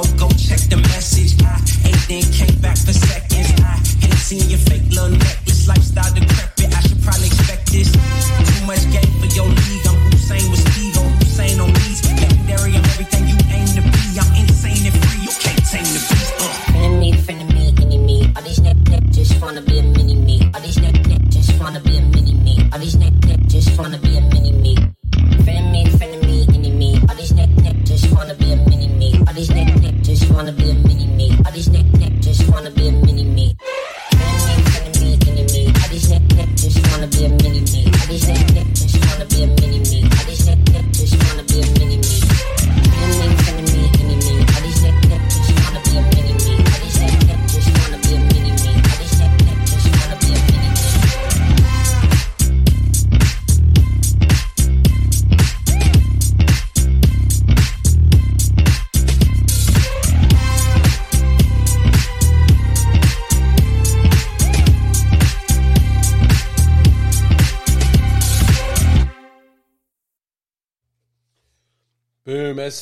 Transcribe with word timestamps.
go 0.00 0.28
check 0.38 0.58
the 0.70 0.76
message. 0.88 1.34
I 1.42 1.60
ain't 1.86 2.08
then 2.08 2.22
came 2.32 2.58
back 2.62 2.78
for 2.78 2.94
seconds. 2.94 3.21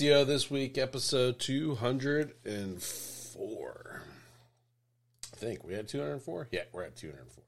SEO 0.00 0.26
this 0.26 0.50
week, 0.50 0.78
episode 0.78 1.38
204. 1.38 4.02
I 5.22 5.26
think 5.36 5.62
we 5.62 5.74
had 5.74 5.88
204? 5.88 6.48
Yeah, 6.50 6.62
we're 6.72 6.84
at 6.84 6.96
204. 6.96 7.44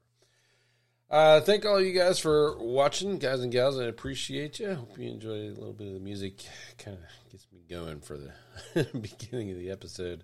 Uh, 1.09 1.41
thank 1.41 1.65
all 1.65 1.81
you 1.81 1.93
guys 1.93 2.19
for 2.19 2.55
watching, 2.59 3.17
guys 3.17 3.39
and 3.39 3.51
gals. 3.51 3.79
I 3.79 3.85
appreciate 3.85 4.59
you. 4.59 4.75
Hope 4.75 4.99
you 4.99 5.09
enjoy 5.09 5.31
a 5.31 5.49
little 5.49 5.73
bit 5.73 5.87
of 5.87 5.93
the 5.93 5.99
music. 5.99 6.45
Kind 6.77 6.97
of 6.97 7.03
gets 7.31 7.47
me 7.51 7.63
going 7.67 8.01
for 8.01 8.17
the 8.17 8.33
beginning 9.01 9.49
of 9.49 9.57
the 9.57 9.71
episode. 9.71 10.23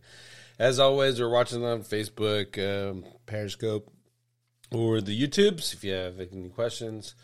As 0.59 0.77
always, 0.77 1.19
we're 1.19 1.29
watching 1.29 1.65
on 1.65 1.81
Facebook, 1.81 2.59
um, 2.59 3.05
Periscope, 3.25 3.91
or 4.71 5.01
the 5.01 5.19
YouTubes. 5.19 5.73
If 5.73 5.83
you 5.83 5.93
have 5.93 6.19
any 6.19 6.49
questions, 6.49 7.15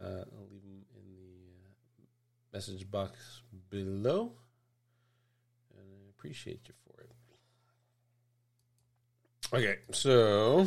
uh, 0.00 0.06
I'll 0.06 0.46
leave 0.52 0.62
them 0.62 0.84
in 0.94 1.16
the 1.16 1.64
uh, 1.64 1.66
message 2.52 2.88
box 2.88 3.35
below. 3.84 4.32
And 5.76 5.80
I 5.80 6.10
appreciate 6.10 6.60
you 6.66 6.74
for 6.84 7.02
it. 7.02 7.10
Okay, 9.52 9.76
so 9.92 10.66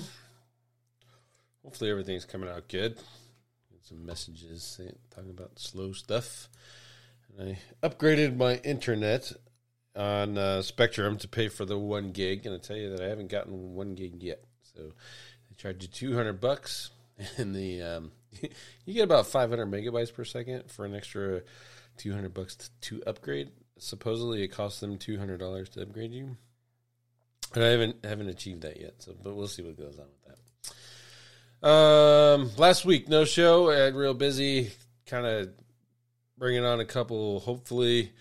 hopefully 1.63 1.91
everything's 1.91 2.25
coming 2.25 2.49
out 2.49 2.67
good. 2.67 2.97
Some 3.81 4.05
messages 4.05 4.63
saying, 4.63 4.95
talking 5.09 5.31
about 5.31 5.57
slow 5.57 5.93
stuff. 5.93 6.47
And 7.37 7.57
I 7.81 7.87
upgraded 7.87 8.37
my 8.37 8.57
internet 8.57 9.31
on 9.95 10.37
uh, 10.37 10.61
Spectrum 10.61 11.17
to 11.17 11.27
pay 11.27 11.47
for 11.47 11.65
the 11.65 11.77
one 11.77 12.11
gig, 12.11 12.45
and 12.45 12.55
I 12.55 12.59
tell 12.59 12.77
you 12.77 12.89
that 12.91 13.01
I 13.01 13.07
haven't 13.07 13.29
gotten 13.29 13.73
one 13.73 13.95
gig 13.95 14.21
yet. 14.21 14.43
So 14.61 14.81
they 14.83 15.55
charge 15.57 15.81
you 15.81 15.87
two 15.87 16.15
hundred 16.15 16.39
bucks, 16.39 16.91
and 17.37 17.55
the 17.55 17.81
um, 17.81 18.11
you 18.85 18.93
get 18.93 19.03
about 19.03 19.27
five 19.27 19.49
hundred 19.49 19.71
megabytes 19.71 20.13
per 20.13 20.23
second 20.23 20.69
for 20.71 20.85
an 20.85 20.95
extra 20.95 21.41
two 21.99 22.11
hundred 22.11 22.33
bucks 22.33 22.71
to 22.81 23.03
upgrade. 23.05 23.51
Supposedly, 23.77 24.41
it 24.41 24.47
costs 24.47 24.79
them 24.79 24.97
two 24.97 25.19
hundred 25.19 25.39
dollars 25.39 25.69
to 25.69 25.83
upgrade 25.83 26.11
you. 26.11 26.35
And 27.53 27.63
I 27.63 27.67
haven't 27.67 28.03
haven't 28.03 28.29
achieved 28.29 28.63
that 28.63 28.79
yet. 28.81 28.95
So, 28.97 29.13
but 29.23 29.35
we'll 29.35 29.47
see 29.47 29.61
what 29.61 29.77
goes 29.77 29.99
on 29.99 30.05
with 30.05 30.37
that. 31.61 31.67
Um, 31.67 32.51
last 32.57 32.85
week 32.85 33.07
no 33.07 33.25
show. 33.25 33.69
I 33.69 33.75
had 33.75 33.95
real 33.95 34.13
busy, 34.13 34.71
kind 35.05 35.25
of 35.25 35.49
bringing 36.37 36.65
on 36.65 36.79
a 36.79 36.85
couple. 36.85 37.39
Hopefully, 37.41 38.11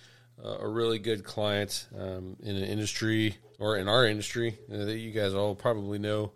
uh, 0.44 0.58
a 0.60 0.68
really 0.68 0.98
good 0.98 1.24
client 1.24 1.86
um, 1.98 2.36
in 2.42 2.56
an 2.56 2.64
industry 2.64 3.36
or 3.58 3.76
in 3.76 3.88
our 3.88 4.06
industry 4.06 4.58
uh, 4.72 4.84
that 4.84 4.98
you 4.98 5.12
guys 5.12 5.34
all 5.34 5.54
probably 5.54 5.98
know. 5.98 6.32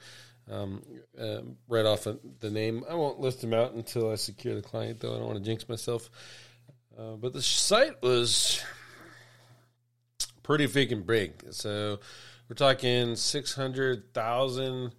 Um, 0.51 0.83
uh, 1.19 1.43
right 1.69 1.87
off 1.87 2.07
of 2.07 2.19
the 2.41 2.51
name, 2.51 2.85
I 2.91 2.95
won't 2.95 3.21
list 3.21 3.41
them 3.41 3.55
out 3.55 3.73
until 3.73 4.11
I 4.11 4.17
secure 4.17 4.55
the 4.55 4.63
client. 4.63 5.01
Though 5.01 5.15
I 5.15 5.19
don't 5.19 5.27
want 5.27 5.39
to 5.39 5.45
jinx 5.45 5.69
myself. 5.69 6.11
Uh, 6.99 7.17
but 7.17 7.33
the 7.33 7.43
site 7.43 8.03
was 8.03 8.63
pretty 10.43 10.67
freaking 10.67 11.07
big. 11.07 11.33
So 11.51 12.01
we're 12.49 12.57
talking 12.57 13.17
600,000 13.17 14.95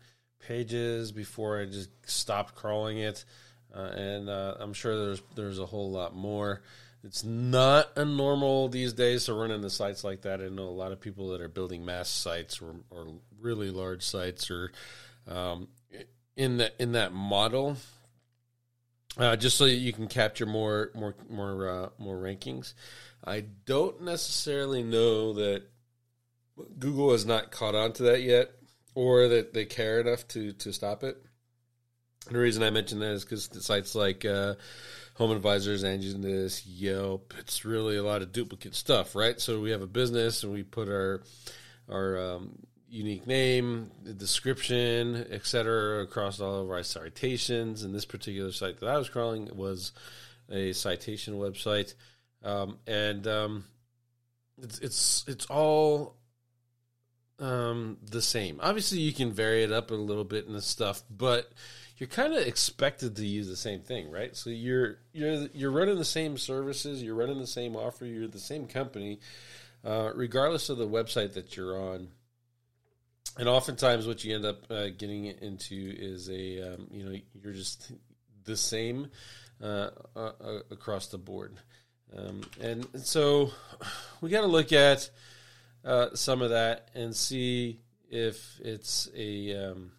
pages 0.48 1.12
before 1.12 1.60
I 1.60 1.66
just 1.66 1.90
stopped 2.06 2.56
crawling 2.56 2.98
it. 2.98 3.26
Uh, 3.74 3.92
and 3.96 4.30
uh, 4.30 4.56
I'm 4.60 4.74
sure 4.74 5.06
there's 5.06 5.22
there's 5.36 5.60
a 5.60 5.66
whole 5.66 5.92
lot 5.92 6.16
more. 6.16 6.62
It's 7.04 7.24
not 7.24 7.90
a 7.98 8.06
normal 8.06 8.70
these 8.70 8.94
days 8.94 9.26
to 9.26 9.34
run 9.34 9.52
into 9.52 9.70
sites 9.70 10.04
like 10.04 10.22
that. 10.22 10.42
I 10.42 10.48
know 10.48 10.64
a 10.64 10.70
lot 10.70 10.92
of 10.92 11.02
people 11.02 11.30
that 11.30 11.42
are 11.42 11.50
building 11.50 11.84
mass 11.84 12.08
sites 12.08 12.62
or, 12.62 12.76
or 12.90 13.08
really 13.42 13.72
large 13.72 14.04
sites 14.04 14.50
or 14.50 14.72
um, 15.28 15.68
in 16.38 16.58
that 16.58 16.76
in 16.80 16.94
that 16.94 17.14
model 17.14 17.78
uh, 19.18 19.36
just 19.36 19.58
so 19.58 19.66
you 19.66 19.94
can 19.94 20.08
capture 20.08 20.46
more 20.46 20.92
more 20.96 21.16
more 21.30 21.70
uh, 21.70 21.90
more 21.98 22.18
rankings. 22.18 22.74
I 23.26 23.46
don't 23.66 24.02
necessarily 24.02 24.84
know 24.84 25.34
that 25.34 25.64
Google 26.80 27.12
has 27.12 27.26
not 27.26 27.52
caught 27.52 27.76
on 27.76 27.94
to 27.94 28.04
that 28.04 28.22
yet, 28.22 28.52
or 28.96 29.28
that 29.28 29.54
they 29.54 29.66
care 29.66 30.00
enough 30.00 30.28
to 30.30 30.54
to 30.54 30.74
stop 30.74 31.04
it. 31.04 31.18
The 32.30 32.38
reason 32.38 32.64
I 32.64 32.70
mention 32.70 33.00
that 33.00 33.12
is 33.12 33.26
because 33.26 33.50
sites 33.66 33.96
like 33.96 34.24
uh, 34.24 34.56
Home 35.16 35.32
Advisors, 35.32 35.84
Angie's, 35.84 36.66
Yelp, 36.66 37.34
it's 37.38 37.66
really 37.66 37.98
a 37.98 38.04
lot 38.04 38.22
of 38.22 38.32
duplicate 38.32 38.76
stuff, 38.76 39.14
right? 39.14 39.40
So 39.40 39.60
we 39.60 39.72
have 39.72 39.82
a 39.82 39.88
business 39.88 40.44
and 40.44 40.54
we 40.54 40.64
put 40.64 40.88
our 40.88 41.22
our 41.90 42.18
um, 42.18 42.60
unique 42.94 43.26
name, 43.26 43.90
the 44.04 44.14
description, 44.14 45.26
etc., 45.32 46.04
across 46.04 46.40
all 46.40 46.62
of 46.62 46.70
our 46.70 46.84
citations. 46.84 47.84
And 47.84 47.94
this 47.94 48.06
particular 48.06 48.52
site 48.52 48.80
that 48.80 48.88
I 48.88 48.98
was 48.98 49.10
crawling 49.10 49.50
was 49.56 49.92
a 50.50 50.74
citation 50.74 51.34
website, 51.36 51.96
um, 52.44 52.78
and 52.86 53.28
um, 53.28 53.66
it's 54.62 54.80
it's 54.80 55.26
it's 55.28 55.46
all 55.48 56.18
um, 57.40 57.98
the 58.04 58.22
same. 58.22 58.60
Obviously, 58.62 59.00
you 59.00 59.12
can 59.12 59.32
vary 59.32 59.64
it 59.64 59.72
up 59.72 59.90
a 59.90 59.96
little 59.96 60.24
bit 60.24 60.46
in 60.46 60.54
the 60.54 60.62
stuff, 60.62 61.02
but 61.10 61.52
you're 61.98 62.08
kind 62.08 62.34
of 62.34 62.46
expected 62.46 63.16
to 63.16 63.26
use 63.26 63.48
the 63.48 63.56
same 63.56 63.82
thing, 63.82 64.12
right? 64.12 64.36
So 64.36 64.52
you're 64.52 65.00
you're 65.14 65.48
you're 65.54 65.72
running 65.72 65.98
the 65.98 66.06
same 66.06 66.38
services, 66.38 67.02
you're 67.02 67.16
running 67.16 67.40
the 67.40 67.48
same 67.48 67.76
offer, 67.76 68.06
you're 68.06 68.28
the 68.28 68.38
same 68.38 68.68
company, 68.68 69.20
uh, 69.84 70.12
regardless 70.14 70.70
of 70.70 70.78
the 70.78 70.88
website 70.88 71.34
that 71.34 71.58
you're 71.58 71.76
on 71.76 72.10
and 73.38 73.50
oftentimes 73.50 74.08
what 74.08 74.24
you 74.24 74.36
end 74.36 74.46
up 74.46 74.70
uh, 74.70 74.90
getting 74.90 75.26
into 75.26 75.94
is 75.98 76.30
a 76.30 76.74
um, 76.74 76.88
you 76.92 77.04
know 77.04 77.16
you're 77.42 77.54
just 77.54 77.92
the 78.46 78.58
same 78.58 79.08
uh, 79.62 79.90
uh, 80.16 80.32
across 80.72 81.08
the 81.08 81.18
board. 81.18 81.56
Um, 82.16 82.42
and 82.62 82.88
so 83.04 83.52
we 84.22 84.30
got 84.30 84.42
to 84.42 84.48
look 84.48 84.72
at 84.72 85.10
uh, 85.84 86.10
some 86.14 86.42
of 86.42 86.52
that 86.52 86.90
and 86.94 87.16
see 87.16 87.80
if 88.10 88.60
it's 88.64 89.10
a 89.16 89.72
um, 89.72 89.92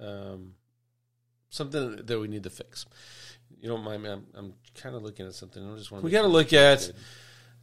um, 0.00 0.54
something 1.48 1.96
that 2.04 2.20
we 2.20 2.28
need 2.28 2.44
to 2.44 2.50
fix. 2.50 2.86
You 3.60 3.68
don't 3.68 3.84
mind 3.84 4.04
me 4.04 4.10
i'm, 4.10 4.26
I'm 4.34 4.54
kind 4.74 4.94
of 4.94 5.02
looking 5.02 5.26
at 5.26 5.34
something. 5.34 5.62
I 5.62 5.76
just 5.76 5.90
want 5.90 6.04
we 6.04 6.10
got 6.10 6.22
to 6.22 6.28
look 6.28 6.52
at 6.52 6.90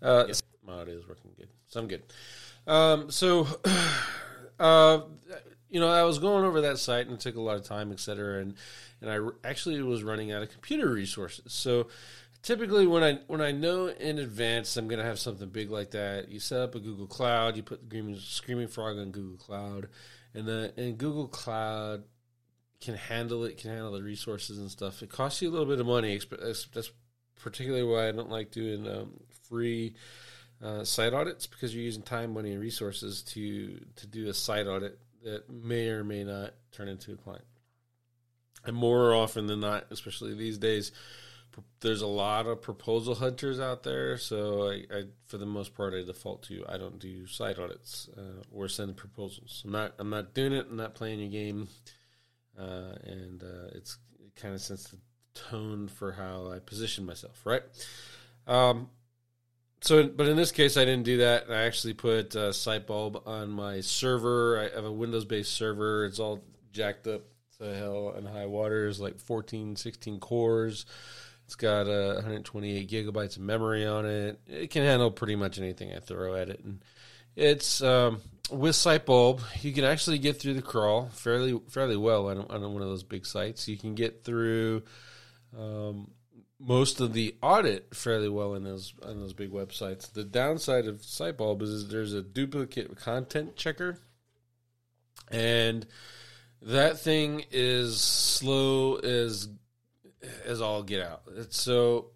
uh, 0.01 0.25
audio 0.67 0.95
is 0.95 1.07
working 1.07 1.31
good 1.37 1.47
so 1.67 1.79
i'm 1.79 1.87
good 1.87 2.03
um, 2.67 3.09
so, 3.11 3.47
uh, 4.59 5.01
you 5.69 5.79
know, 5.79 5.89
I 5.89 6.03
was 6.03 6.19
going 6.19 6.45
over 6.45 6.61
that 6.61 6.77
site 6.77 7.07
and 7.07 7.15
it 7.15 7.19
took 7.19 7.35
a 7.35 7.41
lot 7.41 7.55
of 7.55 7.63
time, 7.63 7.91
et 7.91 7.99
cetera, 7.99 8.41
and 8.41 8.55
and 9.01 9.11
I 9.11 9.47
actually 9.47 9.81
was 9.83 10.03
running 10.03 10.31
out 10.31 10.41
of 10.41 10.49
computer 10.49 10.89
resources. 10.89 11.53
So, 11.53 11.87
typically, 12.41 12.87
when 12.87 13.03
I 13.03 13.19
when 13.27 13.41
I 13.41 13.51
know 13.51 13.87
in 13.87 14.19
advance 14.19 14.77
I'm 14.77 14.87
going 14.87 14.99
to 14.99 15.05
have 15.05 15.19
something 15.19 15.49
big 15.49 15.69
like 15.69 15.91
that, 15.91 16.29
you 16.29 16.39
set 16.39 16.61
up 16.61 16.75
a 16.75 16.79
Google 16.79 17.07
Cloud, 17.07 17.55
you 17.57 17.63
put 17.63 17.89
the 17.89 18.17
Screaming 18.19 18.67
Frog 18.67 18.97
on 18.97 19.11
Google 19.11 19.37
Cloud, 19.37 19.87
and 20.33 20.47
the 20.47 20.73
and 20.77 20.97
Google 20.97 21.27
Cloud 21.27 22.03
can 22.79 22.95
handle 22.95 23.43
it, 23.45 23.57
can 23.57 23.71
handle 23.71 23.91
the 23.91 24.03
resources 24.03 24.59
and 24.59 24.69
stuff. 24.69 25.01
It 25.01 25.09
costs 25.09 25.41
you 25.41 25.49
a 25.49 25.51
little 25.51 25.65
bit 25.65 25.79
of 25.79 25.87
money. 25.87 26.19
That's 26.29 26.91
particularly 27.35 27.83
why 27.83 28.07
I 28.07 28.11
don't 28.11 28.29
like 28.29 28.51
doing 28.51 28.87
um, 28.87 29.13
free 29.47 29.95
uh, 30.61 30.83
site 30.83 31.13
audits 31.13 31.47
because 31.47 31.73
you're 31.73 31.83
using 31.83 32.01
time, 32.01 32.33
money, 32.33 32.51
and 32.51 32.61
resources 32.61 33.21
to 33.23 33.79
to 33.95 34.07
do 34.07 34.27
a 34.29 34.33
site 34.33 34.67
audit 34.67 34.99
that 35.23 35.49
may 35.49 35.89
or 35.89 36.03
may 36.03 36.23
not 36.23 36.53
turn 36.71 36.87
into 36.87 37.13
a 37.13 37.17
client. 37.17 37.45
And 38.65 38.75
more 38.75 39.13
often 39.13 39.47
than 39.47 39.59
not, 39.59 39.85
especially 39.91 40.33
these 40.33 40.57
days, 40.57 40.91
there's 41.79 42.01
a 42.01 42.07
lot 42.07 42.47
of 42.47 42.61
proposal 42.61 43.15
hunters 43.15 43.59
out 43.59 43.83
there. 43.83 44.17
So 44.17 44.69
I, 44.69 44.83
I 44.93 45.03
for 45.27 45.37
the 45.37 45.45
most 45.45 45.75
part, 45.75 45.93
I 45.93 46.03
default 46.03 46.43
to 46.43 46.65
I 46.67 46.77
don't 46.77 46.99
do 46.99 47.27
site 47.27 47.59
audits 47.59 48.09
uh, 48.17 48.43
or 48.51 48.67
send 48.67 48.97
proposals. 48.97 49.61
I'm 49.65 49.71
not 49.71 49.93
I'm 49.99 50.09
not 50.09 50.33
doing 50.33 50.53
it. 50.53 50.67
I'm 50.69 50.77
not 50.77 50.95
playing 50.95 51.19
your 51.19 51.29
game, 51.29 51.67
uh, 52.57 52.95
and 53.03 53.43
uh, 53.43 53.69
it's 53.73 53.97
it 54.19 54.35
kind 54.35 54.53
of 54.53 54.61
sets 54.61 54.89
the 54.89 54.97
tone 55.33 55.87
for 55.87 56.11
how 56.11 56.51
I 56.51 56.59
position 56.59 57.05
myself, 57.05 57.41
right? 57.45 57.63
Um, 58.47 58.89
so, 59.81 60.07
but 60.07 60.27
in 60.27 60.35
this 60.35 60.51
case, 60.51 60.75
I 60.77 60.85
didn't 60.85 61.03
do 61.03 61.17
that. 61.17 61.45
I 61.49 61.63
actually 61.63 61.93
put 61.93 62.35
uh, 62.35 62.49
Sitebulb 62.49 63.27
on 63.27 63.49
my 63.49 63.81
server. 63.81 64.59
I 64.59 64.75
have 64.75 64.85
a 64.85 64.91
Windows-based 64.91 65.51
server. 65.51 66.05
It's 66.05 66.19
all 66.19 66.43
jacked 66.71 67.07
up 67.07 67.21
to 67.59 67.75
hell 67.75 68.13
and 68.15 68.27
high 68.27 68.45
waters, 68.45 68.99
like 68.99 69.19
14, 69.19 69.75
16 69.75 70.19
cores. 70.19 70.85
It's 71.45 71.55
got 71.55 71.87
uh, 71.87 72.15
128 72.15 72.89
gigabytes 72.89 73.37
of 73.37 73.43
memory 73.43 73.85
on 73.85 74.05
it. 74.05 74.39
It 74.47 74.69
can 74.69 74.83
handle 74.83 75.11
pretty 75.11 75.35
much 75.35 75.57
anything 75.57 75.93
I 75.93 75.99
throw 75.99 76.35
at 76.35 76.49
it, 76.49 76.59
and 76.63 76.83
it's 77.37 77.81
um, 77.81 78.19
with 78.51 78.75
Sitebulb. 78.75 79.41
You 79.63 79.71
can 79.71 79.85
actually 79.85 80.17
get 80.17 80.41
through 80.41 80.55
the 80.55 80.61
crawl 80.61 81.07
fairly 81.13 81.57
fairly 81.69 81.95
well 81.95 82.27
on, 82.27 82.39
on 82.39 82.73
one 82.73 82.81
of 82.81 82.89
those 82.89 83.03
big 83.03 83.25
sites. 83.25 83.67
You 83.67 83.77
can 83.77 83.95
get 83.95 84.25
through. 84.25 84.83
Um, 85.57 86.11
most 86.59 86.99
of 86.99 87.13
the 87.13 87.35
audit 87.41 87.93
fairly 87.93 88.29
well 88.29 88.55
in 88.55 88.63
those 88.63 88.93
on 89.03 89.19
those 89.19 89.33
big 89.33 89.51
websites. 89.51 90.11
The 90.11 90.23
downside 90.23 90.87
of 90.87 91.01
Sitebulb 91.01 91.61
is 91.61 91.87
there's 91.87 92.13
a 92.13 92.21
duplicate 92.21 92.95
content 92.97 93.55
checker, 93.55 93.99
and 95.29 95.85
that 96.61 96.99
thing 96.99 97.45
is 97.51 98.01
slow 98.01 98.95
as 98.95 99.49
as 100.45 100.61
all 100.61 100.83
get 100.83 101.05
out. 101.05 101.23
It's 101.35 101.59
so. 101.59 102.07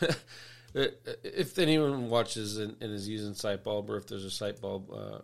if 0.74 1.58
anyone 1.58 2.08
watches 2.08 2.56
and, 2.58 2.76
and, 2.80 2.92
is 2.92 3.08
using 3.08 3.32
Sitebulb, 3.32 3.88
or 3.90 3.96
if 3.96 4.06
there's 4.06 4.24
a 4.24 4.28
Sitebulb 4.28 4.90
uh, 4.90 5.18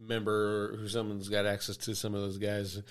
member 0.00 0.76
who 0.76 0.88
someone's 0.88 1.28
got 1.28 1.46
access 1.46 1.76
to 1.76 1.94
some 1.94 2.14
of 2.14 2.20
those 2.20 2.38
guys, 2.38 2.82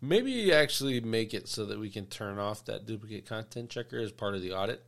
maybe 0.00 0.52
actually 0.52 1.00
make 1.00 1.34
it 1.34 1.48
so 1.48 1.66
that 1.66 1.78
we 1.78 1.90
can 1.90 2.06
turn 2.06 2.38
off 2.38 2.64
that 2.66 2.86
duplicate 2.86 3.26
content 3.26 3.70
checker 3.70 3.98
as 3.98 4.12
part 4.12 4.34
of 4.34 4.42
the 4.42 4.52
audit. 4.52 4.82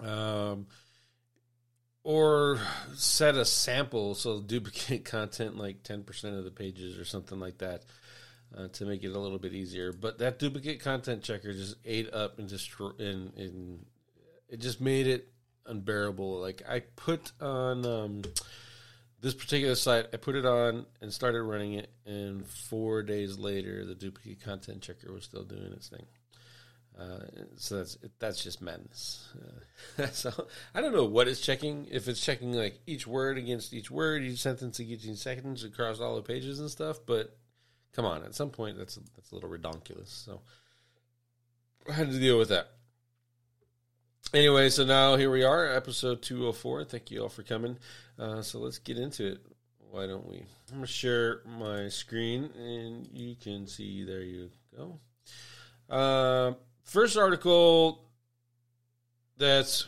Um, 0.00 0.66
or 2.02 2.60
set 2.94 3.34
a 3.34 3.44
sample 3.44 4.14
so 4.14 4.40
duplicate 4.40 5.04
content 5.06 5.56
like 5.56 5.82
10% 5.82 6.38
of 6.38 6.44
the 6.44 6.50
pages 6.50 6.98
or 6.98 7.04
something 7.04 7.40
like 7.40 7.58
that 7.58 7.82
uh, 8.56 8.68
to 8.68 8.84
make 8.84 9.02
it 9.02 9.14
a 9.14 9.18
little 9.18 9.38
bit 9.38 9.54
easier. 9.54 9.92
But 9.92 10.18
that 10.18 10.38
duplicate 10.38 10.80
content 10.80 11.22
checker 11.22 11.52
just 11.52 11.76
ate 11.84 12.12
up 12.12 12.38
and 12.38 12.48
destroy 12.48 12.90
and, 12.98 13.32
and 13.36 13.86
it 14.48 14.60
just 14.60 14.80
made 14.80 15.06
it 15.06 15.32
unbearable. 15.66 16.40
Like 16.40 16.62
I 16.68 16.80
put 16.80 17.32
on 17.40 17.86
um, 17.86 18.22
this 19.24 19.32
particular 19.32 19.74
site, 19.74 20.08
I 20.12 20.18
put 20.18 20.34
it 20.34 20.44
on 20.44 20.84
and 21.00 21.10
started 21.10 21.42
running 21.44 21.72
it, 21.72 21.88
and 22.04 22.46
four 22.46 23.02
days 23.02 23.38
later, 23.38 23.86
the 23.86 23.94
duplicate 23.94 24.42
content 24.42 24.82
checker 24.82 25.10
was 25.10 25.24
still 25.24 25.44
doing 25.44 25.72
its 25.72 25.88
thing. 25.88 26.04
Uh, 27.00 27.20
so 27.56 27.78
that's 27.78 27.96
that's 28.18 28.44
just 28.44 28.60
madness. 28.60 29.26
Uh, 29.98 30.06
so 30.12 30.30
I 30.74 30.82
don't 30.82 30.92
know 30.92 31.06
what 31.06 31.26
it's 31.26 31.40
checking. 31.40 31.86
If 31.90 32.06
it's 32.06 32.22
checking 32.22 32.52
like 32.52 32.78
each 32.86 33.06
word 33.06 33.38
against 33.38 33.72
each 33.72 33.90
word, 33.90 34.22
each 34.24 34.40
sentence 34.40 34.78
against 34.78 35.06
each 35.06 35.16
sentence 35.16 35.64
across 35.64 36.00
all 36.00 36.16
the 36.16 36.22
pages 36.22 36.60
and 36.60 36.70
stuff. 36.70 36.98
But 37.06 37.34
come 37.94 38.04
on, 38.04 38.24
at 38.24 38.34
some 38.34 38.50
point 38.50 38.76
that's 38.76 38.96
that's 39.16 39.32
a 39.32 39.34
little 39.34 39.48
redonkulous. 39.48 40.08
So 40.08 40.42
I 41.88 41.92
had 41.94 42.10
to 42.10 42.18
deal 42.18 42.38
with 42.38 42.50
that. 42.50 42.68
Anyway, 44.34 44.68
so 44.68 44.84
now 44.84 45.16
here 45.16 45.30
we 45.30 45.44
are, 45.44 45.66
episode 45.66 46.20
204. 46.20 46.84
Thank 46.84 47.10
you 47.10 47.22
all 47.22 47.28
for 47.28 47.42
coming. 47.42 47.78
Uh, 48.18 48.42
so 48.42 48.58
let's 48.58 48.78
get 48.78 48.98
into 48.98 49.26
it. 49.26 49.38
Why 49.90 50.06
don't 50.06 50.28
we? 50.28 50.44
I'm 50.72 50.76
to 50.80 50.86
share 50.86 51.42
my 51.58 51.88
screen 51.88 52.50
and 52.58 53.08
you 53.12 53.36
can 53.36 53.66
see. 53.66 54.04
There 54.04 54.22
you 54.22 54.50
go. 54.76 54.98
Uh, 55.88 56.54
first 56.82 57.16
article 57.16 58.00
that's 59.36 59.86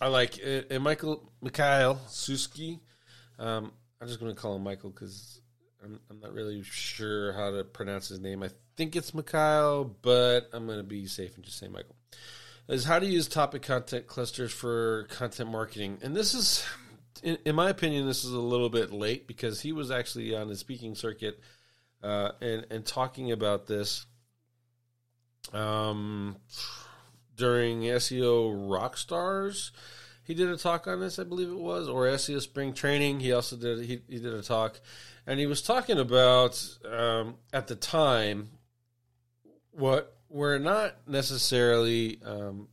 I 0.00 0.08
like, 0.08 0.38
and 0.70 0.82
Michael 0.82 1.32
Mikhail 1.42 2.00
Suski. 2.08 2.80
Um, 3.38 3.72
I'm 4.00 4.08
just 4.08 4.20
to 4.34 4.40
call 4.40 4.56
him 4.56 4.62
Michael 4.62 4.90
because 4.90 5.40
I'm, 5.84 6.00
I'm, 6.10 6.20
not 6.20 6.32
really 6.32 6.62
sure 6.62 7.32
how 7.32 7.50
to 7.50 7.64
pronounce 7.64 8.08
his 8.08 8.20
name. 8.20 8.42
I 8.42 8.50
think 8.76 8.96
it's 8.96 9.14
Mikhail, 9.14 9.84
but 10.02 10.48
I'm 10.52 10.66
to 10.78 10.84
be 10.84 11.06
safe 11.06 11.36
and 11.36 11.44
just 11.44 11.58
say 11.58 11.68
Michael 11.68 11.96
is 12.68 12.84
how 12.84 12.98
to 12.98 13.06
use 13.06 13.26
topic 13.26 13.62
content 13.62 14.06
clusters 14.06 14.52
for 14.52 15.04
content 15.04 15.50
marketing. 15.50 15.98
And 16.02 16.14
this 16.14 16.34
is, 16.34 16.64
in, 17.22 17.38
in 17.44 17.54
my 17.54 17.70
opinion, 17.70 18.06
this 18.06 18.24
is 18.24 18.32
a 18.32 18.38
little 18.38 18.68
bit 18.68 18.92
late 18.92 19.26
because 19.26 19.60
he 19.60 19.72
was 19.72 19.90
actually 19.90 20.34
on 20.34 20.48
the 20.48 20.56
speaking 20.56 20.94
circuit 20.94 21.40
uh, 22.02 22.30
and 22.40 22.66
and 22.70 22.86
talking 22.86 23.32
about 23.32 23.66
this 23.66 24.06
um, 25.52 26.36
during 27.36 27.82
SEO 27.82 28.68
Rockstars. 28.68 29.70
He 30.22 30.34
did 30.34 30.50
a 30.50 30.58
talk 30.58 30.86
on 30.86 31.00
this, 31.00 31.18
I 31.18 31.24
believe 31.24 31.48
it 31.48 31.58
was, 31.58 31.88
or 31.88 32.04
SEO 32.06 32.42
Spring 32.42 32.74
Training. 32.74 33.20
He 33.20 33.32
also 33.32 33.56
did 33.56 33.84
he, 33.84 34.02
he 34.08 34.18
did 34.18 34.34
a 34.34 34.42
talk, 34.42 34.80
and 35.26 35.40
he 35.40 35.46
was 35.46 35.62
talking 35.62 35.98
about 35.98 36.62
um, 36.90 37.36
at 37.52 37.66
the 37.66 37.76
time 37.76 38.50
what 39.70 40.16
were 40.28 40.58
not 40.58 40.96
necessarily 41.06 42.20
um, 42.24 42.68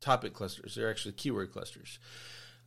topic 0.00 0.32
clusters; 0.32 0.74
they're 0.74 0.90
actually 0.90 1.12
keyword 1.12 1.52
clusters. 1.52 1.98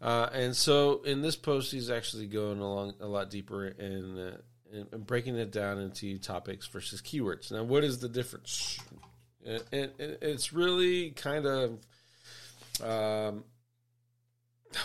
Uh, 0.02 0.30
and 0.34 0.56
so, 0.56 1.02
in 1.04 1.22
this 1.22 1.36
post, 1.36 1.72
he's 1.72 1.90
actually 1.90 2.26
going 2.26 2.60
along 2.60 2.96
a 3.02 3.06
lot 3.06 3.30
deeper 3.30 3.68
in, 3.68 4.18
uh, 4.18 4.38
in, 4.74 4.88
in, 4.92 5.02
breaking 5.02 5.36
it 5.36 5.52
down 5.52 5.80
into 5.80 6.18
topics 6.18 6.66
versus 6.68 7.02
keywords. 7.02 7.52
Now, 7.52 7.64
what 7.64 7.84
is 7.84 8.00
the 8.00 8.10
difference? 8.10 8.80
It, 9.44 9.96
it's 10.00 10.54
really 10.54 11.12
kind 11.12 11.46
of 11.46 11.80
um, 12.84 13.44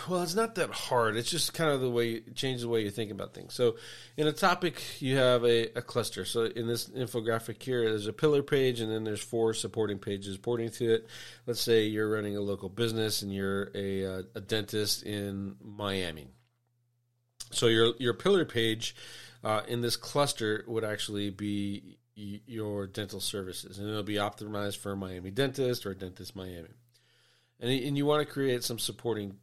well, 0.09 0.23
it's 0.23 0.35
not 0.35 0.55
that 0.57 0.71
hard. 0.71 1.17
It's 1.17 1.31
just 1.31 1.55
kind 1.55 1.71
of 1.71 1.81
the 1.81 1.91
way 1.91 2.13
it 2.13 2.35
changes 2.35 2.63
the 2.63 2.69
way 2.69 2.83
you 2.83 2.91
think 2.91 3.11
about 3.11 3.35
things. 3.35 3.55
So, 3.55 3.77
in 4.17 4.27
a 4.27 4.33
topic, 4.33 4.83
you 5.01 5.17
have 5.17 5.45
a, 5.45 5.79
a, 5.79 5.83
cluster. 5.83 6.25
So, 6.25 6.45
in 6.45 6.67
this 6.67 6.89
infographic 6.89 7.63
here, 7.63 7.89
there's 7.89 8.07
a 8.07 8.13
pillar 8.13 8.43
page, 8.43 8.81
and 8.81 8.91
then 8.91 9.05
there's 9.05 9.21
four 9.21 9.55
supporting 9.55 9.99
pages 9.99 10.35
supporting 10.35 10.71
to 10.71 10.95
it. 10.95 11.07
Let's 11.47 11.61
say 11.61 11.85
you're 11.85 12.11
running 12.11 12.37
a 12.37 12.41
local 12.41 12.69
business 12.69 13.23
and 13.23 13.33
you're 13.33 13.71
a, 13.75 14.03
a, 14.03 14.19
a 14.37 14.41
dentist 14.41 15.05
in 15.05 15.57
Miami. 15.63 16.29
So, 17.53 17.67
your 17.67 17.95
your 17.99 18.15
pillar 18.15 18.45
page 18.45 18.97
uh, 19.45 19.63
in 19.69 19.81
this 19.81 19.97
cluster 19.97 20.65
would 20.67 20.85
actually 20.85 21.31
be 21.31 21.99
your 22.17 22.87
dental 22.87 23.21
services, 23.21 23.79
and 23.79 23.89
it'll 23.89 24.03
be 24.03 24.15
optimized 24.15 24.79
for 24.79 24.93
a 24.93 24.97
Miami 24.97 25.31
dentist 25.31 25.85
or 25.85 25.91
a 25.91 25.95
dentist 25.95 26.35
Miami. 26.35 26.71
And, 27.61 27.71
and 27.71 27.97
you 27.97 28.07
want 28.07 28.27
to 28.27 28.33
create 28.33 28.65
some 28.65 28.79
supporting 28.79 29.37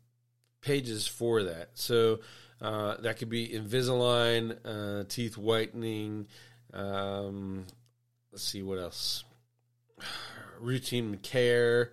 pages 0.63 1.05
for 1.05 1.43
that. 1.43 1.69
So 1.75 2.21
uh, 2.61 2.95
that 3.01 3.17
could 3.17 3.29
be 3.29 3.49
Invisalign, 3.49 4.57
uh, 4.65 5.03
teeth 5.07 5.37
whitening. 5.37 6.27
Um, 6.73 7.65
let's 8.31 8.43
see 8.43 8.63
what 8.63 8.79
else. 8.79 9.23
Routine 10.59 11.17
care, 11.17 11.91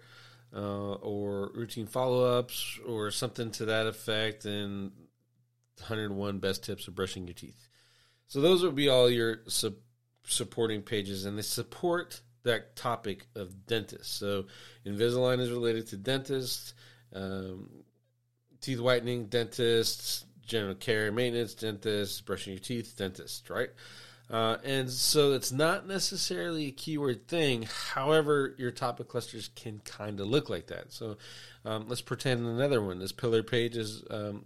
uh, 0.54 0.92
or 0.92 1.50
routine 1.54 1.86
follow 1.86 2.38
ups, 2.38 2.78
or 2.86 3.10
something 3.10 3.50
to 3.52 3.64
that 3.66 3.86
effect, 3.86 4.44
and 4.44 4.92
101 5.78 6.38
best 6.38 6.62
tips 6.62 6.86
of 6.86 6.94
brushing 6.94 7.26
your 7.26 7.34
teeth. 7.34 7.68
So 8.28 8.40
those 8.40 8.62
would 8.62 8.76
be 8.76 8.88
all 8.88 9.10
your 9.10 9.40
su- 9.48 9.76
supporting 10.24 10.82
pages, 10.82 11.24
and 11.24 11.36
they 11.36 11.42
support 11.42 12.20
that 12.44 12.76
topic 12.76 13.26
of 13.34 13.66
dentists. 13.66 14.14
So 14.14 14.46
Invisalign 14.86 15.40
is 15.40 15.50
related 15.50 15.88
to 15.88 15.96
dentists. 15.96 16.74
Um, 17.12 17.79
teeth 18.60 18.80
whitening, 18.80 19.26
dentists, 19.26 20.24
general 20.44 20.74
care, 20.74 21.10
maintenance, 21.12 21.54
dentist, 21.54 22.24
brushing 22.26 22.52
your 22.52 22.60
teeth, 22.60 22.94
dentist, 22.96 23.48
right? 23.50 23.70
Uh, 24.30 24.58
and 24.64 24.88
so 24.88 25.32
it's 25.32 25.50
not 25.50 25.88
necessarily 25.88 26.66
a 26.66 26.70
keyword 26.70 27.26
thing. 27.26 27.66
However, 27.94 28.54
your 28.58 28.70
topic 28.70 29.08
clusters 29.08 29.50
can 29.56 29.80
kind 29.84 30.20
of 30.20 30.28
look 30.28 30.48
like 30.48 30.68
that. 30.68 30.92
So 30.92 31.16
um, 31.64 31.86
let's 31.88 32.00
pretend 32.00 32.46
another 32.46 32.80
one. 32.80 33.00
This 33.00 33.10
pillar 33.10 33.42
page 33.42 33.76
is 33.76 34.04
um, 34.08 34.44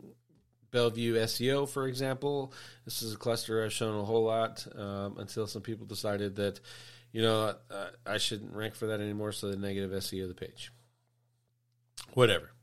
Bellevue 0.71 1.17
SEO, 1.17 1.69
for 1.69 1.87
example. 1.87 2.55
This 2.87 3.03
is 3.03 3.13
a 3.13 3.19
cluster 3.19 3.63
I've 3.63 3.75
shown 3.75 4.01
a 4.01 4.05
whole 4.05 4.25
lot 4.25 4.67
um, 4.75 5.19
until 5.19 5.47
some 5.47 5.61
people 5.61 5.85
decided 5.85 6.37
that, 6.37 6.61
you 7.13 7.21
know, 7.21 7.55
uh, 7.71 7.87
I 8.07 8.17
shouldn't 8.17 8.55
rank 8.55 8.75
for 8.75 8.87
that 8.87 9.01
anymore, 9.01 9.33
so 9.33 9.51
the 9.51 9.57
negative 9.57 9.91
SEO 9.91 10.23
of 10.23 10.29
the 10.29 10.35
page. 10.35 10.73
Whatever. 12.15 12.54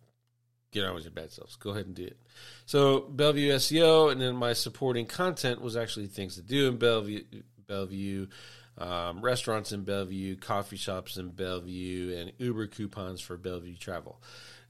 Get 0.72 0.86
on 0.86 0.96
with 0.96 1.04
your 1.04 1.12
bad 1.12 1.32
selves. 1.32 1.56
Go 1.56 1.72
ahead 1.72 1.86
and 1.86 1.96
do 1.96 2.06
it. 2.06 2.18
So 2.66 3.02
Bellevue 3.02 3.52
SEO, 3.54 4.12
and 4.12 4.22
then 4.22 4.36
my 4.36 4.54
supporting 4.54 5.06
content 5.06 5.62
was 5.62 5.76
actually 5.76 6.08
things 6.08 6.36
to 6.36 6.42
do 6.42 6.70
in 6.70 6.78
Bellevue, 6.78 7.24
Bellevue, 7.68 8.28
um, 8.78 9.22
restaurants 9.22 9.72
in 9.72 9.84
Bellevue, 9.84 10.38
coffee 10.38 10.78
shops 10.78 11.18
in 11.18 11.30
Bellevue, 11.30 12.18
and 12.18 12.32
Uber 12.38 12.68
coupons 12.68 13.22
for 13.22 13.38
Bellevue 13.38 13.76
travel. 13.76 14.22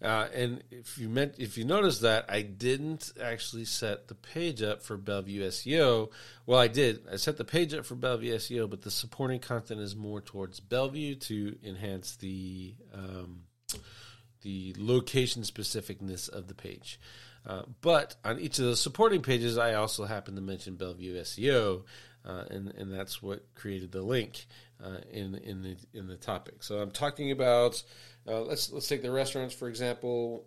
Uh, 0.02 0.28
and 0.34 0.64
if 0.72 0.98
you 0.98 1.08
meant, 1.08 1.36
if 1.38 1.60
you 1.60 1.64
notice 1.64 2.00
that 2.00 2.26
I 2.28 2.42
didn't 2.42 3.12
actually 3.22 3.66
set 3.66 4.08
the 4.08 4.16
page 4.16 4.64
up 4.64 4.82
for 4.82 4.98
Bellevue 4.98 5.44
SEO. 5.44 6.10
Well, 6.48 6.60
I 6.60 6.68
did. 6.68 7.02
I 7.12 7.18
set 7.18 7.38
the 7.38 7.46
page 7.46 7.76
up 7.76 7.86
for 7.86 7.94
Bellevue 7.94 8.34
SEO, 8.34 8.68
but 8.68 8.82
the 8.82 8.90
supporting 8.90 9.40
content 9.40 9.80
is 9.80 9.96
more 9.96 10.20
towards 10.20 10.60
Bellevue 10.60 11.16
to 11.16 11.56
enhance 11.64 12.16
the 12.16 12.74
um, 12.92 13.44
the 14.42 14.76
location 14.78 15.44
specificness 15.44 16.30
of 16.30 16.48
the 16.48 16.56
page. 16.56 17.00
Uh, 17.46 17.64
but 17.82 18.16
on 18.24 18.40
each 18.40 18.60
of 18.60 18.66
the 18.66 18.76
supporting 18.76 19.22
pages, 19.22 19.58
I 19.58 19.74
also 19.74 20.06
happen 20.06 20.36
to 20.36 20.42
mention 20.42 20.76
Bellevue 20.76 21.20
SEO, 21.22 21.84
uh, 22.24 22.44
and 22.52 22.74
and 22.78 22.94
that's 22.94 23.22
what 23.22 23.44
created 23.56 23.92
the 23.92 24.04
link 24.04 24.46
uh, 24.84 24.98
in 25.12 25.36
in 25.36 25.64
the 25.64 25.76
in 25.94 26.08
the 26.08 26.18
topic. 26.18 26.62
So 26.62 26.80
I'm 26.80 26.92
talking 26.92 27.32
about 27.32 27.82
uh, 28.28 28.42
let's 28.42 28.72
let's 28.72 28.88
take 28.88 29.02
the 29.02 29.12
restaurants 29.12 29.56
for 29.56 29.68
example. 29.68 30.46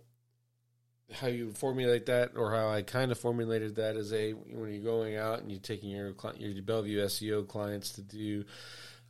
How 1.12 1.26
you 1.26 1.52
formulate 1.52 2.06
that, 2.06 2.32
or 2.34 2.50
how 2.52 2.70
I 2.70 2.80
kind 2.80 3.12
of 3.12 3.18
formulated 3.18 3.76
that, 3.76 3.96
is 3.96 4.12
a 4.12 4.32
when 4.32 4.72
you're 4.72 4.82
going 4.82 5.16
out 5.16 5.40
and 5.40 5.50
you're 5.50 5.60
taking 5.60 5.90
your 5.90 6.14
your 6.36 6.62
Bellevue 6.62 7.04
SEO 7.04 7.46
clients 7.46 7.90
to 7.92 8.02
do 8.02 8.44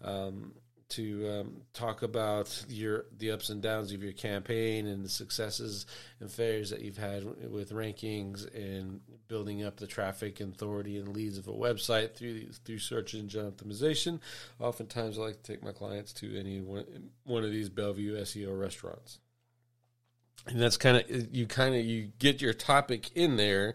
um, 0.02 0.54
to 0.94 1.28
um, 1.28 1.62
talk 1.72 2.02
about 2.02 2.64
your 2.68 3.06
the 3.18 3.30
ups 3.30 3.48
and 3.48 3.60
downs 3.60 3.92
of 3.92 4.02
your 4.02 4.12
campaign 4.12 4.86
and 4.86 5.04
the 5.04 5.08
successes 5.08 5.86
and 6.20 6.30
failures 6.30 6.70
that 6.70 6.82
you've 6.82 6.96
had 6.96 7.24
with 7.50 7.72
rankings 7.72 8.44
and 8.54 9.00
building 9.26 9.64
up 9.64 9.76
the 9.76 9.86
traffic 9.86 10.40
and 10.40 10.54
authority 10.54 10.98
and 10.98 11.08
leads 11.08 11.38
of 11.38 11.48
a 11.48 11.52
website 11.52 12.14
through 12.14 12.46
through 12.64 12.78
search 12.78 13.14
engine 13.14 13.50
optimization. 13.50 14.20
Oftentimes, 14.60 15.18
I 15.18 15.22
like 15.22 15.42
to 15.42 15.52
take 15.52 15.62
my 15.62 15.72
clients 15.72 16.12
to 16.14 16.38
any 16.38 16.60
one, 16.60 16.84
one 17.24 17.44
of 17.44 17.50
these 17.50 17.68
Bellevue 17.68 18.16
SEO 18.20 18.58
restaurants, 18.58 19.18
and 20.46 20.60
that's 20.60 20.76
kind 20.76 20.96
of 20.96 21.34
you 21.34 21.46
kind 21.46 21.74
of 21.74 21.84
you 21.84 22.10
get 22.18 22.40
your 22.40 22.54
topic 22.54 23.10
in 23.16 23.36
there 23.36 23.74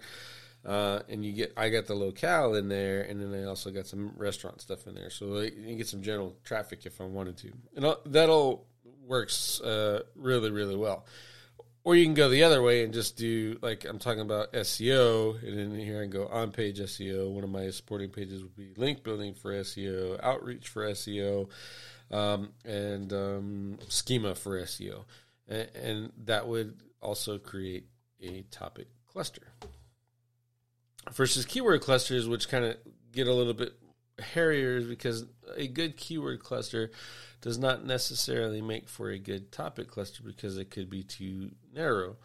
uh, 0.65 0.99
and 1.07 1.25
you 1.25 1.31
get 1.31 1.53
I 1.55 1.69
got 1.69 1.87
the 1.87 1.95
locale 1.95 2.55
in 2.55 2.67
there, 2.67 3.01
and 3.01 3.21
then 3.21 3.41
I 3.41 3.45
also 3.45 3.71
got 3.71 3.87
some 3.87 4.11
restaurant 4.17 4.61
stuff 4.61 4.87
in 4.87 4.95
there, 4.95 5.09
so 5.09 5.39
you 5.39 5.75
get 5.75 5.87
some 5.87 6.01
general 6.01 6.35
traffic 6.43 6.85
if 6.85 6.99
I 6.99 7.05
wanted 7.05 7.37
to, 7.37 7.51
and 7.75 7.95
that 8.13 8.29
all 8.29 8.67
works 9.07 9.61
uh, 9.61 10.03
really 10.15 10.51
really 10.51 10.75
well. 10.75 11.05
Or 11.85 11.95
you 11.95 12.03
can 12.03 12.13
go 12.13 12.29
the 12.29 12.43
other 12.43 12.61
way 12.61 12.83
and 12.83 12.93
just 12.93 13.15
do 13.15 13.57
like 13.61 13.85
I'm 13.85 13.99
talking 13.99 14.21
about 14.21 14.51
SEO, 14.51 15.41
and 15.41 15.57
then 15.57 15.79
here 15.79 16.03
I 16.03 16.07
go 16.07 16.27
on 16.27 16.51
page 16.51 16.79
SEO. 16.79 17.31
One 17.31 17.45
of 17.45 17.49
my 17.49 17.69
supporting 17.69 18.09
pages 18.09 18.43
would 18.43 18.55
be 18.55 18.73
link 18.75 19.01
building 19.01 19.33
for 19.33 19.53
SEO, 19.53 20.19
outreach 20.21 20.67
for 20.67 20.83
SEO, 20.91 21.49
um, 22.11 22.49
and 22.65 23.13
um, 23.13 23.79
schema 23.87 24.35
for 24.35 24.61
SEO, 24.61 25.05
and, 25.47 25.69
and 25.73 26.11
that 26.25 26.47
would 26.47 26.77
also 27.01 27.37
create 27.37 27.85
a 28.21 28.41
topic 28.51 28.87
cluster 29.07 29.53
versus 31.13 31.45
keyword 31.45 31.81
clusters, 31.81 32.27
which 32.27 32.49
kind 32.49 32.65
of 32.65 32.77
get 33.11 33.27
a 33.27 33.33
little 33.33 33.53
bit 33.53 33.73
hairier 34.19 34.81
because 34.81 35.25
a 35.55 35.67
good 35.67 35.97
keyword 35.97 36.43
cluster 36.43 36.91
does 37.41 37.57
not 37.57 37.85
necessarily 37.85 38.61
make 38.61 38.89
for 38.89 39.09
a 39.09 39.19
good 39.19 39.51
topic 39.51 39.87
cluster 39.87 40.23
because 40.23 40.57
it 40.57 40.69
could 40.69 40.89
be 40.89 41.03
too 41.03 41.51
narrow. 41.73 42.17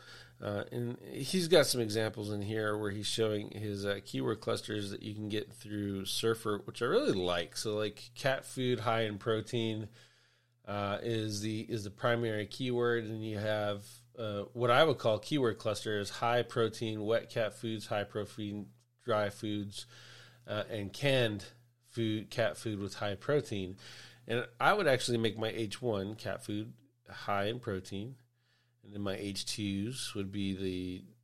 Uh, 0.42 0.64
and 0.72 0.98
he's 1.12 1.48
got 1.48 1.64
some 1.64 1.80
examples 1.80 2.30
in 2.32 2.42
here 2.42 2.76
where 2.76 2.90
he's 2.90 3.06
showing 3.06 3.50
his 3.50 3.86
uh, 3.86 4.00
keyword 4.04 4.40
clusters 4.40 4.90
that 4.90 5.02
you 5.02 5.14
can 5.14 5.28
get 5.28 5.52
through 5.52 6.04
Surfer, 6.04 6.60
which 6.64 6.82
I 6.82 6.86
really 6.86 7.12
like. 7.12 7.56
So, 7.56 7.76
like 7.76 8.10
cat 8.14 8.44
food 8.44 8.80
high 8.80 9.02
in 9.02 9.18
protein 9.18 9.88
uh, 10.66 10.98
is 11.02 11.40
the 11.40 11.60
is 11.60 11.84
the 11.84 11.90
primary 11.90 12.46
keyword, 12.46 13.04
and 13.04 13.24
you 13.24 13.38
have 13.38 13.84
uh, 14.18 14.42
what 14.52 14.70
I 14.70 14.82
would 14.84 14.98
call 14.98 15.18
keyword 15.18 15.58
cluster 15.58 15.98
is 15.98 16.10
high 16.10 16.42
protein 16.42 17.04
wet 17.04 17.30
cat 17.30 17.54
foods, 17.54 17.86
high 17.86 18.04
protein 18.04 18.66
dry 19.04 19.30
foods, 19.30 19.86
uh, 20.46 20.64
and 20.70 20.92
canned 20.92 21.44
food, 21.90 22.30
cat 22.30 22.56
food 22.56 22.78
with 22.78 22.94
high 22.94 23.14
protein. 23.14 23.76
And 24.26 24.46
I 24.60 24.72
would 24.72 24.86
actually 24.86 25.18
make 25.18 25.38
my 25.38 25.52
H1 25.52 26.18
cat 26.18 26.44
food 26.44 26.72
high 27.08 27.46
in 27.46 27.60
protein, 27.60 28.16
and 28.82 28.94
then 28.94 29.02
my 29.02 29.16
H2s 29.16 30.14
would 30.14 30.32
be 30.32 30.54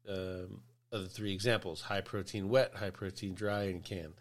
the 0.06 0.12
um, 0.12 0.62
of 0.92 1.02
the 1.02 1.08
three 1.08 1.32
examples: 1.32 1.82
high 1.82 2.00
protein 2.00 2.48
wet, 2.48 2.74
high 2.76 2.90
protein 2.90 3.34
dry, 3.34 3.64
and 3.64 3.84
canned. 3.84 4.20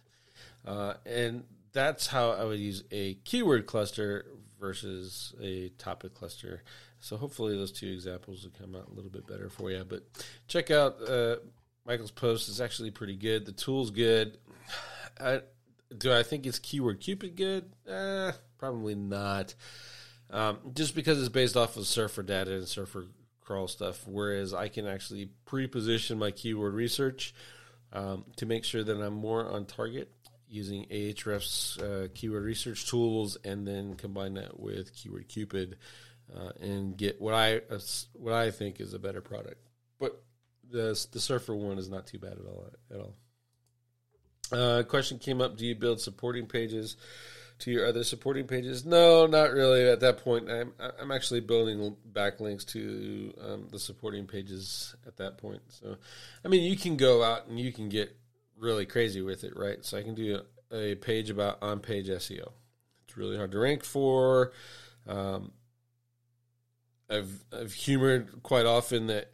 Uh, 0.65 0.93
and 1.05 1.43
that's 1.73 2.07
how 2.07 2.31
I 2.31 2.43
would 2.43 2.59
use 2.59 2.83
a 2.91 3.15
keyword 3.25 3.65
cluster 3.65 4.25
versus 4.59 5.33
a 5.41 5.69
topic 5.77 6.13
cluster. 6.13 6.63
So 6.99 7.17
hopefully 7.17 7.55
those 7.55 7.71
two 7.71 7.87
examples 7.87 8.43
will 8.43 8.51
come 8.51 8.75
out 8.75 8.89
a 8.91 8.93
little 8.93 9.09
bit 9.09 9.25
better 9.25 9.49
for 9.49 9.71
you. 9.71 9.83
But 9.87 10.03
check 10.47 10.69
out 10.69 10.97
uh, 11.07 11.37
Michael's 11.85 12.11
post 12.11 12.49
is 12.49 12.61
actually 12.61 12.91
pretty 12.91 13.15
good. 13.15 13.45
The 13.45 13.51
tool's 13.51 13.91
good. 13.91 14.37
I, 15.19 15.41
do 15.97 16.13
I 16.13 16.23
think 16.23 16.45
it's 16.45 16.59
Keyword 16.59 16.99
Cupid 16.99 17.35
good? 17.35 17.71
Eh, 17.87 18.31
probably 18.57 18.95
not. 18.95 19.55
Um, 20.29 20.59
just 20.73 20.93
because 20.93 21.19
it's 21.19 21.29
based 21.29 21.57
off 21.57 21.77
of 21.77 21.87
Surfer 21.87 22.23
data 22.23 22.53
and 22.53 22.67
Surfer 22.67 23.05
crawl 23.41 23.67
stuff, 23.67 24.07
whereas 24.07 24.53
I 24.53 24.67
can 24.67 24.85
actually 24.85 25.29
pre-position 25.45 26.19
my 26.19 26.29
keyword 26.29 26.75
research 26.75 27.33
um, 27.91 28.25
to 28.35 28.45
make 28.45 28.63
sure 28.63 28.83
that 28.83 29.01
I'm 29.01 29.15
more 29.15 29.49
on 29.49 29.65
target 29.65 30.11
using 30.47 30.85
Ahrefs 30.85 31.81
uh, 31.81 32.09
keyword 32.13 32.43
research 32.43 32.87
tools, 32.87 33.37
and 33.43 33.67
then 33.67 33.95
combine 33.95 34.35
that 34.35 34.59
with 34.59 34.93
Keyword 34.93 35.27
Cupid 35.27 35.77
uh, 36.35 36.51
and 36.59 36.97
get 36.97 37.21
what 37.21 37.33
I 37.33 37.61
what 38.13 38.33
I 38.33 38.51
think 38.51 38.79
is 38.79 38.93
a 38.93 38.99
better 38.99 39.21
product. 39.21 39.67
But 39.99 40.21
the 40.71 41.07
the 41.11 41.19
surfer 41.19 41.55
one 41.55 41.77
is 41.77 41.89
not 41.89 42.07
too 42.07 42.19
bad 42.19 42.33
at 42.33 42.45
all 42.45 42.71
at 42.91 42.99
all. 42.99 43.15
Uh, 44.51 44.83
question 44.83 45.19
came 45.19 45.41
up: 45.41 45.57
Do 45.57 45.65
you 45.65 45.75
build 45.75 46.01
supporting 46.01 46.47
pages 46.47 46.97
to 47.59 47.71
your 47.71 47.85
other 47.85 48.03
supporting 48.03 48.47
pages? 48.47 48.85
No, 48.85 49.27
not 49.27 49.51
really. 49.51 49.87
At 49.87 49.99
that 49.99 50.23
point, 50.23 50.49
I'm 50.49 50.73
I'm 50.99 51.11
actually 51.11 51.41
building 51.41 51.95
backlinks 52.11 52.65
to 52.67 53.33
um, 53.41 53.67
the 53.71 53.79
supporting 53.79 54.25
pages 54.25 54.95
at 55.05 55.17
that 55.17 55.37
point. 55.37 55.61
So, 55.69 55.97
I 56.43 56.47
mean, 56.47 56.63
you 56.63 56.77
can 56.77 56.97
go 56.97 57.23
out 57.23 57.47
and 57.47 57.59
you 57.59 57.71
can 57.71 57.89
get 57.89 58.15
really 58.57 58.85
crazy 58.85 59.21
with 59.21 59.43
it, 59.43 59.55
right? 59.55 59.83
So 59.85 59.97
I 59.97 60.03
can 60.03 60.15
do 60.15 60.41
a, 60.71 60.91
a 60.91 60.95
page 60.95 61.29
about 61.29 61.61
on 61.61 61.79
page 61.79 62.07
SEO. 62.07 62.51
It's 63.07 63.17
really 63.17 63.37
hard 63.37 63.51
to 63.51 63.59
rank 63.59 63.83
for. 63.83 64.51
Um, 65.07 65.51
I've 67.09 67.43
I've 67.51 67.73
humored 67.73 68.43
quite 68.43 68.65
often 68.65 69.07
that 69.07 69.31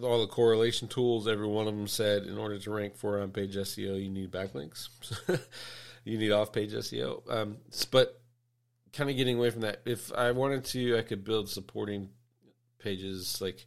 all 0.00 0.20
the 0.20 0.26
correlation 0.26 0.88
tools, 0.88 1.28
every 1.28 1.46
one 1.46 1.66
of 1.66 1.74
them 1.74 1.86
said 1.86 2.24
in 2.24 2.38
order 2.38 2.58
to 2.58 2.70
rank 2.70 2.96
for 2.96 3.20
on 3.20 3.30
page 3.30 3.56
SEO, 3.56 4.02
you 4.02 4.08
need 4.08 4.30
backlinks. 4.30 4.88
you 6.04 6.18
need 6.18 6.32
off 6.32 6.52
page 6.52 6.72
SEO. 6.72 7.30
Um, 7.30 7.58
but 7.90 8.20
kind 8.92 9.10
of 9.10 9.16
getting 9.16 9.38
away 9.38 9.50
from 9.50 9.62
that, 9.62 9.82
if 9.84 10.12
I 10.12 10.30
wanted 10.32 10.64
to, 10.66 10.98
I 10.98 11.02
could 11.02 11.24
build 11.24 11.48
supporting 11.48 12.10
pages 12.78 13.40
like 13.40 13.66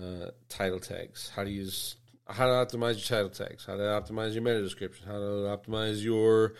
uh, 0.00 0.30
title 0.48 0.80
tags, 0.80 1.30
how 1.34 1.44
to 1.44 1.50
use, 1.50 1.96
how 2.26 2.46
to 2.46 2.52
optimize 2.52 2.94
your 2.94 3.18
title 3.18 3.30
tags, 3.30 3.64
how 3.64 3.76
to 3.76 3.82
optimize 3.82 4.32
your 4.34 4.42
meta 4.42 4.62
description, 4.62 5.06
how 5.06 5.18
to 5.18 5.56
optimize 5.56 6.02
your 6.02 6.54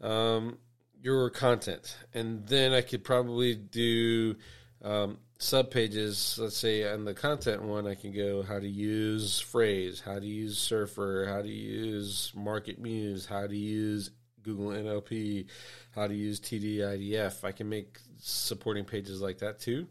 um, 0.00 0.58
your 1.00 1.30
content, 1.30 1.96
and 2.14 2.46
then 2.46 2.72
I 2.72 2.82
could 2.82 3.04
probably 3.04 3.54
do 3.54 4.36
um, 4.82 5.18
sub 5.38 5.70
pages, 5.70 6.38
let's 6.40 6.56
say 6.56 6.90
on 6.90 7.04
the 7.04 7.14
content 7.14 7.62
one, 7.62 7.86
I 7.86 7.94
can 7.94 8.12
go 8.12 8.42
how 8.42 8.58
to 8.58 8.68
use 8.68 9.40
Frase, 9.40 10.02
how 10.02 10.18
to 10.18 10.26
use 10.26 10.58
Surfer, 10.58 11.26
how 11.28 11.42
to 11.42 11.48
use 11.48 12.32
Market 12.34 12.78
Muse, 12.80 13.24
how 13.24 13.46
to 13.46 13.56
use 13.56 14.10
Google 14.42 14.68
NLP, 14.68 15.46
how 15.94 16.06
to 16.06 16.14
use 16.14 16.40
TF-IDF. 16.40 17.44
I 17.44 17.52
can 17.52 17.68
make 17.68 17.98
supporting 18.18 18.84
pages 18.84 19.20
like 19.20 19.38
that 19.38 19.60
too. 19.60 19.86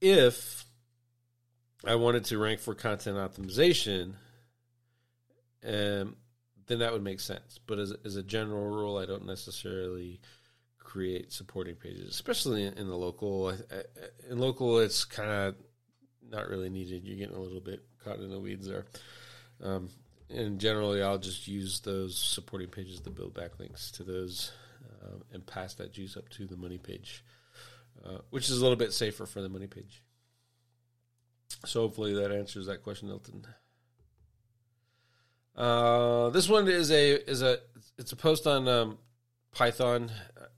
If 0.00 0.64
I 1.84 1.94
wanted 1.94 2.24
to 2.26 2.38
rank 2.38 2.60
for 2.60 2.74
content 2.74 3.16
optimization, 3.16 4.14
um, 5.64 6.16
then 6.66 6.80
that 6.80 6.92
would 6.92 7.04
make 7.04 7.20
sense. 7.20 7.60
But 7.66 7.78
as, 7.78 7.94
as 8.04 8.16
a 8.16 8.22
general 8.22 8.66
rule, 8.66 8.98
I 8.98 9.06
don't 9.06 9.26
necessarily 9.26 10.20
create 10.86 11.32
supporting 11.32 11.74
pages, 11.74 12.08
especially 12.08 12.64
in, 12.64 12.86
the 12.86 12.96
local. 12.96 13.52
In 14.30 14.38
local, 14.38 14.78
it's 14.78 15.04
kind 15.04 15.30
of 15.30 15.56
not 16.30 16.48
really 16.48 16.70
needed. 16.70 17.04
You're 17.04 17.18
getting 17.18 17.36
a 17.36 17.40
little 17.40 17.60
bit 17.60 17.84
caught 18.04 18.20
in 18.20 18.30
the 18.30 18.38
weeds 18.38 18.68
there. 18.68 18.86
Um, 19.62 19.88
and 20.30 20.60
generally, 20.60 21.02
I'll 21.02 21.18
just 21.18 21.48
use 21.48 21.80
those 21.80 22.16
supporting 22.16 22.68
pages 22.68 23.00
to 23.00 23.10
build 23.10 23.34
backlinks 23.34 23.90
to 23.96 24.04
those 24.04 24.52
uh, 25.02 25.16
and 25.32 25.44
pass 25.44 25.74
that 25.74 25.92
juice 25.92 26.16
up 26.16 26.28
to 26.30 26.46
the 26.46 26.56
money 26.56 26.78
page, 26.78 27.24
uh, 28.04 28.18
which 28.30 28.48
is 28.48 28.58
a 28.58 28.62
little 28.62 28.76
bit 28.76 28.92
safer 28.92 29.26
for 29.26 29.42
the 29.42 29.48
money 29.48 29.66
page. 29.66 30.02
So 31.64 31.80
hopefully 31.80 32.14
that 32.14 32.30
answers 32.30 32.66
that 32.66 32.82
question, 32.84 33.08
Milton. 33.08 33.44
Uh, 35.56 36.30
this 36.30 36.48
one 36.48 36.68
is 36.68 36.90
a 36.90 37.30
is 37.30 37.42
a 37.42 37.58
it's 37.98 38.12
a 38.12 38.16
post 38.16 38.46
on 38.46 38.68
um, 38.68 38.98
Python. 39.56 40.10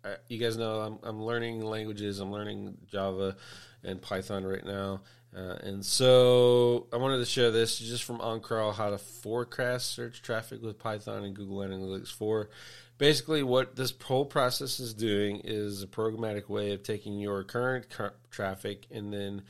Uh, 0.05 0.15
you 0.27 0.39
guys 0.39 0.57
know 0.57 0.81
I'm 0.81 0.99
I'm 1.05 1.23
learning 1.23 1.65
languages. 1.65 2.19
I'm 2.19 2.33
learning 2.33 2.77
Java 2.91 3.37
and 3.85 4.03
Python 4.03 4.45
right 4.45 4.65
now, 4.65 5.03
uh, 5.37 5.55
and 5.63 5.85
so 5.87 6.89
I 6.93 6.97
wanted 6.97 7.19
to 7.19 7.25
share 7.25 7.53
this 7.53 7.79
just 7.79 8.03
from 8.03 8.19
OnCrawl 8.19 8.75
how 8.75 8.91
to 8.91 8.99
forecast 8.99 9.93
search 9.93 10.21
traffic 10.21 10.63
with 10.63 10.81
Python 10.81 11.23
and 11.23 11.37
Google 11.37 11.59
Analytics 11.59 12.13
4. 12.13 12.51
Basically, 12.99 13.45
what 13.45 13.77
this 13.77 13.95
whole 14.03 14.27
process 14.27 14.81
is 14.81 14.95
doing 14.95 15.43
is 15.45 15.85
a 15.85 15.87
programmatic 15.87 16.49
way 16.49 16.73
of 16.73 16.83
taking 16.83 17.21
your 17.21 17.45
current 17.45 17.87
traffic 18.33 18.87
and 18.91 19.13
then 19.13 19.43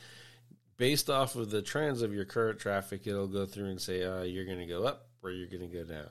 based 0.76 1.08
off 1.08 1.36
of 1.36 1.50
the 1.50 1.62
trends 1.62 2.02
of 2.02 2.12
your 2.12 2.26
current 2.26 2.58
traffic, 2.58 3.06
it'll 3.06 3.26
go 3.26 3.46
through 3.46 3.70
and 3.70 3.80
say 3.80 4.04
uh, 4.04 4.22
you're 4.22 4.44
going 4.44 4.58
to 4.58 4.66
go 4.66 4.84
up 4.84 5.06
or 5.22 5.30
you're 5.30 5.48
going 5.48 5.66
to 5.68 5.74
go 5.74 5.84
down. 5.84 6.10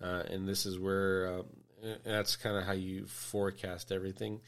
Uh, 0.00 0.22
and 0.30 0.48
this 0.48 0.66
is 0.66 0.78
where 0.78 1.38
um, 1.38 1.46
that's 2.04 2.36
kind 2.36 2.56
of 2.56 2.64
how 2.64 2.72
you 2.72 3.06
forecast 3.06 3.92
everything. 3.92 4.40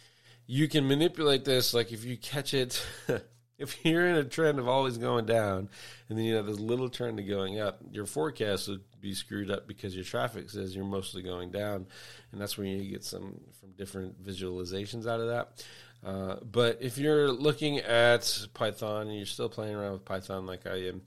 You 0.46 0.68
can 0.68 0.88
manipulate 0.88 1.44
this, 1.44 1.74
like 1.74 1.92
if 1.92 2.04
you 2.04 2.16
catch 2.16 2.54
it, 2.54 2.84
if 3.58 3.84
you're 3.84 4.06
in 4.06 4.16
a 4.16 4.24
trend 4.24 4.58
of 4.58 4.68
always 4.68 4.96
going 4.98 5.26
down, 5.26 5.68
and 6.08 6.18
then 6.18 6.24
you 6.24 6.36
have 6.36 6.46
this 6.46 6.60
little 6.60 6.88
trend 6.88 7.18
of 7.18 7.28
going 7.28 7.60
up, 7.60 7.80
your 7.90 8.06
forecast 8.06 8.68
would 8.68 8.82
be 9.00 9.14
screwed 9.14 9.50
up 9.50 9.66
because 9.66 9.94
your 9.94 10.04
traffic 10.04 10.48
says 10.48 10.74
you're 10.74 10.84
mostly 10.84 11.22
going 11.22 11.50
down, 11.50 11.86
and 12.32 12.40
that's 12.40 12.56
where 12.56 12.66
you 12.66 12.90
get 12.90 13.04
some 13.04 13.40
from 13.60 13.72
different 13.72 14.24
visualizations 14.24 15.06
out 15.06 15.20
of 15.20 15.28
that. 15.28 15.64
Uh, 16.04 16.36
but 16.50 16.78
if 16.80 16.96
you're 16.96 17.30
looking 17.30 17.78
at 17.78 18.46
Python 18.54 19.08
and 19.08 19.16
you're 19.16 19.26
still 19.26 19.48
playing 19.48 19.74
around 19.74 19.92
with 19.92 20.04
Python 20.04 20.46
like 20.46 20.66
I 20.66 20.86
am, 20.86 21.02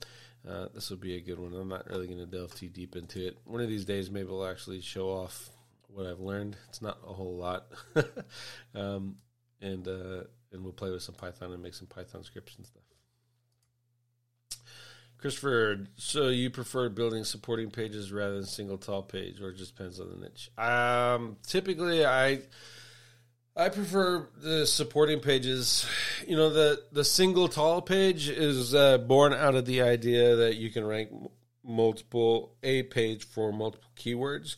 uh, 0.48 0.66
this 0.74 0.90
will 0.90 0.98
be 0.98 1.16
a 1.16 1.20
good 1.20 1.38
one. 1.38 1.54
I'm 1.54 1.68
not 1.68 1.88
really 1.88 2.06
going 2.06 2.18
to 2.18 2.26
delve 2.26 2.54
too 2.54 2.68
deep 2.68 2.96
into 2.96 3.26
it. 3.26 3.38
One 3.44 3.62
of 3.62 3.68
these 3.68 3.84
days, 3.84 4.10
maybe 4.10 4.28
I'll 4.28 4.46
actually 4.46 4.80
show 4.80 5.08
off 5.08 5.50
what 5.94 6.06
I've 6.06 6.20
learned. 6.20 6.56
It's 6.68 6.82
not 6.82 6.98
a 7.06 7.12
whole 7.12 7.36
lot, 7.36 7.66
um, 8.74 9.16
and 9.60 9.86
uh, 9.86 10.24
and 10.52 10.62
we'll 10.62 10.72
play 10.72 10.90
with 10.90 11.02
some 11.02 11.14
Python 11.14 11.52
and 11.52 11.62
make 11.62 11.74
some 11.74 11.86
Python 11.86 12.24
scripts 12.24 12.56
and 12.56 12.66
stuff. 12.66 12.82
Christopher, 15.18 15.86
so 15.96 16.30
you 16.30 16.50
prefer 16.50 16.88
building 16.88 17.22
supporting 17.22 17.70
pages 17.70 18.10
rather 18.10 18.34
than 18.34 18.44
single 18.44 18.76
tall 18.76 19.02
page, 19.02 19.40
or 19.40 19.50
it 19.50 19.56
just 19.56 19.76
depends 19.76 20.00
on 20.00 20.10
the 20.10 20.16
niche? 20.16 20.50
Um, 20.58 21.36
typically, 21.46 22.04
I 22.04 22.40
I 23.56 23.68
prefer 23.68 24.28
the 24.42 24.66
supporting 24.66 25.20
pages. 25.20 25.86
You 26.26 26.36
know, 26.36 26.50
the 26.50 26.82
the 26.90 27.04
single 27.04 27.46
tall 27.48 27.82
page 27.82 28.28
is 28.28 28.74
uh, 28.74 28.98
born 28.98 29.32
out 29.32 29.54
of 29.54 29.64
the 29.64 29.82
idea 29.82 30.34
that 30.36 30.56
you 30.56 30.70
can 30.70 30.84
rank 30.84 31.10
multiple 31.62 32.56
a 32.62 32.82
page 32.82 33.24
for 33.24 33.52
multiple 33.52 33.90
keywords, 33.96 34.56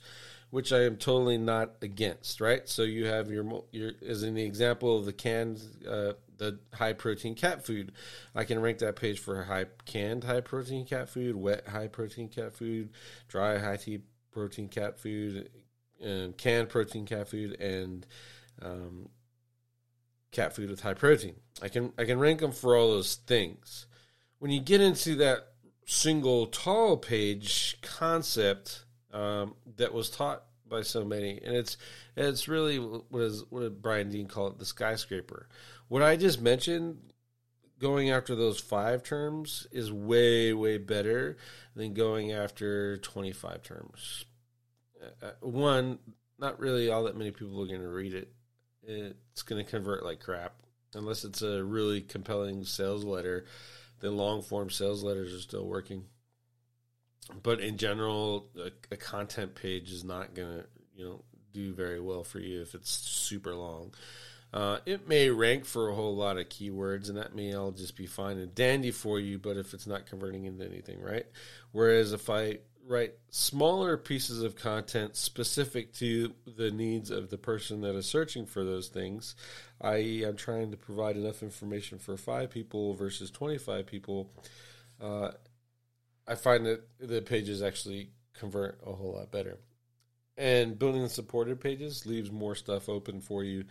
which 0.55 0.73
I 0.73 0.85
am 0.85 0.97
totally 0.97 1.37
not 1.37 1.73
against. 1.83 2.41
Right. 2.41 2.69
So 2.69 2.83
you 2.83 3.07
have 3.07 3.29
your 3.29 3.65
your 3.73 3.91
as 4.07 4.23
in 4.23 4.35
the 4.35 4.45
example 4.45 4.97
of 4.97 5.05
the 5.05 5.13
canned 5.13 5.61
uh, 5.85 6.13
the 6.39 6.61
high 6.73 6.93
protein 6.93 7.35
cat 7.35 7.67
food. 7.67 7.91
I 8.37 8.45
can 8.45 8.61
rank 8.61 8.79
that 8.79 8.95
page 8.95 9.19
for 9.19 9.43
high 9.43 9.67
canned 9.85 10.23
high 10.23 10.43
protein 10.43 10.87
cat 10.87 11.09
food, 11.09 11.35
wet 11.35 11.67
high 11.67 11.89
protein 11.89 12.29
cat 12.29 12.55
food, 12.55 12.91
dry 13.27 13.59
high 13.59 13.79
T 13.79 14.03
protein 14.31 14.69
cat 14.69 15.01
food, 15.01 15.51
and 16.01 16.37
canned 16.37 16.69
protein 16.69 17.05
cat 17.05 17.27
food, 17.27 17.61
and 17.61 18.07
um, 18.63 19.09
cat 20.31 20.55
food 20.55 20.71
with 20.71 20.83
high 20.83 20.95
protein. 20.95 21.35
I 21.63 21.69
can 21.69 21.93
I 21.99 22.05
can 22.05 22.21
rank 22.21 22.39
them 22.39 22.53
for 22.53 22.77
all 22.77 22.93
those 22.93 23.17
things. 23.17 23.87
When 24.39 24.53
you 24.53 24.61
get 24.61 24.81
into 24.81 25.17
that 25.17 25.49
single 25.85 26.47
tall 26.47 26.97
page 26.97 27.77
concept 27.83 28.84
um, 29.15 29.55
that 29.77 29.95
was 29.95 30.11
taught 30.11 30.43
by 30.69 30.83
so 30.83 31.05
many, 31.05 31.41
and 31.43 31.57
it's 31.57 31.77
it's 32.17 32.49
really 32.49 32.77
what 32.79 33.23
is 33.23 33.45
what 33.49 33.61
did 33.61 33.81
Brian 33.81 34.11
Dean 34.11 34.27
call 34.27 34.49
it 34.49 34.59
the 34.59 34.65
skyscraper. 34.65 35.49
What 35.89 36.03
I 36.03 36.17
just 36.17 36.41
mentioned, 36.41 36.99
going 37.79 38.11
after 38.11 38.35
those 38.35 38.61
five 38.61 39.03
terms 39.03 39.67
is 39.73 39.91
way 39.91 40.53
way 40.53 40.79
better 40.79 41.39
than 41.75 41.95
going 41.95 42.33
after 42.33 42.99
twenty 42.99 43.33
five 43.33 43.63
terms. 43.63 44.25
Uh, 45.03 45.27
uh 45.27 45.33
one, 45.41 45.99
not 46.39 46.61
really 46.61 46.91
all 46.91 47.05
that 47.05 47.17
many 47.17 47.31
people 47.31 47.63
are 47.63 47.67
going 47.67 47.81
to 47.81 47.89
read 47.89 48.15
it 48.15 48.35
it's 48.87 49.43
going 49.43 49.65
to 49.65 49.71
convert 49.71 50.05
like 50.05 50.21
crap 50.21 50.55
unless 50.95 51.25
it's 51.25 51.43
a 51.43 51.63
really 51.65 52.01
compelling 52.01 52.65
sales 52.65 53.05
letter. 53.05 53.45
Then 54.01 54.17
long 54.17 54.43
form 54.43 54.71
sales 54.71 55.03
letters 55.03 55.33
are 55.33 55.41
still 55.41 55.67
working. 55.67 56.05
But 57.43 57.61
in 57.61 57.77
general, 57.77 58.49
a, 58.59 58.71
a 58.93 58.97
content 58.97 59.55
page 59.55 59.93
is 59.93 60.05
not 60.05 60.35
going 60.35 60.59
to 60.59 60.65
you 60.97 61.05
know 61.05 61.25
do 61.53 61.73
very 61.73 62.01
well 62.01 62.25
for 62.25 62.41
you 62.41 62.61
if 62.63 62.75
it's 62.75 62.91
super 62.91 63.55
long. 63.55 63.93
Uh, 64.53 64.79
it 64.87 65.09
may 65.09 65.31
rank 65.31 65.65
for 65.65 65.89
a 65.89 65.95
whole 65.95 66.15
lot 66.15 66.39
of 66.39 66.49
keywords, 66.49 67.09
and 67.09 67.19
that 67.19 67.35
may 67.35 67.55
all 67.55 67.73
just 67.73 67.97
be 67.97 68.07
fine 68.07 68.39
and 68.39 68.55
dandy 68.55 68.93
for 68.93 69.19
you. 69.19 69.39
But 69.39 69.57
if 69.57 69.75
it's 69.75 69.87
not 69.87 70.07
converting 70.07 70.45
into 70.45 70.65
anything, 70.65 71.01
right? 71.01 71.27
Whereas 71.73 72.13
if 72.13 72.31
I 72.31 72.59
write 72.87 73.15
smaller 73.31 73.97
pieces 73.97 74.43
of 74.43 74.57
content 74.57 75.17
specific 75.17 75.93
to 75.95 76.35
the 76.47 76.71
needs 76.71 77.11
of 77.11 77.31
the 77.31 77.39
person 77.39 77.81
that 77.81 77.95
is 77.95 78.07
searching 78.07 78.47
for 78.47 78.65
those 78.65 78.89
things, 78.89 79.35
i.e., 79.81 80.23
I'm 80.23 80.37
trying 80.37 80.71
to 80.71 80.77
provide 80.77 81.17
enough 81.17 81.43
information 81.43 81.99
for 81.99 82.17
five 82.17 82.51
people 82.51 82.95
versus 82.95 83.31
25 83.31 83.87
people, 83.87 84.31
uh, 85.01 85.31
I 86.27 86.35
find 86.35 86.67
that 86.67 86.83
the 86.99 87.23
pages 87.23 87.63
actually 87.63 88.11
convert 88.35 88.81
a 88.87 88.93
whole 88.93 89.15
lot 89.15 89.31
better. 89.31 89.59
And 90.37 90.79
building 90.79 91.03
the 91.03 91.09
supported 91.09 91.61
pages 91.61 92.07
leaves 92.07 92.33
more 92.33 92.55
stuff 92.55 92.89
open 92.89 93.21
for 93.21 93.45
you 93.45 93.65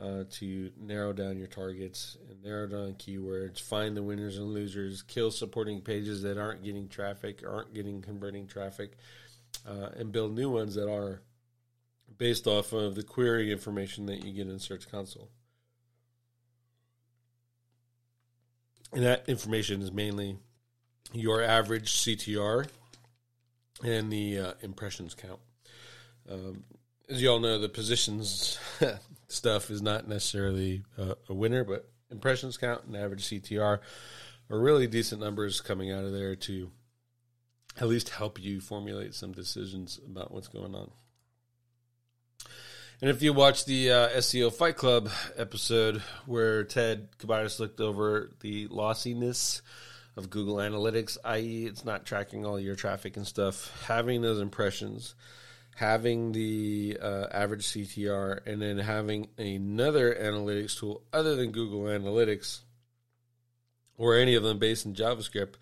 uh, 0.00 0.24
to 0.30 0.70
narrow 0.78 1.12
down 1.12 1.38
your 1.38 1.46
targets 1.46 2.16
and 2.28 2.42
narrow 2.42 2.66
down 2.66 2.94
keywords, 2.94 3.60
find 3.60 3.96
the 3.96 4.02
winners 4.02 4.36
and 4.38 4.52
losers, 4.52 5.02
kill 5.02 5.30
supporting 5.30 5.80
pages 5.80 6.22
that 6.22 6.38
aren't 6.38 6.62
getting 6.62 6.88
traffic, 6.88 7.42
aren't 7.46 7.74
getting 7.74 8.02
converting 8.02 8.46
traffic, 8.46 8.92
uh, 9.66 9.88
and 9.96 10.12
build 10.12 10.34
new 10.34 10.50
ones 10.50 10.74
that 10.74 10.88
are 10.88 11.22
based 12.18 12.46
off 12.46 12.72
of 12.72 12.94
the 12.94 13.02
query 13.02 13.50
information 13.50 14.06
that 14.06 14.24
you 14.24 14.32
get 14.32 14.48
in 14.48 14.58
Search 14.58 14.90
Console. 14.90 15.30
And 18.92 19.04
that 19.04 19.28
information 19.28 19.82
is 19.82 19.92
mainly 19.92 20.36
your 21.12 21.42
average 21.42 21.92
CTR 21.92 22.68
and 23.84 24.10
the 24.10 24.38
uh, 24.38 24.52
impressions 24.62 25.14
count. 25.14 25.40
Um, 26.30 26.64
as 27.08 27.22
you 27.22 27.30
all 27.30 27.40
know, 27.40 27.58
the 27.58 27.68
positions 27.68 28.58
stuff 29.28 29.70
is 29.70 29.82
not 29.82 30.08
necessarily 30.08 30.82
uh, 30.98 31.14
a 31.28 31.34
winner, 31.34 31.64
but 31.64 31.88
impressions 32.10 32.56
count 32.56 32.84
and 32.86 32.96
average 32.96 33.24
CTR 33.24 33.78
are 34.50 34.58
really 34.58 34.86
decent 34.86 35.20
numbers 35.20 35.60
coming 35.60 35.90
out 35.90 36.04
of 36.04 36.12
there 36.12 36.36
to 36.36 36.70
at 37.78 37.88
least 37.88 38.10
help 38.10 38.40
you 38.40 38.60
formulate 38.60 39.14
some 39.14 39.32
decisions 39.32 40.00
about 40.06 40.32
what's 40.32 40.48
going 40.48 40.74
on. 40.74 40.90
And 43.00 43.10
if 43.10 43.22
you 43.22 43.34
watch 43.34 43.66
the 43.66 43.90
uh, 43.90 44.08
SEO 44.10 44.50
Fight 44.50 44.76
Club 44.76 45.10
episode 45.36 46.02
where 46.24 46.64
Ted 46.64 47.08
Kubaitis 47.18 47.60
looked 47.60 47.80
over 47.80 48.32
the 48.40 48.68
lossiness 48.68 49.60
of 50.16 50.30
Google 50.30 50.56
Analytics, 50.56 51.18
i.e., 51.24 51.66
it's 51.66 51.84
not 51.84 52.06
tracking 52.06 52.46
all 52.46 52.58
your 52.58 52.74
traffic 52.74 53.16
and 53.16 53.26
stuff, 53.26 53.84
having 53.86 54.22
those 54.22 54.40
impressions 54.40 55.14
having 55.76 56.32
the 56.32 56.96
uh, 57.02 57.26
average 57.30 57.66
CTR, 57.66 58.46
and 58.46 58.62
then 58.62 58.78
having 58.78 59.28
another 59.36 60.14
analytics 60.14 60.78
tool 60.78 61.02
other 61.12 61.36
than 61.36 61.52
Google 61.52 61.82
Analytics 61.82 62.60
or 63.98 64.16
any 64.16 64.34
of 64.34 64.42
them 64.42 64.58
based 64.58 64.86
in 64.86 64.94
JavaScript, 64.94 65.54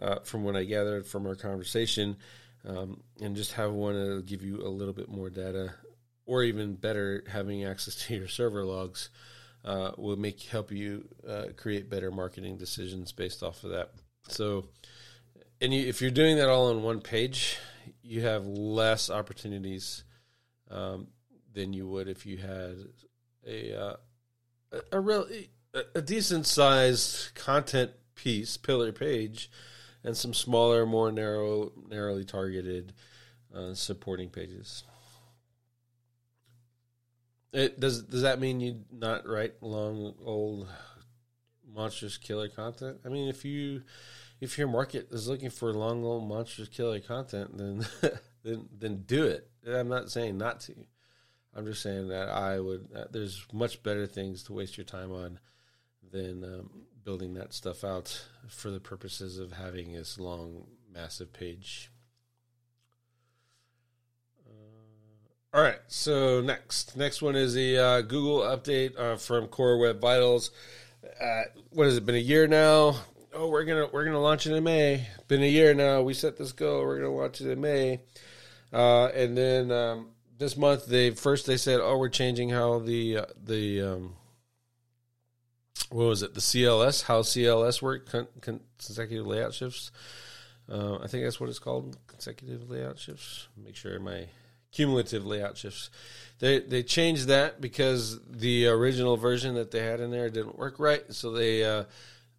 uh, 0.00 0.18
from 0.24 0.42
what 0.42 0.56
I 0.56 0.64
gathered 0.64 1.06
from 1.06 1.26
our 1.28 1.36
conversation, 1.36 2.16
um, 2.66 3.02
and 3.20 3.36
just 3.36 3.52
have 3.52 3.70
one 3.72 3.94
to 3.94 4.22
give 4.22 4.42
you 4.42 4.66
a 4.66 4.68
little 4.68 4.94
bit 4.94 5.08
more 5.08 5.30
data, 5.30 5.74
or 6.26 6.42
even 6.42 6.74
better, 6.74 7.22
having 7.28 7.64
access 7.64 7.94
to 8.06 8.16
your 8.16 8.28
server 8.28 8.64
logs. 8.64 9.10
Uh, 9.64 9.92
will 9.96 10.16
make 10.16 10.42
help 10.42 10.72
you 10.72 11.08
uh, 11.28 11.44
create 11.56 11.88
better 11.88 12.10
marketing 12.10 12.56
decisions 12.56 13.12
based 13.12 13.44
off 13.44 13.62
of 13.62 13.70
that. 13.70 13.92
So, 14.26 14.66
and 15.60 15.72
you, 15.72 15.86
if 15.86 16.02
you're 16.02 16.10
doing 16.10 16.36
that 16.38 16.48
all 16.48 16.70
on 16.70 16.82
one 16.82 17.00
page, 17.00 17.58
you 18.02 18.22
have 18.22 18.44
less 18.44 19.08
opportunities 19.08 20.02
um, 20.68 21.06
than 21.52 21.72
you 21.72 21.86
would 21.86 22.08
if 22.08 22.26
you 22.26 22.38
had 22.38 22.76
a 23.46 23.80
uh, 23.80 23.96
a, 24.72 24.80
a 24.92 25.00
real 25.00 25.28
a 25.94 26.02
decent 26.02 26.46
sized 26.46 27.34
content 27.34 27.92
piece 28.14 28.56
pillar 28.56 28.92
page 28.92 29.50
and 30.04 30.16
some 30.16 30.34
smaller, 30.34 30.84
more 30.84 31.12
narrow, 31.12 31.72
narrowly 31.88 32.24
targeted 32.24 32.92
uh, 33.54 33.74
supporting 33.74 34.28
pages. 34.28 34.84
It 37.52 37.78
does. 37.78 38.02
Does 38.02 38.22
that 38.22 38.40
mean 38.40 38.60
you 38.60 38.80
not 38.90 39.28
write 39.28 39.62
long, 39.62 40.14
old, 40.24 40.68
monstrous 41.74 42.16
killer 42.16 42.48
content. 42.48 43.00
I 43.04 43.08
mean, 43.08 43.28
if 43.28 43.44
you 43.44 43.82
if 44.40 44.58
your 44.58 44.68
market 44.68 45.08
is 45.10 45.28
looking 45.28 45.50
for 45.50 45.72
long, 45.72 46.04
old 46.04 46.28
monstrous 46.28 46.68
killer 46.68 47.00
content, 47.00 47.56
then 47.56 47.86
then 48.44 48.68
then 48.76 49.02
do 49.06 49.24
it. 49.24 49.48
I'm 49.66 49.88
not 49.88 50.10
saying 50.10 50.38
not 50.38 50.60
to. 50.60 50.74
I'm 51.54 51.66
just 51.66 51.82
saying 51.82 52.08
that 52.08 52.28
I 52.28 52.58
would. 52.58 52.88
Uh, 52.94 53.04
there's 53.10 53.46
much 53.52 53.82
better 53.82 54.06
things 54.06 54.42
to 54.44 54.52
waste 54.52 54.78
your 54.78 54.86
time 54.86 55.12
on 55.12 55.38
than 56.10 56.44
um, 56.44 56.70
building 57.04 57.34
that 57.34 57.52
stuff 57.52 57.84
out 57.84 58.26
for 58.48 58.70
the 58.70 58.80
purposes 58.80 59.38
of 59.38 59.52
having 59.52 59.92
this 59.92 60.18
long, 60.18 60.66
massive 60.92 61.32
page. 61.32 61.91
All 65.54 65.62
right. 65.62 65.78
So 65.88 66.40
next, 66.40 66.96
next 66.96 67.20
one 67.22 67.36
is 67.36 67.54
the 67.54 67.78
uh, 67.78 68.00
Google 68.02 68.40
update 68.40 68.98
uh, 68.98 69.16
from 69.16 69.48
Core 69.48 69.78
Web 69.78 70.00
Vitals. 70.00 70.50
Uh, 71.20 71.42
what 71.70 71.84
has 71.84 71.96
it 71.96 72.06
been 72.06 72.14
a 72.14 72.18
year 72.18 72.46
now? 72.46 72.96
Oh, 73.34 73.48
we're 73.48 73.64
gonna 73.64 73.88
we're 73.92 74.04
gonna 74.04 74.20
launch 74.20 74.46
it 74.46 74.54
in 74.54 74.64
May. 74.64 75.06
Been 75.28 75.42
a 75.42 75.48
year 75.48 75.74
now. 75.74 76.02
We 76.02 76.14
set 76.14 76.36
this 76.36 76.52
goal. 76.52 76.82
We're 76.82 77.00
gonna 77.00 77.14
launch 77.14 77.40
it 77.40 77.50
in 77.50 77.60
May, 77.60 78.00
uh, 78.72 79.06
and 79.06 79.36
then 79.36 79.70
um, 79.70 80.08
this 80.38 80.56
month 80.56 80.86
they 80.86 81.10
first 81.10 81.46
they 81.46 81.56
said, 81.56 81.80
oh, 81.82 81.96
we're 81.96 82.08
changing 82.08 82.50
how 82.50 82.78
the 82.78 83.18
uh, 83.18 83.26
the 83.42 83.80
um, 83.82 84.14
what 85.90 86.04
was 86.04 86.22
it 86.22 86.34
the 86.34 86.40
CLS 86.40 87.04
how 87.04 87.22
CLS 87.22 87.80
work 87.80 88.10
con- 88.10 88.28
con- 88.40 88.60
consecutive 88.78 89.26
layout 89.26 89.54
shifts. 89.54 89.90
Uh, 90.70 90.96
I 90.96 91.06
think 91.06 91.24
that's 91.24 91.40
what 91.40 91.48
it's 91.48 91.58
called 91.58 91.96
consecutive 92.06 92.70
layout 92.70 92.98
shifts. 92.98 93.48
Make 93.56 93.76
sure 93.76 93.98
my 93.98 94.26
cumulative 94.72 95.24
layout 95.24 95.56
shifts. 95.56 95.90
They 96.38 96.60
they 96.60 96.82
changed 96.82 97.28
that 97.28 97.60
because 97.60 98.18
the 98.28 98.66
original 98.66 99.16
version 99.16 99.54
that 99.54 99.70
they 99.70 99.84
had 99.84 100.00
in 100.00 100.10
there 100.10 100.28
didn't 100.28 100.58
work 100.58 100.78
right, 100.78 101.04
so 101.14 101.30
they 101.30 101.64
uh, 101.64 101.84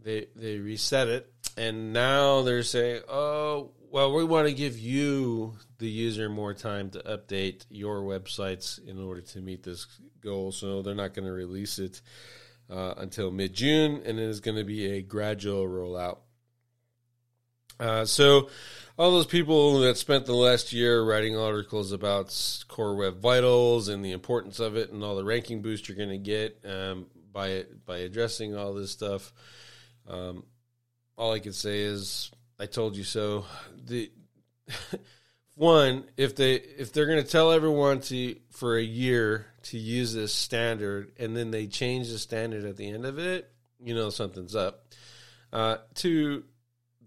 they 0.01 0.27
they 0.35 0.57
reset 0.57 1.07
it, 1.07 1.31
and 1.55 1.93
now 1.93 2.41
they're 2.41 2.63
saying, 2.63 3.03
oh 3.07 3.71
well, 3.93 4.11
we 4.11 4.23
want 4.23 4.47
to 4.47 4.53
give 4.53 4.77
you 4.77 5.53
the 5.77 5.87
user 5.87 6.27
more 6.27 6.55
time 6.55 6.89
to 6.89 6.99
update 6.99 7.65
your 7.69 8.01
websites 8.01 8.83
in 8.85 8.99
order 8.99 9.21
to 9.21 9.39
meet 9.39 9.61
this 9.61 9.85
goal. 10.19 10.51
So 10.51 10.81
they're 10.81 10.95
not 10.95 11.13
going 11.13 11.27
to 11.27 11.31
release 11.31 11.77
it 11.77 12.01
uh, 12.71 12.95
until 12.97 13.29
mid 13.29 13.53
June, 13.53 14.01
and 14.03 14.19
it 14.19 14.23
is 14.23 14.39
going 14.39 14.57
to 14.57 14.63
be 14.63 14.93
a 14.93 15.01
gradual 15.01 15.67
rollout. 15.67 16.17
Uh, 17.83 18.05
so, 18.05 18.49
all 18.97 19.11
those 19.11 19.25
people 19.25 19.79
that 19.79 19.97
spent 19.97 20.25
the 20.25 20.33
last 20.33 20.71
year 20.71 21.03
writing 21.03 21.37
articles 21.37 21.91
about 21.91 22.63
Core 22.69 22.95
Web 22.95 23.17
Vitals 23.19 23.89
and 23.89 24.05
the 24.05 24.13
importance 24.13 24.61
of 24.61 24.77
it 24.77 24.93
and 24.93 25.03
all 25.03 25.17
the 25.17 25.25
ranking 25.25 25.61
boost 25.61 25.89
you're 25.89 25.97
going 25.97 26.07
to 26.07 26.17
get 26.17 26.57
um, 26.63 27.07
by 27.33 27.65
by 27.85 27.97
addressing 27.97 28.55
all 28.55 28.73
this 28.73 28.91
stuff, 28.91 29.33
um, 30.07 30.45
all 31.17 31.33
I 31.33 31.39
can 31.39 31.51
say 31.51 31.81
is 31.81 32.31
I 32.57 32.67
told 32.67 32.95
you 32.95 33.03
so. 33.03 33.43
The 33.85 34.09
one, 35.55 36.05
if 36.15 36.37
they 36.37 36.53
if 36.53 36.93
they're 36.93 37.07
going 37.07 37.21
to 37.21 37.29
tell 37.29 37.51
everyone 37.51 37.99
to 38.01 38.37
for 38.51 38.77
a 38.77 38.83
year 38.83 39.47
to 39.63 39.77
use 39.77 40.13
this 40.13 40.33
standard 40.33 41.11
and 41.19 41.35
then 41.35 41.51
they 41.51 41.67
change 41.67 42.09
the 42.09 42.17
standard 42.17 42.63
at 42.63 42.77
the 42.77 42.89
end 42.89 43.05
of 43.05 43.19
it, 43.19 43.51
you 43.83 43.93
know 43.93 44.09
something's 44.09 44.55
up. 44.55 44.85
Uh, 45.51 45.77
two, 45.95 46.45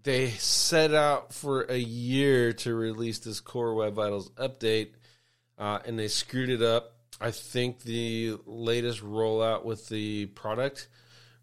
they 0.07 0.29
set 0.29 0.93
out 0.93 1.33
for 1.33 1.63
a 1.63 1.75
year 1.75 2.53
to 2.53 2.73
release 2.73 3.19
this 3.19 3.41
Core 3.41 3.73
Web 3.73 3.95
Vitals 3.95 4.29
update, 4.37 4.91
uh, 5.57 5.79
and 5.85 5.99
they 5.99 6.07
screwed 6.07 6.49
it 6.49 6.61
up. 6.61 6.93
I 7.19 7.31
think 7.31 7.81
the 7.81 8.37
latest 8.45 9.03
rollout 9.03 9.65
with 9.65 9.89
the 9.89 10.27
product 10.27 10.87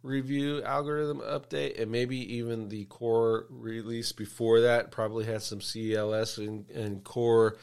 review 0.03 0.62
algorithm 0.62 1.20
update, 1.20 1.79
and 1.79 1.90
maybe 1.90 2.37
even 2.37 2.70
the 2.70 2.87
core 2.87 3.44
release 3.50 4.12
before 4.12 4.62
that 4.62 4.90
probably 4.90 5.27
had 5.27 5.42
some 5.42 5.59
CLS 5.59 6.38
and, 6.38 6.70
and 6.70 7.05
core 7.05 7.59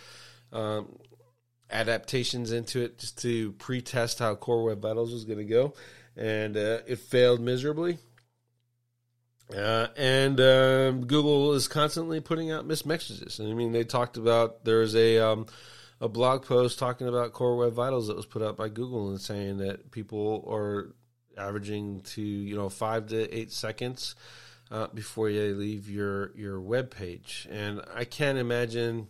um, 0.53 0.99
adaptations 1.71 2.51
into 2.51 2.79
it 2.79 2.99
just 2.99 3.19
to 3.23 3.53
pre-test 3.53 4.19
how 4.19 4.35
Core 4.35 4.65
Web 4.65 4.83
Vitals 4.83 5.11
was 5.11 5.25
going 5.25 5.39
to 5.39 5.45
go, 5.45 5.73
and 6.15 6.55
uh, 6.55 6.81
it 6.85 6.99
failed 6.99 7.39
miserably. 7.39 7.97
Uh, 9.55 9.87
and 9.97 10.39
um, 10.39 11.05
Google 11.05 11.53
is 11.53 11.67
constantly 11.67 12.19
putting 12.21 12.51
out 12.51 12.65
missed 12.65 12.85
messages. 12.85 13.39
And 13.39 13.49
I 13.49 13.53
mean, 13.53 13.71
they 13.71 13.83
talked 13.83 14.17
about 14.17 14.63
there's 14.63 14.95
a 14.95 15.19
um, 15.19 15.45
a 15.99 16.07
blog 16.07 16.45
post 16.45 16.79
talking 16.79 17.07
about 17.07 17.33
Core 17.33 17.57
Web 17.57 17.73
Vitals 17.73 18.07
that 18.07 18.15
was 18.15 18.25
put 18.25 18.41
out 18.41 18.57
by 18.57 18.69
Google 18.69 19.09
and 19.09 19.19
saying 19.19 19.57
that 19.57 19.91
people 19.91 20.45
are 20.49 20.93
averaging 21.37 22.01
to 22.01 22.21
you 22.21 22.55
know 22.55 22.69
five 22.69 23.07
to 23.07 23.37
eight 23.37 23.51
seconds 23.51 24.15
uh, 24.71 24.87
before 24.93 25.29
you 25.29 25.53
leave 25.53 25.89
your 25.89 26.31
your 26.35 26.59
web 26.59 26.91
page. 26.91 27.47
And 27.51 27.81
I 27.93 28.05
can't 28.05 28.37
imagine, 28.37 29.09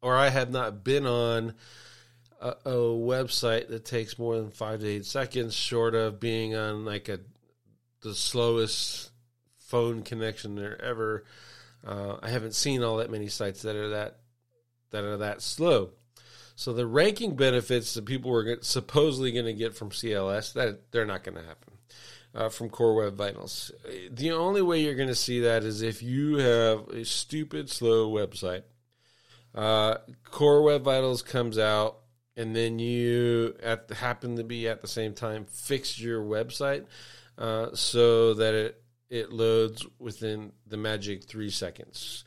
or 0.00 0.16
I 0.16 0.30
have 0.30 0.50
not 0.50 0.82
been 0.82 1.06
on 1.06 1.54
a, 2.40 2.48
a, 2.64 2.74
website 2.74 3.68
that 3.68 3.84
takes 3.84 4.18
more 4.18 4.36
than 4.36 4.50
five 4.50 4.80
to 4.80 4.88
eight 4.88 5.06
seconds, 5.06 5.54
short 5.54 5.94
of 5.94 6.18
being 6.18 6.54
on 6.54 6.84
like 6.84 7.08
a 7.08 7.20
the 8.02 8.14
slowest 8.14 9.10
phone 9.66 10.02
connection 10.02 10.54
there 10.54 10.80
ever. 10.82 11.24
Uh, 11.86 12.16
I 12.22 12.30
haven't 12.30 12.54
seen 12.54 12.82
all 12.82 12.96
that 12.96 13.10
many 13.10 13.28
sites 13.28 13.62
that 13.62 13.76
are 13.76 13.90
that 13.90 14.18
that 14.90 15.04
are 15.04 15.18
that 15.18 15.42
slow. 15.42 15.90
So 16.54 16.72
the 16.72 16.86
ranking 16.86 17.36
benefits 17.36 17.94
that 17.94 18.06
people 18.06 18.30
were 18.30 18.58
supposedly 18.62 19.30
going 19.30 19.44
to 19.44 19.52
get 19.52 19.74
from 19.74 19.90
CLS 19.90 20.54
that 20.54 20.90
they're 20.90 21.04
not 21.04 21.22
going 21.22 21.36
to 21.36 21.44
happen 21.44 21.74
uh, 22.34 22.48
from 22.48 22.70
Core 22.70 22.94
Web 22.94 23.14
Vitals. 23.14 23.72
The 24.10 24.32
only 24.32 24.62
way 24.62 24.82
you're 24.82 24.94
going 24.94 25.08
to 25.08 25.14
see 25.14 25.40
that 25.40 25.64
is 25.64 25.82
if 25.82 26.02
you 26.02 26.36
have 26.36 26.88
a 26.88 27.04
stupid 27.04 27.68
slow 27.68 28.10
website. 28.10 28.62
Uh, 29.54 29.96
Core 30.30 30.62
Web 30.62 30.82
Vitals 30.82 31.22
comes 31.22 31.58
out, 31.58 31.98
and 32.36 32.54
then 32.54 32.78
you 32.78 33.56
at 33.62 33.90
happen 33.90 34.36
to 34.36 34.44
be 34.44 34.68
at 34.68 34.82
the 34.82 34.88
same 34.88 35.14
time 35.14 35.46
fix 35.46 35.98
your 35.98 36.22
website 36.22 36.84
uh, 37.38 37.74
so 37.74 38.34
that 38.34 38.54
it 38.54 38.82
it 39.10 39.32
loads 39.32 39.86
within 39.98 40.52
the 40.66 40.76
magic 40.76 41.24
three 41.24 41.50
seconds 41.50 42.24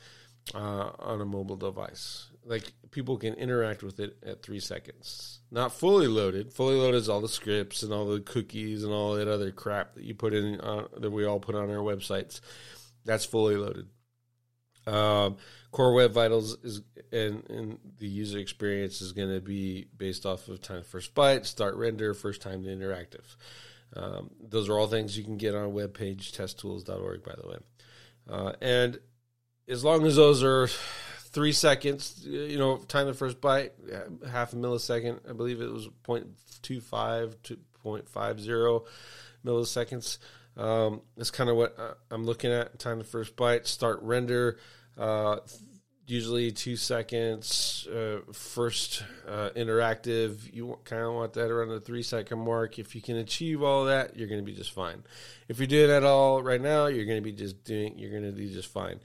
uh, 0.54 0.92
on 1.00 1.22
a 1.22 1.26
mobile 1.26 1.58
device 1.58 2.30
like 2.50 2.74
people 2.92 3.16
can 3.18 3.36
interact 3.36 3.84
with 3.84 4.00
it 4.00 4.18
at 4.26 4.42
three 4.42 4.60
seconds. 4.60 5.40
Not 5.52 5.72
fully 5.72 6.08
loaded. 6.08 6.52
Fully 6.52 6.76
loaded 6.76 6.98
is 6.98 7.08
all 7.08 7.22
the 7.22 7.30
scripts 7.30 7.84
and 7.84 7.94
all 7.94 8.06
the 8.06 8.22
cookies 8.22 8.84
and 8.84 8.92
all 8.92 9.14
that 9.14 9.28
other 9.28 9.52
crap 9.52 9.94
that 9.94 10.04
you 10.04 10.16
put 10.16 10.34
in 10.34 10.60
uh, 10.60 10.88
that 10.98 11.12
we 11.12 11.26
all 11.26 11.40
put 11.40 11.56
on 11.56 11.70
our 11.70 11.78
websites. 11.78 12.42
That's 13.06 13.26
fully 13.26 13.56
loaded. 13.56 13.88
Um, 14.88 15.38
Core 15.72 15.94
Web 15.94 16.12
Vitals 16.12 16.58
is 16.64 16.82
and, 17.12 17.48
and 17.50 17.78
the 18.00 18.08
user 18.08 18.40
experience 18.40 19.02
is 19.02 19.12
going 19.12 19.34
to 19.34 19.42
be 19.42 19.86
based 19.96 20.26
off 20.26 20.48
of 20.48 20.62
time 20.62 20.84
first 20.84 21.14
byte, 21.14 21.46
start 21.46 21.76
render, 21.76 22.14
first 22.16 22.42
time 22.42 22.64
to 22.64 22.70
interactive. 22.70 23.36
Um, 23.96 24.30
those 24.42 24.70
are 24.70 24.78
all 24.78 24.88
things 24.88 25.18
you 25.18 25.24
can 25.24 25.38
get 25.38 25.56
on 25.56 25.72
webpagetesttools.org, 25.72 27.24
by 27.24 27.36
the 27.42 27.48
way. 27.48 27.58
Uh, 28.30 28.54
and 28.62 29.00
as 29.68 29.84
long 29.84 30.06
as 30.06 30.16
those 30.16 30.44
are 30.44 30.68
three 31.32 31.52
seconds, 31.52 32.24
you 32.26 32.58
know, 32.58 32.78
time 32.78 33.08
the 33.08 33.14
first 33.14 33.40
byte, 33.40 33.72
half 34.30 34.54
a 34.54 34.56
millisecond. 34.56 35.20
I 35.30 35.34
believe 35.34 35.62
it 35.62 35.72
was 35.72 35.88
0.25 36.04 37.36
to 37.44 37.58
0.50 37.84 38.86
milliseconds. 39.46 40.18
Um, 40.58 41.02
that's 41.16 41.32
kind 41.32 41.50
of 41.50 41.56
what 41.56 41.78
uh, 41.80 41.94
I'm 42.12 42.26
looking 42.26 42.52
at. 42.52 42.80
Time 42.80 42.98
the 42.98 43.06
first 43.06 43.36
byte, 43.36 43.66
start 43.66 44.02
render. 44.02 44.58
Uh, 44.98 45.38
usually 46.10 46.52
two 46.52 46.76
seconds. 46.76 47.88
Uh, 47.88 48.20
first 48.34 49.04
uh, 49.28 49.50
interactive, 49.56 50.54
you 50.54 50.78
kind 50.84 51.04
of 51.04 51.14
want 51.14 51.34
that 51.34 51.52
around 51.52 51.70
the 51.70 51.80
three 51.80 52.04
second 52.04 52.40
mark. 52.40 52.80
If 52.80 52.96
you 52.96 53.02
can 53.02 53.18
achieve 53.18 53.62
all 53.62 53.86
that, 53.86 54.18
you're 54.18 54.28
going 54.28 54.44
to 54.44 54.46
be 54.46 54.56
just 54.56 54.72
fine. 54.72 55.04
If 55.48 55.60
you're 55.60 55.68
doing 55.68 55.90
that 55.90 56.04
all 56.04 56.42
right 56.42 56.62
now, 56.62 56.88
you're 56.88 57.06
going 57.06 57.18
to 57.18 57.24
be 57.24 57.32
just 57.32 57.64
doing. 57.64 57.98
You're 57.98 58.12
going 58.12 58.24
to 58.24 58.32
do 58.32 58.48
just 58.50 58.72
fine. 58.72 59.00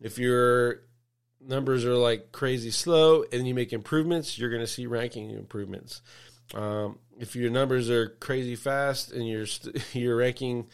If 0.00 0.18
you're 0.18 0.82
numbers 1.40 1.84
are 1.84 1.94
like 1.94 2.32
crazy 2.32 2.70
slow 2.70 3.24
and 3.32 3.46
you 3.46 3.54
make 3.54 3.72
improvements, 3.72 4.38
you're 4.38 4.50
going 4.50 4.62
to 4.62 4.66
see 4.66 4.86
ranking 4.86 5.30
improvements. 5.30 6.02
Um, 6.54 6.98
if 7.18 7.36
your 7.36 7.50
numbers 7.50 7.90
are 7.90 8.08
crazy 8.20 8.56
fast 8.56 9.12
and 9.12 9.28
you're 9.28 9.46
st- 9.46 9.84
you're 9.94 10.16
ranking 10.16 10.66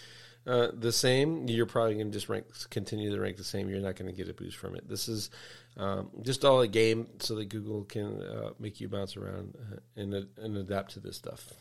uh, 0.46 0.68
the 0.72 0.92
same, 0.92 1.48
you're 1.48 1.66
probably 1.66 1.94
going 1.94 2.08
to 2.08 2.12
just 2.12 2.28
rank 2.28 2.46
continue 2.70 3.10
to 3.10 3.20
rank 3.20 3.36
the 3.36 3.44
same. 3.44 3.68
You're 3.68 3.80
not 3.80 3.96
going 3.96 4.10
to 4.10 4.16
get 4.16 4.28
a 4.28 4.34
boost 4.34 4.56
from 4.56 4.76
it. 4.76 4.88
This 4.88 5.08
is 5.08 5.30
um, 5.76 6.10
just 6.22 6.44
all 6.44 6.60
a 6.60 6.68
game 6.68 7.08
so 7.18 7.34
that 7.36 7.48
Google 7.48 7.84
can 7.84 8.22
uh, 8.22 8.50
make 8.58 8.80
you 8.80 8.88
bounce 8.88 9.16
around 9.16 9.54
uh, 9.56 9.76
and 9.96 10.14
and 10.38 10.56
adapt 10.56 10.92
to 10.92 11.00
this 11.00 11.16
stuff. 11.16 11.52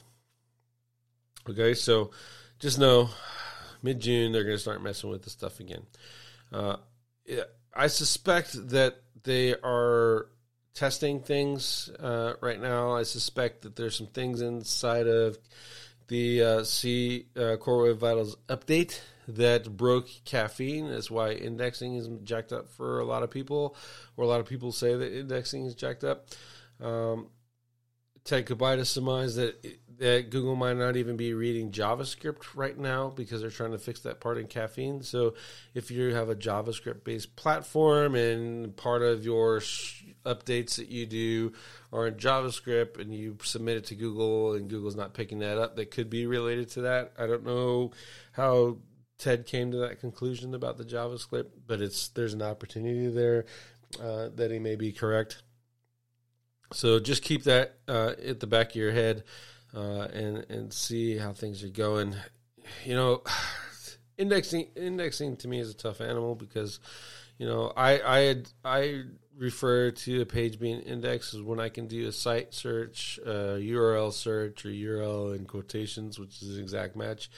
Okay, 1.50 1.74
so 1.74 2.12
just 2.60 2.80
know 2.80 3.10
mid 3.82 4.00
June 4.00 4.32
they're 4.32 4.44
going 4.44 4.56
to 4.56 4.62
start 4.62 4.84
messing 4.84 5.10
with 5.10 5.24
this 5.24 5.34
stuff 5.34 5.60
again. 5.60 5.86
Uh, 6.52 6.78
I 7.76 7.88
suspect 7.88 8.70
that 8.70 8.98
they 9.24 9.56
are 9.56 10.28
testing 10.74 11.22
things 11.22 11.90
uh, 12.00 12.34
right 12.42 12.62
now. 12.62 12.96
I 12.96 13.04
suspect 13.04 13.62
that 13.62 13.76
there's 13.76 13.98
some 13.98 14.08
things 14.08 14.42
inside 14.42 15.08
of 15.08 15.38
the 16.08 16.44
uh, 16.44 16.64
C 16.64 17.28
uh, 17.36 17.58
Core 17.58 17.84
Web 17.84 17.98
Vitals 17.98 18.36
update 18.48 19.00
that 19.28 19.76
broke 19.78 20.08
caffeine. 20.26 20.90
That's 20.90 21.12
why 21.12 21.32
indexing 21.32 21.96
is 21.96 22.10
jacked 22.24 22.54
up 22.54 22.70
for 22.70 23.00
a 23.00 23.06
lot 23.06 23.24
of 23.24 23.32
people, 23.32 23.76
or 24.18 24.26
a 24.26 24.28
lot 24.28 24.40
of 24.40 24.46
people 24.46 24.72
say 24.72 24.96
that 24.96 25.18
indexing 25.18 25.66
is 25.66 25.76
jacked 25.76 26.04
up. 26.04 26.28
Um, 26.82 27.28
Ted 28.24 28.46
Kubaitis 28.46 28.88
surmised 28.88 29.36
that 29.36 29.66
that 30.00 30.30
Google 30.30 30.56
might 30.56 30.78
not 30.78 30.96
even 30.96 31.18
be 31.18 31.34
reading 31.34 31.72
JavaScript 31.72 32.56
right 32.56 32.78
now 32.78 33.10
because 33.10 33.42
they're 33.42 33.50
trying 33.50 33.72
to 33.72 33.78
fix 33.78 34.00
that 34.02 34.20
part 34.20 34.38
in 34.38 34.48
caffeine. 34.48 35.04
So 35.04 35.36
if 35.74 35.92
you 35.92 36.14
have 36.16 36.30
a 36.30 36.36
JavaScript 36.36 37.04
based 37.04 37.36
platform 37.36 38.16
and 38.16 38.76
part 38.76 39.02
of 39.02 39.24
your 39.24 39.60
updates 40.26 40.76
that 40.78 40.90
you 40.90 41.06
do 41.06 41.54
are 41.92 42.08
in 42.08 42.16
JavaScript 42.16 43.00
and 43.00 43.14
you 43.14 43.38
submit 43.44 43.78
it 43.78 43.86
to 43.86 43.96
Google 43.96 44.54
and 44.54 44.70
Google's 44.70 44.96
not 44.96 45.14
picking 45.14 45.40
that 45.40 45.58
up, 45.58 45.76
that 45.76 45.92
could 45.92 46.10
be 46.10 46.26
related 46.26 46.70
to 46.72 46.82
that. 46.82 47.14
I 47.18 47.28
don't 47.28 47.46
know 47.46 47.92
how 48.32 48.78
Ted 49.24 49.46
came 49.46 49.72
to 49.72 49.78
that 49.78 50.02
conclusion 50.02 50.54
about 50.54 50.78
the 50.78 50.84
JavaScript, 50.84 51.52
but 51.66 51.80
it's 51.80 52.10
there's 52.10 52.34
an 52.34 52.42
opportunity 52.42 53.08
there 53.08 53.46
uh, 54.02 54.28
that 54.36 54.52
he 54.52 54.60
may 54.60 54.76
be 54.76 54.92
correct. 54.92 55.42
So 56.74 57.00
just 57.00 57.24
keep 57.24 57.44
that 57.44 57.78
uh, 57.88 58.16
at 58.28 58.42
the 58.42 58.48
back 58.48 58.72
of 58.72 58.76
your 58.76 58.92
head 58.92 59.24
uh, 59.74 60.08
and 60.12 60.46
and 60.50 60.74
see 60.74 61.18
how 61.18 61.32
things 61.32 61.64
are 61.64 61.70
going. 61.70 62.18
You 62.84 62.96
know, 62.96 63.22
indexing 64.18 64.68
indexing 64.76 65.38
to 65.38 65.48
me 65.48 65.60
is 65.60 65.70
a 65.70 65.74
tough 65.74 66.02
animal 66.02 66.36
because 66.36 66.82
you 67.44 67.50
know 67.50 67.74
I 67.76 68.00
I 68.00 68.36
I 68.64 69.04
refer 69.38 69.92
to 69.92 70.22
a 70.22 70.26
page 70.26 70.60
being 70.62 70.80
indexed 70.80 71.34
as 71.34 71.42
when 71.42 71.60
I 71.60 71.68
can 71.68 71.88
do 71.88 72.08
a 72.08 72.12
site 72.14 72.54
search, 72.54 73.20
uh, 73.26 73.58
URL 73.60 74.14
search, 74.14 74.66
or 74.66 74.70
URL 74.70 75.36
in 75.36 75.44
quotations, 75.44 76.18
which 76.18 76.42
is 76.42 76.56
an 76.56 76.64
exact 76.64 76.96
match. 76.96 77.30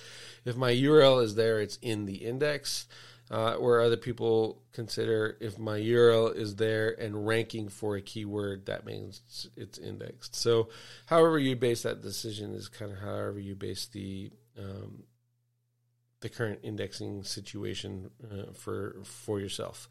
If 0.43 0.57
my 0.57 0.71
URL 0.71 1.23
is 1.23 1.33
there, 1.33 1.59
it's 1.59 1.79
in 1.81 2.05
the 2.05 2.17
index 2.17 2.85
uh, 3.31 3.55
where 3.55 3.81
other 3.81 3.97
people 3.97 4.61
consider 4.73 5.37
if 5.39 5.57
my 5.57 5.79
URL 5.79 6.35
is 6.35 6.57
there 6.57 6.91
and 6.99 7.25
ranking 7.25 7.67
for 7.67 7.95
a 7.95 8.01
keyword, 8.01 8.67
that 8.67 8.85
means 8.85 9.49
it's 9.57 9.79
indexed. 9.79 10.35
So, 10.35 10.69
however 11.07 11.39
you 11.39 11.55
base 11.55 11.81
that 11.81 12.03
decision 12.03 12.53
is 12.53 12.69
kind 12.69 12.91
of 12.91 12.99
however 12.99 13.39
you 13.39 13.55
base 13.55 13.87
the 13.87 14.29
um, 14.59 15.01
the 16.25 16.29
current 16.29 16.59
indexing 16.63 17.23
situation 17.23 18.09
uh, 18.23 18.51
for 18.53 18.97
for 19.03 19.39
yourself. 19.39 19.87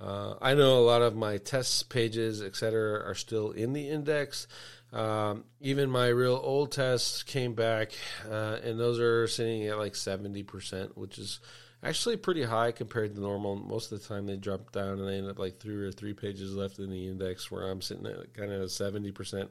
Uh, 0.00 0.34
I 0.42 0.54
know 0.54 0.78
a 0.78 0.84
lot 0.84 1.02
of 1.02 1.14
my 1.14 1.38
test 1.38 1.88
pages, 1.88 2.42
etc., 2.42 3.04
are 3.04 3.14
still 3.14 3.52
in 3.52 3.72
the 3.72 3.88
index. 3.88 4.48
Um, 4.92 5.44
even 5.60 5.88
my 5.88 6.08
real 6.08 6.40
old 6.42 6.72
tests 6.72 7.22
came 7.22 7.54
back, 7.54 7.92
uh, 8.28 8.58
and 8.64 8.78
those 8.78 8.98
are 8.98 9.28
sitting 9.28 9.68
at 9.68 9.78
like 9.78 9.94
seventy 9.94 10.42
percent, 10.42 10.98
which 10.98 11.16
is 11.16 11.38
actually 11.80 12.16
pretty 12.16 12.42
high 12.42 12.72
compared 12.72 13.14
to 13.14 13.20
normal. 13.20 13.54
Most 13.54 13.92
of 13.92 14.02
the 14.02 14.08
time 14.08 14.26
they 14.26 14.36
drop 14.36 14.72
down 14.72 14.98
and 14.98 15.06
they 15.06 15.18
end 15.18 15.30
up 15.30 15.38
like 15.38 15.60
three 15.60 15.76
or 15.76 15.92
three 15.92 16.12
pages 16.12 16.56
left 16.56 16.80
in 16.80 16.90
the 16.90 17.06
index, 17.06 17.52
where 17.52 17.70
I'm 17.70 17.82
sitting 17.82 18.06
at 18.06 18.34
kind 18.34 18.50
of 18.50 18.68
seventy 18.72 19.12
percent 19.12 19.48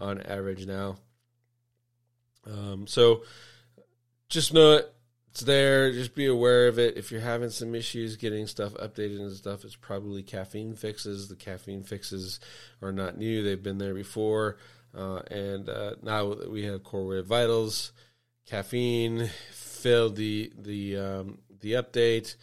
on 0.00 0.22
average 0.22 0.66
now. 0.66 0.96
Um, 2.46 2.86
so 2.86 3.24
just 4.30 4.54
know 4.54 4.82
it's 5.38 5.46
there. 5.46 5.92
Just 5.92 6.16
be 6.16 6.26
aware 6.26 6.66
of 6.66 6.80
it. 6.80 6.96
If 6.96 7.12
you're 7.12 7.20
having 7.20 7.50
some 7.50 7.76
issues 7.76 8.16
getting 8.16 8.48
stuff 8.48 8.74
updated 8.74 9.20
and 9.20 9.30
stuff, 9.30 9.64
it's 9.64 9.76
probably 9.76 10.24
caffeine 10.24 10.74
fixes. 10.74 11.28
The 11.28 11.36
caffeine 11.36 11.84
fixes 11.84 12.40
are 12.82 12.90
not 12.90 13.16
new; 13.16 13.44
they've 13.44 13.62
been 13.62 13.78
there 13.78 13.94
before. 13.94 14.56
Uh, 14.92 15.20
and 15.30 15.68
uh, 15.68 15.94
now 16.02 16.34
we 16.48 16.64
have 16.64 16.82
Core 16.82 17.06
Web 17.06 17.26
Vitals, 17.26 17.92
caffeine 18.46 19.30
failed 19.52 20.16
the 20.16 20.50
the 20.58 20.96
um, 20.96 21.38
the 21.60 21.74
update 21.74 22.34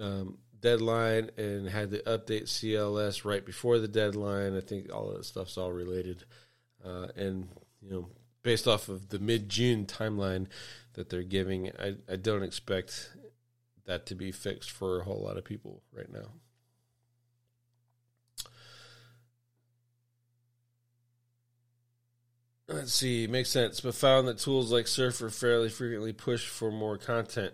um, 0.00 0.38
deadline 0.58 1.30
and 1.36 1.68
had 1.68 1.92
the 1.92 1.98
update 1.98 2.48
CLS 2.48 3.24
right 3.24 3.46
before 3.46 3.78
the 3.78 3.86
deadline. 3.86 4.56
I 4.56 4.60
think 4.60 4.92
all 4.92 5.10
of 5.10 5.18
that 5.18 5.24
stuff's 5.24 5.56
all 5.56 5.70
related, 5.70 6.24
uh, 6.84 7.06
and 7.14 7.46
you 7.80 7.90
know, 7.92 8.08
based 8.42 8.66
off 8.66 8.88
of 8.88 9.10
the 9.10 9.20
mid 9.20 9.48
June 9.48 9.86
timeline 9.86 10.48
that 10.94 11.10
they're 11.10 11.22
giving, 11.22 11.70
I, 11.78 11.96
I 12.10 12.16
don't 12.16 12.42
expect 12.42 13.12
that 13.86 14.06
to 14.06 14.14
be 14.14 14.32
fixed 14.32 14.70
for 14.70 15.00
a 15.00 15.04
whole 15.04 15.22
lot 15.22 15.36
of 15.36 15.44
people 15.44 15.82
right 15.92 16.10
now. 16.10 16.32
Let's 22.66 22.94
see, 22.94 23.26
makes 23.26 23.50
sense, 23.50 23.80
but 23.80 23.94
found 23.94 24.26
that 24.26 24.38
tools 24.38 24.72
like 24.72 24.88
Surfer 24.88 25.28
fairly 25.28 25.68
frequently 25.68 26.14
push 26.14 26.46
for 26.46 26.72
more 26.72 26.96
content 26.96 27.52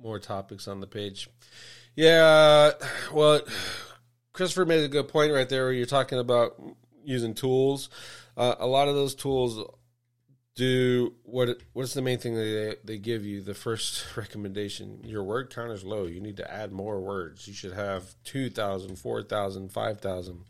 more 0.00 0.18
topics 0.18 0.68
on 0.68 0.80
the 0.80 0.86
page. 0.86 1.28
Yeah, 1.94 2.72
well, 3.12 3.40
Christopher 4.32 4.66
made 4.66 4.84
a 4.84 4.88
good 4.88 5.08
point 5.08 5.32
right 5.32 5.48
there 5.48 5.64
where 5.64 5.72
you're 5.72 5.86
talking 5.86 6.18
about 6.18 6.62
using 7.04 7.34
tools. 7.34 7.88
Uh, 8.36 8.54
a 8.58 8.66
lot 8.66 8.88
of 8.88 8.94
those 8.94 9.14
tools 9.14 9.58
do 10.56 11.12
what 11.22 11.60
what's 11.72 11.94
the 11.94 12.02
main 12.02 12.18
thing 12.18 12.34
they 12.34 12.74
they 12.82 12.98
give 12.98 13.24
you 13.24 13.40
the 13.40 13.54
first 13.54 14.04
recommendation 14.16 15.00
your 15.04 15.22
word 15.22 15.54
count 15.54 15.70
is 15.70 15.84
low 15.84 16.06
you 16.06 16.20
need 16.20 16.36
to 16.36 16.50
add 16.50 16.72
more 16.72 17.00
words 17.00 17.46
you 17.46 17.54
should 17.54 17.72
have 17.72 18.14
2000 18.24 18.96
4000 18.96 19.70
5000 19.70 20.40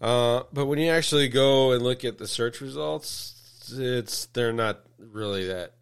uh, 0.00 0.42
but 0.52 0.66
when 0.66 0.78
you 0.78 0.90
actually 0.90 1.28
go 1.28 1.72
and 1.72 1.82
look 1.82 2.04
at 2.04 2.18
the 2.18 2.26
search 2.26 2.60
results 2.60 3.72
it's 3.76 4.26
they're 4.26 4.52
not 4.52 4.80
really 4.98 5.46
that 5.46 5.74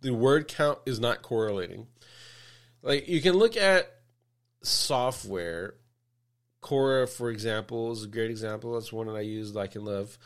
the 0.00 0.12
word 0.12 0.48
count 0.48 0.78
is 0.84 0.98
not 1.00 1.22
correlating 1.22 1.86
like 2.82 3.08
you 3.08 3.20
can 3.20 3.34
look 3.34 3.56
at 3.56 3.90
software. 4.62 5.74
Cora, 6.60 7.06
for 7.06 7.30
example, 7.30 7.92
is 7.92 8.04
a 8.04 8.08
great 8.08 8.30
example. 8.30 8.74
That's 8.74 8.92
one 8.92 9.06
that 9.06 9.16
I 9.16 9.20
use, 9.20 9.54
like 9.54 9.74
and 9.76 9.84
love. 9.84 10.18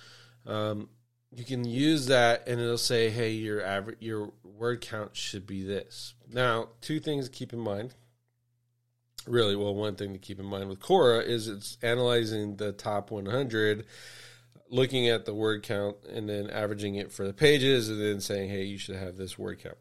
Um, 0.47 0.89
you 1.37 1.45
can 1.45 1.65
use 1.65 2.07
that, 2.07 2.47
and 2.47 2.61
it'll 2.61 2.79
say, 2.79 3.11
"Hey, 3.11 3.33
your 3.33 3.63
average, 3.63 3.99
your 4.01 4.33
word 4.43 4.81
count 4.81 5.17
should 5.17 5.47
be 5.47 5.63
this." 5.63 6.15
Now, 6.33 6.71
two 6.81 7.01
things 7.01 7.29
to 7.29 7.35
keep 7.35 7.53
in 7.53 7.59
mind. 7.59 7.95
Really, 9.27 9.57
well, 9.57 9.75
one 9.75 9.97
thing 9.97 10.13
to 10.13 10.19
keep 10.19 10.39
in 10.39 10.47
mind 10.47 10.69
with 10.69 10.81
Cora 10.81 11.21
is 11.21 11.49
it's 11.49 11.79
analyzing 11.83 12.57
the 12.57 12.73
top 12.73 13.11
100, 13.11 13.87
looking 14.69 15.09
at 15.09 15.25
the 15.25 15.35
word 15.35 15.63
count, 15.63 15.97
and 16.09 16.29
then 16.29 16.51
averaging 16.51 16.97
it 16.97 17.11
for 17.11 17.27
the 17.27 17.33
pages, 17.33 17.89
and 17.89 18.01
then 18.01 18.21
saying, 18.21 18.51
"Hey, 18.51 18.65
you 18.65 18.79
should 18.79 18.97
have 18.97 19.17
this 19.17 19.39
word 19.39 19.61
count." 19.61 19.79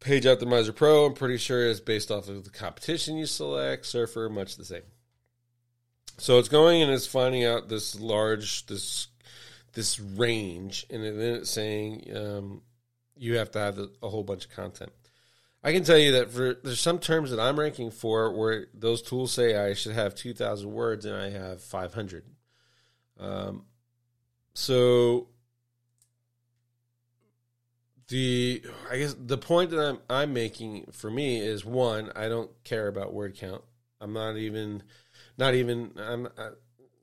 Page 0.00 0.24
Optimizer 0.24 0.74
Pro, 0.74 1.06
I'm 1.06 1.14
pretty 1.14 1.38
sure 1.38 1.66
is 1.66 1.80
based 1.80 2.10
off 2.10 2.28
of 2.28 2.44
the 2.44 2.50
competition 2.50 3.16
you 3.16 3.26
select. 3.26 3.86
Surfer, 3.86 4.28
much 4.28 4.56
the 4.56 4.64
same. 4.64 4.82
So 6.18 6.38
it's 6.38 6.48
going 6.48 6.82
and 6.82 6.92
it's 6.92 7.06
finding 7.06 7.44
out 7.44 7.68
this 7.68 7.98
large 7.98 8.66
this 8.66 9.08
this 9.74 9.98
range, 10.00 10.86
and 10.90 11.02
then 11.04 11.34
it's 11.34 11.50
saying 11.50 12.10
um, 12.16 12.62
you 13.16 13.38
have 13.38 13.50
to 13.52 13.58
have 13.58 13.78
a 14.02 14.08
whole 14.08 14.22
bunch 14.22 14.46
of 14.46 14.52
content. 14.52 14.92
I 15.62 15.72
can 15.72 15.82
tell 15.82 15.96
you 15.96 16.12
that 16.12 16.30
for 16.30 16.54
there's 16.62 16.80
some 16.80 16.98
terms 16.98 17.30
that 17.30 17.40
I'm 17.40 17.58
ranking 17.58 17.90
for 17.90 18.30
where 18.32 18.66
those 18.74 19.00
tools 19.00 19.32
say 19.32 19.56
I 19.56 19.72
should 19.72 19.92
have 19.92 20.14
2,000 20.14 20.70
words 20.70 21.06
and 21.06 21.16
I 21.16 21.30
have 21.30 21.62
500. 21.62 22.24
Um, 23.18 23.64
so 24.52 25.28
the 28.08 28.62
I 28.90 28.98
guess 28.98 29.16
the 29.18 29.38
point 29.38 29.70
that 29.70 29.80
I'm 29.80 29.98
I'm 30.10 30.32
making 30.34 30.88
for 30.92 31.10
me 31.10 31.40
is 31.40 31.64
one, 31.64 32.12
I 32.14 32.28
don't 32.28 32.50
care 32.64 32.88
about 32.88 33.14
word 33.14 33.36
count. 33.36 33.62
I'm 34.00 34.12
not 34.12 34.36
even 34.36 34.82
not 35.38 35.54
even 35.54 35.92
I'm 35.98 36.28
I, 36.38 36.50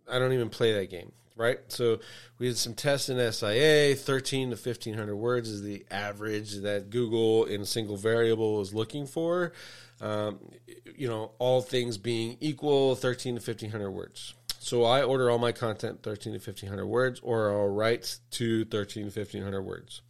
I 0.10 0.20
don't 0.20 0.34
even 0.34 0.50
play 0.50 0.74
that 0.74 0.92
game, 0.92 1.12
right? 1.36 1.60
So 1.68 2.00
we 2.40 2.48
did 2.48 2.58
some 2.58 2.74
tests 2.74 3.10
in 3.10 3.18
SIA, 3.32 3.96
13 3.96 4.50
to 4.50 4.56
1500 4.56 5.16
words 5.16 5.50
is 5.50 5.62
the 5.62 5.86
average 5.90 6.56
that 6.62 6.90
Google 6.90 7.46
in 7.46 7.62
a 7.62 7.66
single 7.66 7.98
variable 7.98 8.62
is 8.62 8.74
looking 8.74 9.06
for. 9.06 9.54
Um, 10.00 10.40
you 10.96 11.08
know, 11.08 11.32
all 11.38 11.62
things 11.62 11.98
being 11.98 12.38
equal, 12.40 12.96
13 12.96 13.36
to 13.36 13.42
1500 13.42 13.92
words. 13.92 14.34
So 14.60 14.84
I 14.84 15.04
order 15.04 15.30
all 15.30 15.40
my 15.40 15.52
content 15.52 16.04
13 16.04 16.34
to 16.34 16.40
1500 16.40 16.86
words, 16.86 17.20
or 17.24 17.52
I'll 17.52 17.68
write 17.68 18.20
to 18.32 18.66
13 18.66 19.10
to 19.12 19.20
1500 19.20 19.62
words. 19.62 20.02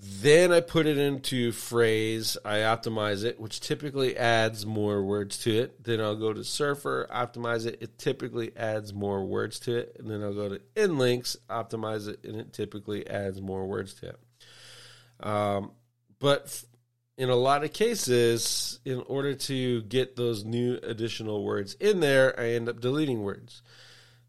Then 0.00 0.52
I 0.52 0.60
put 0.60 0.86
it 0.86 0.98
into 0.98 1.50
Frase. 1.50 2.36
I 2.44 2.58
optimize 2.58 3.24
it, 3.24 3.40
which 3.40 3.60
typically 3.60 4.16
adds 4.16 4.64
more 4.64 5.02
words 5.02 5.38
to 5.38 5.56
it. 5.56 5.82
Then 5.82 6.00
I'll 6.00 6.16
go 6.16 6.32
to 6.32 6.44
Surfer, 6.44 7.08
optimize 7.12 7.66
it. 7.66 7.78
It 7.80 7.98
typically 7.98 8.56
adds 8.56 8.92
more 8.92 9.24
words 9.24 9.58
to 9.60 9.76
it. 9.76 9.96
And 9.98 10.10
then 10.10 10.22
I'll 10.22 10.34
go 10.34 10.48
to 10.48 10.60
Inlinks, 10.76 11.36
optimize 11.48 12.08
it, 12.08 12.24
and 12.24 12.36
it 12.36 12.52
typically 12.52 13.08
adds 13.08 13.40
more 13.40 13.66
words 13.66 13.94
to 13.94 14.10
it. 14.10 14.20
Um, 15.20 15.72
but 16.20 16.62
in 17.16 17.28
a 17.28 17.36
lot 17.36 17.64
of 17.64 17.72
cases, 17.72 18.78
in 18.84 19.02
order 19.06 19.34
to 19.34 19.82
get 19.82 20.14
those 20.14 20.44
new 20.44 20.78
additional 20.82 21.44
words 21.44 21.74
in 21.74 22.00
there, 22.00 22.38
I 22.38 22.50
end 22.50 22.68
up 22.68 22.80
deleting 22.80 23.22
words. 23.22 23.62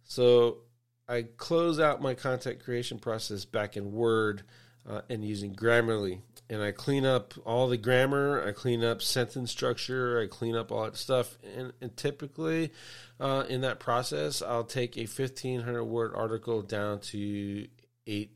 So 0.04 0.60
I 1.08 1.24
close 1.38 1.80
out 1.80 2.02
my 2.02 2.16
content 2.16 2.64
creation 2.64 2.98
process 2.98 3.46
back 3.46 3.78
in 3.78 3.92
Word 3.92 4.44
uh, 4.88 5.02
and 5.10 5.24
using 5.24 5.56
Grammarly. 5.56 6.22
And 6.52 6.64
I 6.64 6.72
clean 6.72 7.06
up 7.06 7.36
all 7.46 7.68
the 7.68 7.78
grammar, 7.78 8.44
I 8.48 8.54
clean 8.54 8.84
up 8.84 9.04
sentence 9.04 9.52
structure, 9.52 10.20
I 10.20 10.26
clean 10.26 10.56
up 10.56 10.72
all 10.72 10.86
that 10.86 10.98
stuff. 10.98 11.38
And, 11.56 11.74
and 11.80 11.96
typically, 11.96 12.72
uh, 13.20 13.46
in 13.48 13.62
that 13.62 13.80
process, 13.80 14.42
I'll 14.42 14.64
take 14.64 14.98
a 14.98 15.02
1500 15.02 15.84
word 15.84 16.12
article 16.16 16.64
down 16.64 17.02
to 17.02 17.68
eight 18.08 18.32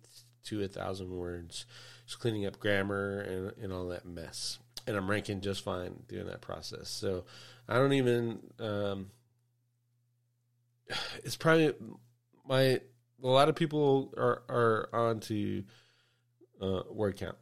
to 0.45 0.61
a 0.61 0.67
thousand 0.67 1.09
words, 1.09 1.65
just 2.05 2.19
cleaning 2.19 2.45
up 2.45 2.59
grammar 2.59 3.21
and, 3.21 3.63
and 3.63 3.73
all 3.73 3.87
that 3.87 4.05
mess. 4.05 4.59
And 4.85 4.95
I'm 4.95 5.09
ranking 5.09 5.41
just 5.41 5.63
fine 5.63 6.03
doing 6.07 6.27
that 6.27 6.41
process. 6.41 6.89
So 6.89 7.23
I 7.67 7.75
don't 7.75 7.93
even, 7.93 8.39
um, 8.59 9.09
it's 11.23 11.35
probably 11.35 11.73
my, 12.47 12.79
a 13.23 13.27
lot 13.27 13.49
of 13.49 13.55
people 13.55 14.13
are, 14.17 14.43
are 14.49 14.89
on 14.93 15.21
to 15.21 15.63
uh, 16.63 16.83
word 16.89 17.17
count. 17.17 17.35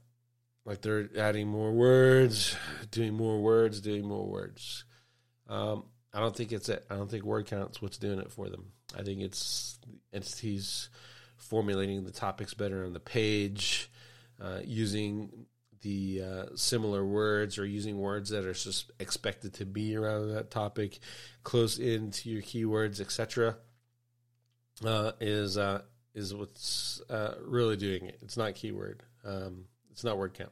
Like 0.66 0.82
they're 0.82 1.10
adding 1.18 1.48
more 1.48 1.72
words, 1.72 2.56
doing 2.92 3.14
more 3.14 3.42
words, 3.42 3.82
doing 3.82 4.06
more 4.06 4.28
words. 4.28 4.86
Um, 5.48 5.86
I 6.14 6.20
don't 6.20 6.36
think 6.36 6.52
it's 6.52 6.70
it. 6.70 6.86
I 6.90 6.96
don't 6.96 7.10
think 7.10 7.24
word 7.24 7.48
count's 7.48 7.82
what's 7.82 7.98
doing 7.98 8.20
it 8.20 8.32
for 8.32 8.50
them. 8.50 8.72
I 8.98 9.04
think 9.04 9.22
it's 9.22 9.80
entities 10.14 10.90
formulating 11.38 12.04
the 12.04 12.12
topics 12.12 12.54
better 12.54 12.86
on 12.86 12.94
the 12.94 13.00
page, 13.00 13.90
uh, 14.40 14.60
using 14.64 15.46
the 15.82 16.22
uh, 16.24 16.46
similar 16.56 17.04
words 17.06 17.58
or 17.58 17.66
using 17.66 17.98
words 17.98 18.30
that 18.30 18.46
are 18.46 18.54
just 18.54 18.92
expected 19.00 19.54
to 19.56 19.66
be 19.66 19.96
around 19.96 20.30
that 20.30 20.52
topic, 20.52 21.00
close 21.44 21.80
into 21.80 22.30
your 22.30 22.42
keywords, 22.42 23.02
etc. 23.02 23.58
Uh, 24.86 25.12
is 25.20 25.58
uh, 25.58 25.82
is 26.14 26.34
what's 26.34 27.02
uh, 27.10 27.36
really 27.44 27.78
doing 27.78 28.06
it. 28.06 28.20
It's 28.22 28.38
not 28.38 28.56
keyword. 28.56 29.04
Um, 29.24 29.66
it's 29.92 30.04
not 30.04 30.18
word 30.18 30.34
count. 30.34 30.52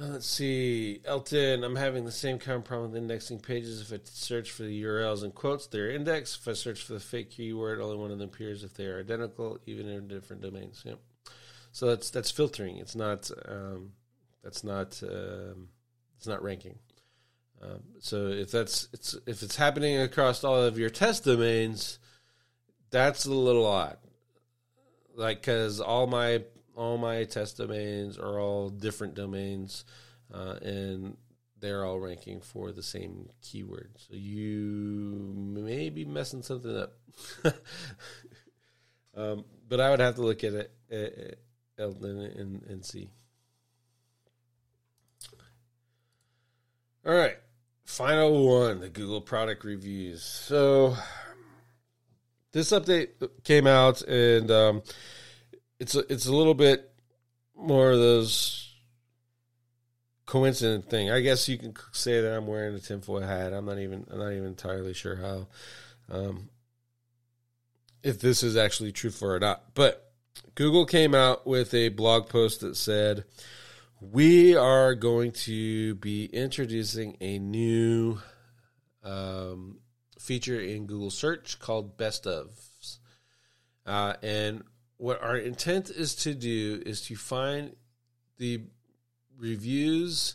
Uh, 0.00 0.06
let's 0.06 0.26
see, 0.26 1.00
Elton. 1.04 1.62
I'm 1.62 1.76
having 1.76 2.04
the 2.04 2.12
same 2.12 2.38
kind 2.38 2.56
of 2.56 2.64
problem 2.64 2.92
with 2.92 3.02
indexing 3.02 3.40
pages. 3.40 3.80
If 3.82 3.92
I 3.92 4.00
search 4.04 4.50
for 4.50 4.62
the 4.62 4.82
URLs 4.82 5.24
and 5.24 5.34
quotes, 5.34 5.66
they're 5.66 5.90
indexed. 5.90 6.40
If 6.40 6.48
I 6.48 6.52
search 6.54 6.82
for 6.82 6.94
the 6.94 7.00
fake 7.00 7.30
keyword, 7.30 7.80
only 7.80 7.96
one 7.96 8.10
of 8.10 8.18
them 8.18 8.28
appears 8.28 8.64
if 8.64 8.74
they 8.74 8.86
are 8.86 9.00
identical, 9.00 9.58
even 9.66 9.88
in 9.88 10.08
different 10.08 10.40
domains. 10.40 10.82
Yep. 10.86 11.00
So 11.72 11.86
that's 11.86 12.10
that's 12.10 12.30
filtering. 12.30 12.78
It's 12.78 12.96
not 12.96 13.30
um, 13.46 13.92
that's 14.42 14.64
not 14.64 15.02
um, 15.02 15.68
it's 16.16 16.26
not 16.26 16.42
ranking. 16.42 16.78
Um, 17.62 17.82
so 17.98 18.28
if 18.28 18.50
that's 18.50 18.88
it's 18.92 19.16
if 19.26 19.42
it's 19.42 19.56
happening 19.56 19.98
across 19.98 20.44
all 20.44 20.62
of 20.62 20.78
your 20.78 20.90
test 20.90 21.24
domains, 21.24 21.98
that's 22.90 23.26
a 23.26 23.32
little 23.32 23.66
odd. 23.66 23.98
Like 25.20 25.42
because 25.42 25.82
all 25.82 26.06
my 26.06 26.42
all 26.74 26.96
my 26.96 27.24
test 27.24 27.58
domains 27.58 28.16
are 28.16 28.40
all 28.40 28.70
different 28.70 29.14
domains, 29.14 29.84
uh, 30.32 30.54
and 30.62 31.18
they're 31.60 31.84
all 31.84 32.00
ranking 32.00 32.40
for 32.40 32.72
the 32.72 32.82
same 32.82 33.28
keyword. 33.42 33.90
So 33.98 34.14
you 34.14 35.34
may 35.36 35.90
be 35.90 36.06
messing 36.06 36.42
something 36.42 36.74
up. 36.74 36.94
um, 39.14 39.44
but 39.68 39.78
I 39.78 39.90
would 39.90 40.00
have 40.00 40.14
to 40.14 40.22
look 40.22 40.42
at 40.42 40.54
it, 40.54 40.72
it, 40.88 41.38
and, 41.76 42.02
and, 42.02 42.62
and 42.62 42.82
see. 42.82 43.10
All 47.04 47.12
right, 47.12 47.36
final 47.84 48.48
one: 48.48 48.80
the 48.80 48.88
Google 48.88 49.20
product 49.20 49.64
reviews. 49.64 50.22
So 50.22 50.96
this 52.52 52.70
update 52.72 53.08
came 53.44 53.66
out, 53.66 54.02
and 54.02 54.50
um, 54.50 54.82
it's 55.78 55.94
a, 55.94 56.00
it's 56.12 56.26
a 56.26 56.34
little 56.34 56.54
bit 56.54 56.90
more 57.56 57.90
of 57.90 57.98
those 57.98 58.74
coincident 60.26 60.88
thing. 60.88 61.10
I 61.10 61.20
guess 61.20 61.48
you 61.48 61.58
can 61.58 61.74
say 61.92 62.20
that 62.20 62.36
I'm 62.36 62.46
wearing 62.46 62.74
a 62.74 62.78
tinfoil 62.78 63.22
hat. 63.22 63.52
I'm 63.52 63.66
not 63.66 63.78
even 63.78 64.06
I'm 64.10 64.18
not 64.18 64.32
even 64.32 64.46
entirely 64.46 64.94
sure 64.94 65.16
how 65.16 65.46
um, 66.10 66.48
if 68.02 68.20
this 68.20 68.42
is 68.42 68.56
actually 68.56 68.92
truthful 68.92 69.30
or 69.30 69.40
not. 69.40 69.74
But 69.74 70.12
Google 70.54 70.86
came 70.86 71.14
out 71.14 71.46
with 71.46 71.74
a 71.74 71.88
blog 71.88 72.28
post 72.28 72.60
that 72.60 72.76
said 72.76 73.24
we 74.00 74.56
are 74.56 74.94
going 74.94 75.32
to 75.32 75.94
be 75.96 76.24
introducing 76.26 77.16
a 77.20 77.38
new 77.38 78.18
um, 79.02 79.78
feature 80.20 80.60
in 80.60 80.86
Google 80.86 81.10
search 81.10 81.58
called 81.58 81.96
Best 81.96 82.26
of. 82.26 82.50
Uh, 83.86 84.14
and 84.22 84.62
what 84.98 85.22
our 85.22 85.36
intent 85.36 85.90
is 85.90 86.14
to 86.14 86.34
do 86.34 86.82
is 86.84 87.00
to 87.06 87.16
find 87.16 87.74
the 88.36 88.62
reviews 89.38 90.34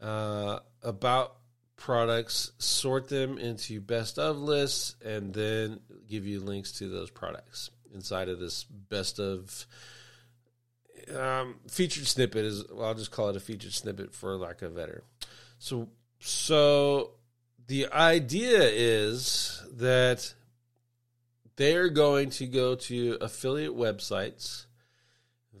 uh, 0.00 0.58
about 0.82 1.36
products, 1.76 2.52
sort 2.58 3.08
them 3.08 3.38
into 3.38 3.80
best 3.80 4.18
of 4.18 4.38
lists, 4.38 4.96
and 5.04 5.34
then 5.34 5.80
give 6.08 6.26
you 6.26 6.40
links 6.40 6.72
to 6.72 6.88
those 6.88 7.10
products 7.10 7.70
inside 7.94 8.28
of 8.28 8.40
this 8.40 8.64
best 8.64 9.20
of 9.20 9.66
um, 11.14 11.56
featured 11.68 12.06
snippet. 12.06 12.44
Is 12.44 12.64
I'll 12.80 12.94
just 12.94 13.10
call 13.10 13.28
it 13.28 13.36
a 13.36 13.40
featured 13.40 13.74
snippet 13.74 14.14
for 14.14 14.36
lack 14.36 14.62
of 14.62 14.74
better. 14.74 15.04
So, 15.58 15.88
so 16.18 17.10
the 17.72 17.90
idea 17.90 18.60
is 18.64 19.62
that 19.78 20.34
they're 21.56 21.88
going 21.88 22.28
to 22.28 22.46
go 22.46 22.74
to 22.74 23.16
affiliate 23.18 23.74
websites. 23.74 24.66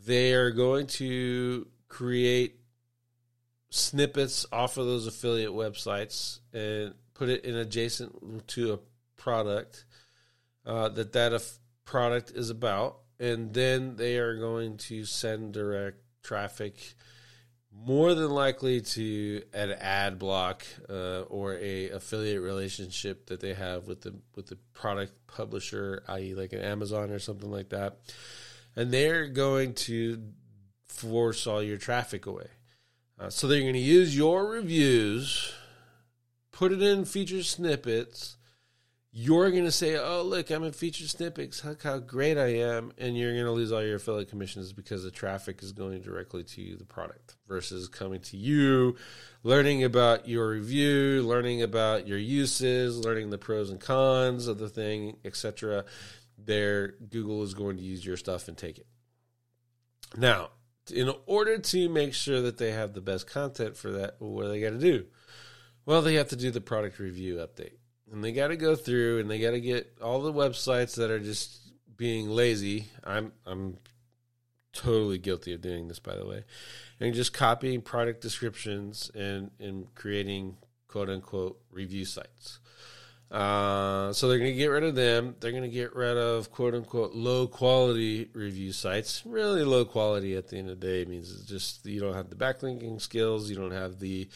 They 0.04 0.34
are 0.34 0.50
going 0.50 0.88
to 0.88 1.66
create 1.88 2.60
snippets 3.70 4.44
off 4.52 4.76
of 4.76 4.84
those 4.84 5.06
affiliate 5.06 5.52
websites 5.52 6.40
and 6.52 6.92
put 7.14 7.30
it 7.30 7.46
in 7.46 7.56
adjacent 7.56 8.46
to 8.48 8.74
a 8.74 8.78
product 9.16 9.86
uh, 10.66 10.90
that 10.90 11.14
that 11.14 11.32
af- 11.32 11.60
product 11.86 12.30
is 12.32 12.50
about, 12.50 12.98
and 13.20 13.54
then 13.54 13.96
they 13.96 14.18
are 14.18 14.36
going 14.36 14.76
to 14.76 15.06
send 15.06 15.54
direct 15.54 15.96
traffic 16.22 16.74
more 17.74 18.14
than 18.14 18.30
likely 18.30 18.80
to 18.80 19.42
an 19.52 19.72
ad 19.72 20.18
block 20.18 20.64
uh, 20.88 21.22
or 21.22 21.54
a 21.54 21.90
affiliate 21.90 22.42
relationship 22.42 23.26
that 23.26 23.40
they 23.40 23.54
have 23.54 23.88
with 23.88 24.02
the 24.02 24.14
with 24.36 24.46
the 24.46 24.56
product 24.74 25.12
publisher, 25.26 26.02
i.e., 26.08 26.34
like 26.34 26.52
an 26.52 26.60
Amazon 26.60 27.10
or 27.10 27.18
something 27.18 27.50
like 27.50 27.70
that, 27.70 27.98
and 28.76 28.92
they're 28.92 29.26
going 29.26 29.74
to 29.74 30.22
force 30.86 31.46
all 31.46 31.62
your 31.62 31.78
traffic 31.78 32.26
away. 32.26 32.48
Uh, 33.18 33.30
so 33.30 33.46
they're 33.46 33.60
going 33.60 33.72
to 33.72 33.78
use 33.78 34.16
your 34.16 34.46
reviews, 34.46 35.52
put 36.50 36.72
it 36.72 36.82
in 36.82 37.04
feature 37.04 37.42
snippets, 37.42 38.36
you're 39.14 39.50
going 39.50 39.64
to 39.64 39.72
say, 39.72 39.98
"Oh, 39.98 40.22
look, 40.22 40.50
I'm 40.50 40.64
in 40.64 40.72
featured 40.72 41.10
snippets. 41.10 41.62
Look 41.62 41.82
how 41.82 41.98
great 41.98 42.38
I 42.38 42.54
am," 42.54 42.92
and 42.96 43.16
you're 43.16 43.34
going 43.34 43.44
to 43.44 43.52
lose 43.52 43.70
all 43.70 43.84
your 43.84 43.96
affiliate 43.96 44.30
commissions 44.30 44.72
because 44.72 45.04
the 45.04 45.10
traffic 45.10 45.62
is 45.62 45.72
going 45.72 46.00
directly 46.00 46.42
to 46.44 46.76
the 46.76 46.86
product 46.86 47.36
versus 47.46 47.88
coming 47.88 48.20
to 48.22 48.38
you, 48.38 48.96
learning 49.42 49.84
about 49.84 50.28
your 50.28 50.48
review, 50.48 51.22
learning 51.22 51.60
about 51.60 52.08
your 52.08 52.16
uses, 52.16 53.04
learning 53.04 53.28
the 53.28 53.36
pros 53.36 53.68
and 53.68 53.80
cons 53.80 54.46
of 54.46 54.58
the 54.58 54.70
thing, 54.70 55.18
etc. 55.26 55.84
There, 56.38 56.94
Google 57.10 57.42
is 57.42 57.52
going 57.52 57.76
to 57.76 57.82
use 57.82 58.04
your 58.04 58.16
stuff 58.16 58.48
and 58.48 58.56
take 58.56 58.78
it. 58.78 58.86
Now, 60.16 60.50
in 60.90 61.12
order 61.26 61.58
to 61.58 61.88
make 61.90 62.14
sure 62.14 62.40
that 62.40 62.56
they 62.56 62.72
have 62.72 62.94
the 62.94 63.02
best 63.02 63.26
content 63.26 63.76
for 63.76 63.92
that, 63.92 64.16
what 64.20 64.44
do 64.44 64.48
they 64.48 64.60
got 64.60 64.70
to 64.70 64.78
do? 64.78 65.04
Well, 65.84 66.00
they 66.00 66.14
have 66.14 66.28
to 66.28 66.36
do 66.36 66.50
the 66.50 66.60
product 66.62 66.98
review 66.98 67.36
update 67.36 67.74
and 68.12 68.22
they 68.22 68.32
got 68.32 68.48
to 68.48 68.56
go 68.56 68.76
through 68.76 69.20
and 69.20 69.30
they 69.30 69.38
got 69.38 69.52
to 69.52 69.60
get 69.60 69.96
all 70.02 70.20
the 70.20 70.32
websites 70.32 70.96
that 70.96 71.10
are 71.10 71.18
just 71.18 71.58
being 71.96 72.28
lazy. 72.28 72.86
I'm 73.02 73.32
I'm 73.46 73.78
totally 74.72 75.18
guilty 75.18 75.54
of 75.54 75.62
doing 75.62 75.88
this, 75.88 75.98
by 75.98 76.14
the 76.14 76.26
way, 76.26 76.44
and 77.00 77.14
just 77.14 77.32
copying 77.32 77.80
product 77.80 78.20
descriptions 78.20 79.10
and 79.14 79.50
and 79.58 79.92
creating 79.94 80.56
quote 80.88 81.08
unquote 81.08 81.58
review 81.70 82.04
sites. 82.04 82.58
Uh, 83.30 84.12
so 84.12 84.28
they're 84.28 84.38
going 84.38 84.50
to 84.50 84.58
get 84.58 84.66
rid 84.66 84.84
of 84.84 84.94
them. 84.94 85.34
They're 85.40 85.52
going 85.52 85.62
to 85.62 85.68
get 85.70 85.96
rid 85.96 86.18
of 86.18 86.50
quote 86.50 86.74
unquote 86.74 87.14
low 87.14 87.46
quality 87.46 88.28
review 88.34 88.72
sites. 88.72 89.22
Really 89.24 89.64
low 89.64 89.86
quality 89.86 90.36
at 90.36 90.48
the 90.48 90.58
end 90.58 90.68
of 90.68 90.80
the 90.80 90.86
day 90.86 91.10
means 91.10 91.32
it's 91.32 91.46
just 91.46 91.86
you 91.86 91.98
don't 91.98 92.12
have 92.12 92.28
the 92.28 92.36
backlinking 92.36 93.00
skills. 93.00 93.48
You 93.48 93.56
don't 93.56 93.70
have 93.70 94.00
the 94.00 94.28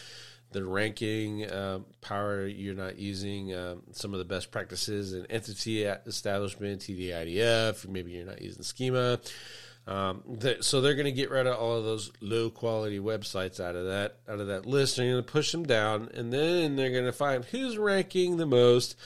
the 0.53 0.65
ranking 0.65 1.45
uh, 1.45 1.81
power 2.01 2.47
you're 2.47 2.75
not 2.75 2.99
using 2.99 3.55
um, 3.55 3.83
some 3.93 4.13
of 4.13 4.19
the 4.19 4.25
best 4.25 4.51
practices 4.51 5.13
in 5.13 5.27
entity 5.27 5.85
establishment 5.85 6.83
TF-IDF 6.83 7.89
maybe 7.89 8.13
you're 8.13 8.27
not 8.27 8.41
using 8.41 8.63
schema. 8.63 9.19
Um, 9.89 10.39
so 10.63 10.81
they're 10.81 10.95
going 10.95 11.05
to 11.05 11.13
get 11.13 11.31
rid 11.31 11.47
of 11.47 11.57
all 11.57 11.77
of 11.77 11.85
those 11.85 12.11
low 12.21 12.51
quality 12.51 12.99
websites 12.99 13.61
out 13.61 13.77
of 13.77 13.87
that 13.87 14.19
out 14.29 14.41
of 14.41 14.49
that 14.49 14.67
list 14.67 14.97
they're 14.97 15.13
going 15.13 15.25
to 15.25 15.33
push 15.33 15.53
them 15.53 15.65
down 15.65 16.11
and 16.13 16.33
then 16.33 16.75
they're 16.75 16.91
going 16.91 17.05
to 17.05 17.13
find 17.13 17.45
who's 17.45 17.79
ranking 17.79 18.37
the 18.37 18.47
most 18.47 18.97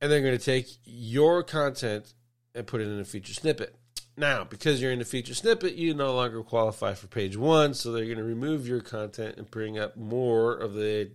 and 0.00 0.10
they're 0.10 0.20
going 0.20 0.38
to 0.38 0.44
take 0.44 0.68
your 0.84 1.42
content 1.42 2.14
and 2.54 2.64
put 2.66 2.80
it 2.80 2.86
in 2.86 3.00
a 3.00 3.04
feature 3.04 3.34
snippet 3.34 3.74
Now, 4.18 4.42
because 4.42 4.82
you're 4.82 4.90
in 4.90 4.98
the 4.98 5.04
feature 5.04 5.32
snippet, 5.32 5.76
you 5.76 5.94
no 5.94 6.12
longer 6.12 6.42
qualify 6.42 6.94
for 6.94 7.06
page 7.06 7.36
one, 7.36 7.72
so 7.72 7.92
they're 7.92 8.04
going 8.04 8.18
to 8.18 8.24
remove 8.24 8.66
your 8.66 8.80
content 8.80 9.36
and 9.36 9.48
bring 9.48 9.78
up 9.78 9.96
more 9.96 10.54
of 10.54 10.74
the 10.74 11.12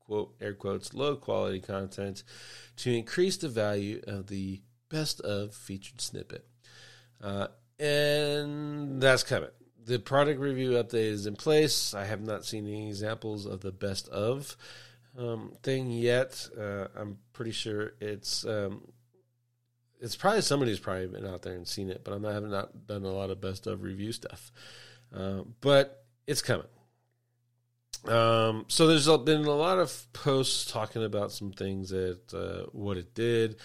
quote 0.00 0.34
air 0.40 0.54
quotes 0.54 0.94
low 0.94 1.16
quality 1.16 1.60
content 1.60 2.22
to 2.76 2.96
increase 2.96 3.36
the 3.36 3.50
value 3.50 4.00
of 4.06 4.28
the 4.28 4.62
best 4.88 5.20
of 5.20 5.54
featured 5.54 6.00
snippet. 6.00 6.46
Uh, 7.22 7.48
and 7.78 9.02
that's 9.02 9.22
coming. 9.22 9.50
The 9.84 9.98
product 9.98 10.40
review 10.40 10.70
update 10.70 10.94
is 10.94 11.26
in 11.26 11.36
place. 11.36 11.92
I 11.92 12.06
have 12.06 12.22
not 12.22 12.46
seen 12.46 12.66
any 12.66 12.88
examples 12.88 13.44
of 13.44 13.60
the 13.60 13.70
best 13.70 14.08
of 14.08 14.56
um, 15.18 15.52
thing 15.62 15.90
yet. 15.90 16.48
Uh, 16.58 16.86
I'm 16.96 17.18
pretty 17.34 17.52
sure 17.52 17.92
it's 18.00 18.46
um, 18.46 18.80
it's 20.00 20.16
probably 20.16 20.42
somebody's 20.42 20.78
probably 20.78 21.06
been 21.06 21.26
out 21.26 21.42
there 21.42 21.54
and 21.54 21.66
seen 21.66 21.90
it, 21.90 22.02
but 22.04 22.12
I'm 22.12 22.22
not, 22.22 22.34
have 22.34 22.44
not 22.44 22.86
done 22.86 23.04
a 23.04 23.12
lot 23.12 23.30
of 23.30 23.40
best 23.40 23.66
of 23.66 23.82
review 23.82 24.12
stuff. 24.12 24.52
Uh, 25.14 25.42
but 25.60 26.04
it's 26.26 26.42
coming. 26.42 26.66
Um, 28.06 28.66
so 28.68 28.86
there's 28.86 29.08
been 29.24 29.44
a 29.44 29.50
lot 29.50 29.78
of 29.78 30.12
posts 30.12 30.70
talking 30.70 31.02
about 31.02 31.32
some 31.32 31.52
things 31.52 31.90
that 31.90 32.20
uh, 32.32 32.68
what 32.72 32.96
it 32.96 33.14
did, 33.14 33.56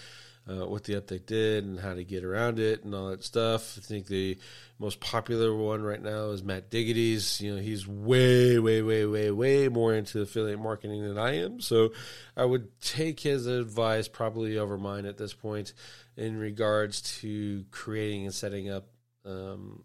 uh, 0.48 0.66
what 0.66 0.84
the 0.84 0.94
update 0.94 1.26
did, 1.26 1.64
and 1.64 1.78
how 1.78 1.94
to 1.94 2.02
get 2.02 2.24
around 2.24 2.58
it, 2.58 2.82
and 2.82 2.94
all 2.94 3.10
that 3.10 3.22
stuff. 3.22 3.78
I 3.78 3.82
think 3.82 4.06
the 4.06 4.38
most 4.80 4.98
popular 4.98 5.54
one 5.54 5.82
right 5.82 6.02
now 6.02 6.30
is 6.30 6.42
Matt 6.42 6.70
Diggity's. 6.70 7.40
You 7.40 7.54
know, 7.54 7.62
he's 7.62 7.86
way, 7.86 8.58
way, 8.58 8.82
way, 8.82 9.06
way, 9.06 9.30
way 9.30 9.68
more 9.68 9.94
into 9.94 10.20
affiliate 10.20 10.58
marketing 10.58 11.06
than 11.06 11.18
I 11.18 11.36
am. 11.36 11.60
So 11.60 11.92
I 12.36 12.44
would 12.44 12.80
take 12.80 13.20
his 13.20 13.46
advice 13.46 14.08
probably 14.08 14.58
over 14.58 14.76
mine 14.76 15.06
at 15.06 15.18
this 15.18 15.34
point 15.34 15.72
in 16.16 16.38
regards 16.38 17.20
to 17.20 17.64
creating 17.70 18.24
and 18.24 18.34
setting 18.34 18.70
up 18.70 18.86
um, 19.24 19.84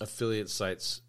affiliate 0.00 0.50
sites 0.50 1.02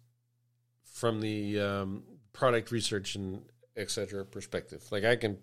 from 0.84 1.20
the 1.20 1.60
um, 1.60 2.02
product 2.32 2.70
research 2.70 3.14
and 3.14 3.42
etc. 3.76 4.24
perspective. 4.24 4.82
Like 4.90 5.04
I 5.04 5.16
can, 5.16 5.38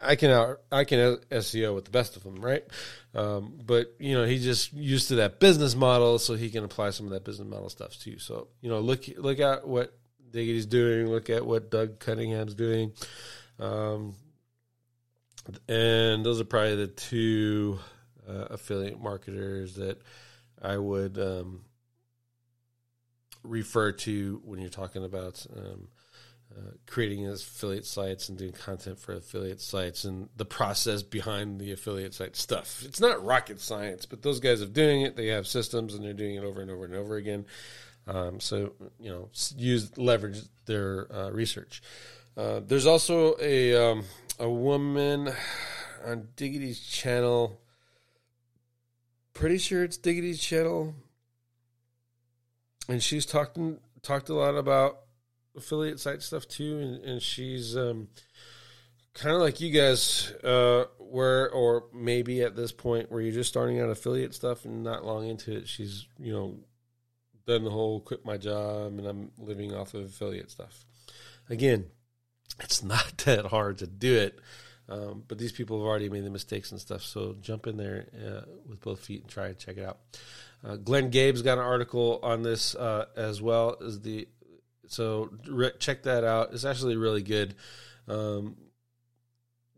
I 0.00 0.16
can 0.16 0.56
I 0.70 0.84
can 0.84 1.16
SEO 1.30 1.74
with 1.74 1.84
the 1.84 1.90
best 1.90 2.16
of 2.16 2.24
them, 2.24 2.36
right? 2.36 2.64
Um, 3.14 3.58
but 3.64 3.94
you 3.98 4.14
know, 4.14 4.24
he's 4.24 4.44
just 4.44 4.72
used 4.72 5.08
to 5.08 5.16
that 5.16 5.40
business 5.40 5.74
model, 5.74 6.18
so 6.18 6.34
he 6.34 6.50
can 6.50 6.64
apply 6.64 6.90
some 6.90 7.06
of 7.06 7.12
that 7.12 7.24
business 7.24 7.48
model 7.48 7.68
stuff 7.68 7.98
too. 7.98 8.18
So 8.18 8.48
you 8.60 8.68
know, 8.68 8.80
look 8.80 9.04
look 9.16 9.40
at 9.40 9.66
what 9.66 9.96
Diggity's 10.30 10.66
doing. 10.66 11.08
Look 11.08 11.30
at 11.30 11.44
what 11.46 11.70
Doug 11.70 11.98
Cunnington's 11.98 12.54
doing. 12.54 12.92
Um, 13.58 14.14
and 15.68 16.24
those 16.24 16.40
are 16.40 16.44
probably 16.44 16.76
the 16.76 16.86
two 16.86 17.78
uh, 18.28 18.46
affiliate 18.50 19.00
marketers 19.00 19.74
that 19.76 20.00
I 20.60 20.76
would 20.76 21.18
um, 21.18 21.64
refer 23.42 23.92
to 23.92 24.40
when 24.44 24.60
you're 24.60 24.68
talking 24.68 25.04
about 25.04 25.46
um, 25.56 25.88
uh, 26.56 26.70
creating 26.86 27.28
affiliate 27.28 27.86
sites 27.86 28.28
and 28.28 28.38
doing 28.38 28.52
content 28.52 28.98
for 28.98 29.14
affiliate 29.14 29.60
sites 29.60 30.04
and 30.04 30.28
the 30.36 30.44
process 30.44 31.02
behind 31.02 31.60
the 31.60 31.72
affiliate 31.72 32.14
site 32.14 32.36
stuff. 32.36 32.82
It's 32.84 33.00
not 33.00 33.24
rocket 33.24 33.60
science, 33.60 34.06
but 34.06 34.22
those 34.22 34.40
guys 34.40 34.62
are 34.62 34.66
doing 34.66 35.02
it. 35.02 35.14
They 35.14 35.28
have 35.28 35.46
systems 35.46 35.94
and 35.94 36.04
they're 36.04 36.14
doing 36.14 36.36
it 36.36 36.44
over 36.44 36.60
and 36.60 36.70
over 36.70 36.84
and 36.84 36.94
over 36.94 37.16
again. 37.16 37.44
Um, 38.06 38.40
so 38.40 38.72
you 38.98 39.10
know, 39.10 39.28
use 39.56 39.96
leverage 39.98 40.40
their 40.64 41.12
uh, 41.14 41.30
research. 41.30 41.82
Uh, 42.36 42.60
there's 42.66 42.86
also 42.86 43.36
a 43.40 43.74
um, 43.74 44.04
a 44.38 44.48
woman 44.48 45.32
on 46.04 46.28
Diggity's 46.36 46.80
channel. 46.80 47.60
Pretty 49.34 49.58
sure 49.58 49.84
it's 49.84 49.96
Diggity's 49.96 50.40
channel, 50.40 50.94
and 52.88 53.02
she's 53.02 53.26
talking 53.26 53.78
talked 54.02 54.28
a 54.28 54.34
lot 54.34 54.56
about 54.56 55.00
affiliate 55.56 56.00
site 56.00 56.22
stuff 56.22 56.46
too, 56.48 56.78
and, 56.78 57.04
and 57.04 57.22
she's 57.22 57.76
um, 57.76 58.08
kind 59.14 59.34
of 59.34 59.40
like 59.42 59.60
you 59.60 59.70
guys, 59.70 60.32
uh, 60.42 60.84
where 60.98 61.50
or 61.50 61.84
maybe 61.92 62.42
at 62.42 62.56
this 62.56 62.72
point 62.72 63.10
where 63.10 63.20
you're 63.20 63.32
just 63.32 63.50
starting 63.50 63.80
out 63.80 63.90
affiliate 63.90 64.34
stuff 64.34 64.64
and 64.64 64.82
not 64.82 65.04
long 65.04 65.28
into 65.28 65.56
it. 65.56 65.68
She's 65.68 66.06
you 66.18 66.32
know 66.32 66.58
done 67.46 67.64
the 67.64 67.70
whole 67.70 68.00
quit 68.00 68.24
my 68.24 68.36
job 68.36 68.98
and 68.98 69.06
I'm 69.06 69.30
living 69.38 69.74
off 69.74 69.94
of 69.94 70.04
affiliate 70.04 70.50
stuff. 70.50 70.84
Again, 71.48 71.86
it's 72.60 72.82
not 72.82 73.18
that 73.18 73.46
hard 73.46 73.78
to 73.78 73.86
do 73.86 74.14
it. 74.14 74.38
Um, 74.90 75.22
but 75.28 75.36
these 75.38 75.52
people 75.52 75.78
have 75.78 75.86
already 75.86 76.08
made 76.08 76.24
the 76.24 76.30
mistakes 76.30 76.72
and 76.72 76.80
stuff. 76.80 77.02
So 77.02 77.36
jump 77.40 77.66
in 77.66 77.76
there 77.76 78.06
uh, 78.26 78.40
with 78.66 78.80
both 78.80 79.00
feet 79.04 79.22
and 79.22 79.30
try 79.30 79.48
and 79.48 79.58
check 79.58 79.76
it 79.76 79.84
out. 79.84 79.98
Uh, 80.64 80.76
Glenn 80.76 81.10
Gabe's 81.10 81.42
got 81.42 81.58
an 81.58 81.64
article 81.64 82.20
on 82.22 82.42
this 82.42 82.74
uh, 82.74 83.06
as 83.16 83.42
well 83.42 83.76
as 83.84 84.00
the. 84.00 84.28
So 84.86 85.30
re- 85.46 85.72
check 85.78 86.04
that 86.04 86.24
out. 86.24 86.54
It's 86.54 86.64
actually 86.64 86.96
really 86.96 87.22
good. 87.22 87.54
Um, 88.08 88.56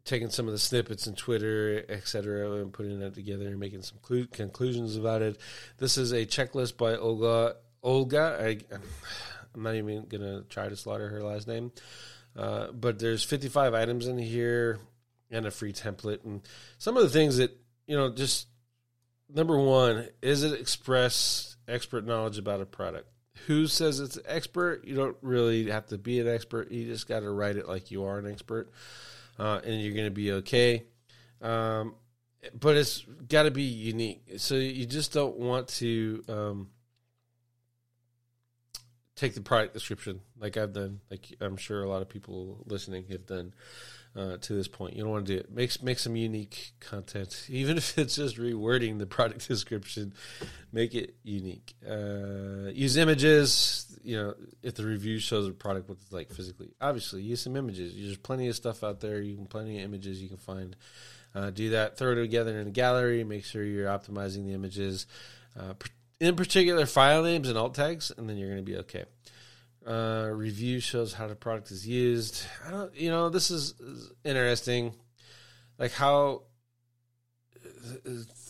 taking 0.04 0.30
some 0.30 0.46
of 0.46 0.52
the 0.52 0.58
snippets 0.58 1.06
in 1.06 1.14
Twitter, 1.14 1.84
etc., 1.88 2.62
and 2.62 2.72
putting 2.72 3.00
that 3.00 3.14
together 3.14 3.48
and 3.48 3.58
making 3.58 3.82
some 3.82 3.98
clu- 4.02 4.26
conclusions 4.26 4.96
about 4.96 5.22
it. 5.22 5.38
This 5.78 5.98
is 5.98 6.12
a 6.12 6.24
checklist 6.24 6.76
by 6.76 6.96
Olga. 6.96 7.56
Olga, 7.82 8.38
I, 8.40 8.58
I'm 9.54 9.62
not 9.62 9.74
even 9.74 10.06
gonna 10.06 10.42
try 10.48 10.68
to 10.68 10.76
slaughter 10.76 11.08
her 11.08 11.22
last 11.22 11.48
name. 11.48 11.72
Uh, 12.36 12.68
but 12.72 12.98
there's 12.98 13.24
55 13.24 13.74
items 13.74 14.06
in 14.06 14.18
here 14.18 14.78
and 15.30 15.46
a 15.46 15.50
free 15.50 15.72
template. 15.72 16.24
And 16.24 16.42
some 16.78 16.96
of 16.96 17.02
the 17.02 17.08
things 17.08 17.36
that 17.38 17.56
you 17.86 17.96
know 17.96 18.10
just 18.10 18.46
number 19.28 19.58
one 19.58 20.08
is 20.22 20.42
it 20.42 20.58
express 20.58 21.56
expert 21.68 22.04
knowledge 22.04 22.38
about 22.38 22.60
a 22.60 22.66
product? 22.66 23.08
Who 23.46 23.66
says 23.66 24.00
it's 24.00 24.18
expert? 24.26 24.84
You 24.84 24.94
don't 24.94 25.16
really 25.22 25.70
have 25.70 25.86
to 25.86 25.98
be 25.98 26.20
an 26.20 26.28
expert. 26.28 26.70
You 26.70 26.86
just 26.86 27.08
got 27.08 27.20
to 27.20 27.30
write 27.30 27.56
it 27.56 27.68
like 27.68 27.90
you 27.90 28.04
are 28.04 28.18
an 28.18 28.30
expert 28.30 28.70
uh, 29.38 29.60
and 29.64 29.80
you're 29.80 29.94
going 29.94 30.06
to 30.06 30.10
be 30.10 30.32
okay. 30.32 30.84
Um, 31.40 31.94
but 32.58 32.76
it's 32.76 33.04
got 33.28 33.44
to 33.44 33.50
be 33.50 33.62
unique. 33.62 34.22
So 34.36 34.56
you 34.56 34.86
just 34.86 35.12
don't 35.12 35.36
want 35.36 35.68
to 35.68 36.22
um, 36.28 36.68
take 39.20 39.34
the 39.34 39.42
product 39.42 39.74
description 39.74 40.20
like 40.38 40.56
I've 40.56 40.72
done, 40.72 41.00
like 41.10 41.34
I'm 41.40 41.58
sure 41.58 41.82
a 41.82 41.88
lot 41.88 42.00
of 42.00 42.08
people 42.08 42.64
listening 42.66 43.04
have 43.10 43.26
done 43.26 43.52
uh, 44.16 44.38
to 44.38 44.54
this 44.54 44.66
point. 44.66 44.96
You 44.96 45.02
don't 45.02 45.12
want 45.12 45.26
to 45.26 45.34
do 45.34 45.38
it. 45.38 45.52
Make 45.52 45.82
make 45.82 45.98
some 45.98 46.16
unique 46.16 46.72
content, 46.80 47.46
even 47.50 47.76
if 47.76 47.98
it's 47.98 48.16
just 48.16 48.38
rewording 48.38 48.98
the 48.98 49.06
product 49.06 49.46
description. 49.48 50.14
Make 50.72 50.94
it 50.94 51.14
unique. 51.22 51.74
Uh, 51.86 52.70
use 52.72 52.96
images. 52.96 53.86
You 54.02 54.16
know, 54.16 54.34
if 54.62 54.76
the 54.76 54.86
review 54.86 55.18
shows 55.18 55.46
a 55.46 55.52
product 55.52 55.90
what 55.90 55.98
it's 56.00 56.12
like 56.12 56.32
physically, 56.32 56.70
obviously 56.80 57.20
use 57.20 57.42
some 57.42 57.56
images. 57.56 57.94
There's 57.94 58.16
plenty 58.16 58.48
of 58.48 58.56
stuff 58.56 58.82
out 58.82 59.00
there. 59.00 59.20
You 59.20 59.36
can 59.36 59.46
plenty 59.46 59.78
of 59.78 59.84
images 59.84 60.22
you 60.22 60.28
can 60.28 60.38
find. 60.38 60.74
Uh, 61.32 61.50
do 61.50 61.70
that. 61.70 61.96
Throw 61.96 62.12
it 62.12 62.16
together 62.16 62.58
in 62.58 62.66
a 62.66 62.72
gallery. 62.72 63.22
Make 63.22 63.44
sure 63.44 63.62
you're 63.62 63.86
optimizing 63.86 64.46
the 64.46 64.54
images. 64.54 65.06
Uh, 65.56 65.74
in 66.20 66.36
particular, 66.36 66.86
file 66.86 67.22
names 67.22 67.48
and 67.48 67.58
alt 67.58 67.74
tags, 67.74 68.12
and 68.16 68.28
then 68.28 68.36
you're 68.36 68.50
going 68.50 68.64
to 68.64 68.70
be 68.70 68.78
okay. 68.78 69.04
Uh, 69.86 70.28
review 70.32 70.78
shows 70.78 71.14
how 71.14 71.26
the 71.26 71.34
product 71.34 71.70
is 71.70 71.86
used. 71.86 72.44
I 72.66 72.70
don't, 72.70 72.94
you 72.94 73.10
know, 73.10 73.30
this 73.30 73.50
is, 73.50 73.74
is 73.80 74.12
interesting. 74.24 74.94
Like 75.78 75.92
how 75.92 76.42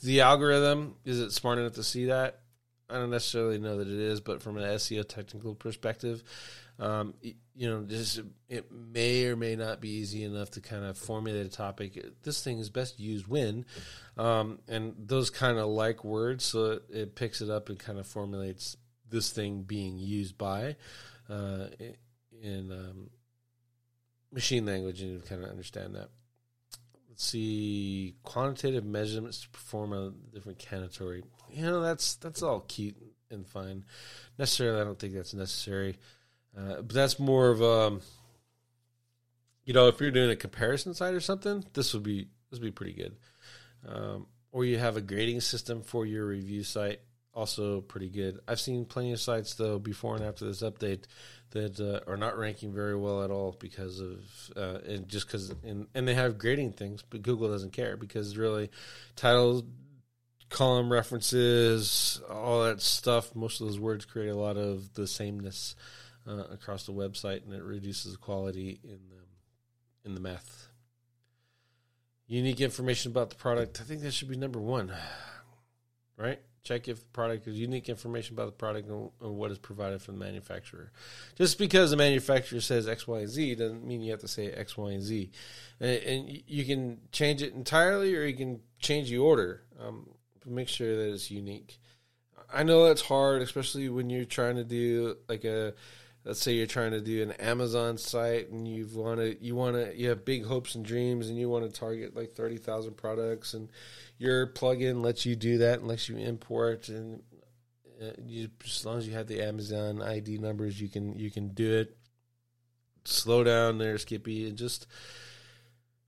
the 0.03 0.21
algorithm 0.21 0.97
is 1.05 1.21
it 1.21 1.31
smart 1.31 1.59
enough 1.59 1.75
to 1.75 1.85
see 1.85 2.07
that? 2.07 2.41
I 2.89 2.95
don't 2.95 3.11
necessarily 3.11 3.59
know 3.59 3.79
that 3.79 3.87
it 3.87 4.01
is, 4.01 4.21
but 4.21 4.43
from 4.43 4.57
an 4.57 4.65
SEO 4.65 5.09
technical 5.09 5.55
perspective, 5.55 6.25
um, 6.81 7.15
you 7.61 7.69
know, 7.69 7.83
just 7.83 8.23
it 8.49 8.73
may 8.73 9.27
or 9.27 9.37
may 9.37 9.55
not 9.55 9.83
be 9.83 9.91
easy 9.91 10.25
enough 10.25 10.51
to 10.53 10.63
kind 10.63 10.83
of 10.83 10.97
formulate 10.97 11.45
a 11.45 11.51
topic. 11.51 12.03
This 12.23 12.43
thing 12.43 12.59
is 12.59 12.71
best 12.71 12.99
used 12.99 13.27
when, 13.27 13.67
um, 14.17 14.61
and 14.67 14.95
those 14.99 15.29
kind 15.29 15.59
of 15.59 15.69
like 15.69 16.03
words, 16.03 16.43
so 16.43 16.81
it, 16.89 17.15
picks 17.15 17.43
it 17.43 17.51
up 17.51 17.69
and 17.69 17.79
kind 17.79 17.99
of 17.99 18.07
formulates 18.07 18.79
this 19.11 19.31
thing 19.31 19.65
being 19.65 19.99
used 19.99 20.39
by 20.39 20.77
uh, 21.29 21.67
in 22.43 22.73
um, 22.73 23.11
machine 24.33 24.65
language, 24.65 25.03
and 25.03 25.13
you 25.13 25.21
kind 25.21 25.45
of 25.45 25.51
understand 25.51 25.97
that. 25.97 26.09
Let's 27.11 27.27
see, 27.27 28.15
quantitative 28.23 28.87
measurements 28.87 29.43
to 29.43 29.51
perform 29.51 29.93
a 29.93 30.13
different 30.33 30.59
category. 30.59 31.25
You 31.51 31.65
know, 31.65 31.83
that's 31.83 32.15
that's 32.15 32.43
all 32.43 32.61
cute 32.61 32.97
and 33.31 33.47
fine. 33.47 33.85
Necessarily, 34.39 34.81
I 34.81 34.85
don't 34.85 34.99
think 34.99 35.13
that's 35.13 35.35
necessary. 35.35 35.99
Uh, 36.57 36.77
but 36.77 36.93
that's 36.93 37.19
more 37.19 37.49
of 37.49 37.61
a, 37.61 37.87
um, 37.87 38.01
you 39.65 39.73
know, 39.73 39.89
if 39.89 40.01
you're 40.01 40.11
doing 40.11 40.31
a 40.31 40.37
comparison 40.37 40.95
site 40.95 41.15
or 41.15 41.21
something, 41.21 41.65
this 41.75 41.95
would 41.95 42.03
be 42.03 42.29
this 42.51 42.59
would 42.59 42.67
be 42.67 42.73
pretty 42.73 42.93
good. 42.93 43.17
Um, 43.87 44.27
or 44.53 44.65
you 44.65 44.79
have 44.79 44.97
a 44.97 45.01
grading 45.01 45.41
system 45.43 45.83
for 45.83 46.05
your 46.05 46.27
review 46.27 46.65
site, 46.65 47.01
also 47.33 47.81
pretty 47.81 48.09
good. 48.09 48.41
I've 48.49 48.61
seen 48.61 48.85
plenty 48.85 49.13
of 49.13 49.21
sites 49.21 49.55
though 49.55 49.79
before 49.79 50.17
and 50.17 50.25
after 50.25 50.45
this 50.45 50.63
update 50.63 51.05
that 51.51 51.81
uh, 51.81 52.11
are 52.11 52.17
not 52.17 52.39
ranking 52.39 52.73
very 52.73 52.97
well 52.97 53.23
at 53.23 53.31
all 53.31 53.57
because 53.59 54.01
of 54.01 54.19
uh, 54.57 54.79
and 54.87 55.09
just 55.09 55.27
because 55.27 55.55
and 55.65 55.87
and 55.95 56.07
they 56.07 56.15
have 56.15 56.39
grading 56.39 56.73
things, 56.73 57.05
but 57.09 57.23
Google 57.23 57.51
doesn't 57.51 57.73
care 57.73 57.97
because 57.97 58.37
really 58.37 58.71
titles 59.15 59.63
column 60.49 60.93
references, 60.93 62.21
all 62.29 62.65
that 62.65 62.81
stuff. 62.81 63.35
Most 63.35 63.61
of 63.61 63.69
those 63.69 63.79
words 63.79 64.05
create 64.05 64.31
a 64.31 64.37
lot 64.37 64.57
of 64.57 64.95
the 64.95 65.07
sameness 65.07 65.77
uh, 66.27 66.45
across 66.51 66.87
the 66.87 66.93
website, 66.93 67.45
and 67.45 67.55
it 67.55 67.63
reduces 67.63 68.13
the 68.13 68.19
quality 68.19 68.81
in 68.85 68.99
the 69.09 70.09
in 70.09 70.15
the 70.15 70.21
math. 70.21 70.69
Unique 72.27 72.61
information 72.61 73.11
about 73.11 73.31
the 73.31 73.37
product. 73.37 73.81
I 73.81 73.85
think 73.85 74.03
that 74.03 74.13
should 74.13 74.29
be 74.29 74.37
number 74.37 74.61
one, 74.61 74.93
right? 76.17 76.41
Check 76.63 76.89
if 76.89 77.01
the 77.01 77.09
product 77.09 77.47
is 77.49 77.59
unique 77.59 77.89
information 77.89 78.35
about 78.35 78.47
the 78.47 78.53
product 78.53 78.89
and, 78.89 79.11
and 79.23 79.37
what 79.37 79.51
is 79.51 79.59
provided 79.59 80.03
from 80.03 80.19
the 80.19 80.25
manufacturer. 80.25 80.93
Just 81.37 81.59
because 81.59 81.91
the 81.91 81.97
manufacturer 81.97 82.61
says 82.61 82.87
X, 82.87 83.09
Y, 83.09 83.21
and 83.21 83.29
Z 83.29 83.55
doesn't 83.55 83.85
mean 83.85 84.03
you 84.03 84.11
have 84.11 84.21
to 84.21 84.29
say 84.29 84.53
X, 84.53 84.77
Y, 84.77 84.91
and 84.91 85.03
Z. 85.03 85.31
And, 85.81 86.03
and 86.03 86.43
you 86.47 86.65
can 86.65 87.01
change 87.13 87.43
it 87.43 87.55
entirely, 87.55 88.15
or 88.15 88.25
you 88.25 88.37
can 88.37 88.61
change 88.79 89.09
the 89.09 89.19
order. 89.19 89.63
Um, 89.81 90.11
make 90.47 90.69
sure 90.69 90.97
that 90.97 91.13
it's 91.13 91.31
unique. 91.31 91.79
I 92.53 92.63
know 92.63 92.85
that's 92.85 93.03
hard, 93.03 93.43
especially 93.43 93.89
when 93.89 94.11
you're 94.11 94.25
trying 94.25 94.57
to 94.57 94.65
do 94.65 95.17
like 95.29 95.45
a 95.45 95.75
let's 96.25 96.41
say 96.41 96.53
you're 96.53 96.67
trying 96.67 96.91
to 96.91 97.01
do 97.01 97.23
an 97.23 97.33
Amazon 97.33 97.97
site 97.99 98.51
and 98.51 98.67
you 98.69 98.87
want 98.93 99.21
to 99.21 99.43
you 99.43 99.55
want 99.55 99.77
to 99.77 99.97
you 99.97 100.09
have 100.09 100.25
big 100.25 100.45
hopes 100.45 100.75
and 100.75 100.85
dreams 100.85 101.29
and 101.29 101.39
you 101.39 101.49
want 101.49 101.65
to 101.65 101.81
target 101.81 102.15
like 102.15 102.33
30,000 102.33 102.97
products 102.97 103.55
and 103.55 103.71
your 104.19 104.47
plugin 104.47 105.03
lets 105.03 105.25
you 105.25 105.37
do 105.37 105.59
that 105.59 105.81
and 105.81 105.89
lets 105.89 106.09
you 106.09 106.17
import 106.17 106.89
and 106.89 107.23
uh, 108.03 108.13
you, 108.25 108.49
as 108.65 108.87
long 108.87 108.97
as 108.97 109.07
you 109.07 109.15
have 109.15 109.27
the 109.27 109.43
Amazon 109.43 110.03
ID 110.03 110.39
numbers 110.39 110.81
you 110.81 110.89
can 110.89 111.19
you 111.19 111.31
can 111.31 111.49
do 111.49 111.79
it. 111.79 111.97
Slow 113.05 113.43
down 113.43 113.79
there 113.79 113.97
Skippy 113.97 114.47
and 114.47 114.59
just 114.59 114.87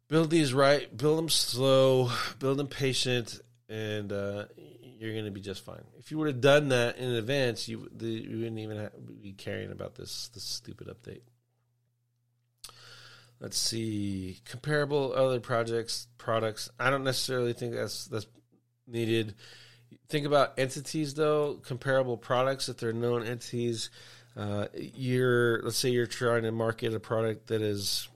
build 0.09 0.29
these 0.29 0.53
right 0.53 0.95
build 0.95 1.19
them 1.19 1.31
slow 1.31 2.11
build 2.39 2.59
them 2.59 2.67
patient 2.67 3.41
and 3.71 4.13
uh, 4.13 4.45
you're 5.03 5.12
going 5.12 5.24
to 5.24 5.32
be 5.32 5.40
just 5.40 5.64
fine. 5.64 5.82
If 5.98 6.12
you 6.12 6.18
would 6.18 6.28
have 6.28 6.40
done 6.40 6.68
that 6.68 6.96
in 6.96 7.11
advance, 7.11 7.66
you, 7.66 7.90
the, 7.92 8.07
you 8.07 8.38
wouldn't 8.38 8.61
even 8.61 8.76
have, 8.76 8.92
be 9.20 9.32
caring 9.32 9.72
about 9.72 9.96
this 9.96 10.28
this 10.28 10.44
stupid 10.44 10.86
update. 10.86 11.22
Let's 13.40 13.59
see 13.59 14.38
comparable 14.44 15.12
other 15.12 15.40
projects 15.40 16.07
products. 16.18 16.70
I 16.78 16.90
don't 16.90 17.03
necessarily 17.03 17.53
think 17.53 17.74
that's 17.74 18.07
that's 18.07 18.26
needed. 18.86 19.34
Think 20.09 20.24
about 20.24 20.57
entities 20.57 21.14
though. 21.14 21.55
Comparable 21.55 22.16
products 22.16 22.68
if 22.68 22.76
they're 22.76 22.92
known 22.92 23.24
entities. 23.24 23.90
Uh, 24.36 24.66
you're 24.72 25.62
let's 25.62 25.78
say 25.78 25.88
you're 25.88 26.07
trying 26.07 26.44
to 26.44 26.53
market 26.53 26.94
a 26.94 27.00
product 27.00 27.48
that 27.48 27.61
is 27.61 28.09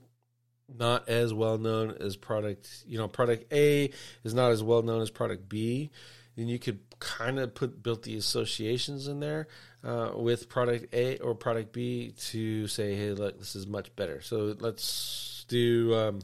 not 0.73 1.09
as 1.09 1.33
well 1.33 1.57
known 1.57 1.95
as 1.99 2.15
product. 2.15 2.85
You 2.87 2.97
know, 2.97 3.09
product 3.09 3.51
A 3.51 3.91
is 4.23 4.33
not 4.33 4.51
as 4.51 4.63
well 4.63 4.83
known 4.83 5.01
as 5.01 5.09
product 5.09 5.49
B 5.49 5.91
then 6.37 6.47
you 6.47 6.59
could 6.59 6.79
kind 6.99 7.39
of 7.39 7.53
put 7.53 7.83
built 7.83 8.03
the 8.03 8.15
associations 8.15 9.07
in 9.07 9.19
there 9.19 9.47
uh, 9.83 10.11
with 10.15 10.47
product 10.47 10.93
A 10.93 11.17
or 11.17 11.35
product 11.35 11.73
B 11.73 12.13
to 12.29 12.67
say, 12.67 12.95
hey, 12.95 13.11
look, 13.11 13.37
this 13.37 13.55
is 13.55 13.67
much 13.67 13.93
better. 13.95 14.21
So 14.21 14.55
let's 14.59 15.45
do, 15.49 15.93
um, 15.95 16.19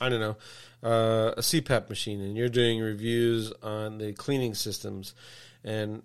I 0.00 0.08
don't 0.08 0.20
know, 0.20 0.36
uh, 0.82 1.34
a 1.36 1.40
CPAP 1.40 1.88
machine, 1.88 2.20
and 2.20 2.36
you're 2.36 2.48
doing 2.48 2.80
reviews 2.80 3.52
on 3.62 3.98
the 3.98 4.14
cleaning 4.14 4.54
systems, 4.54 5.14
and 5.62 6.02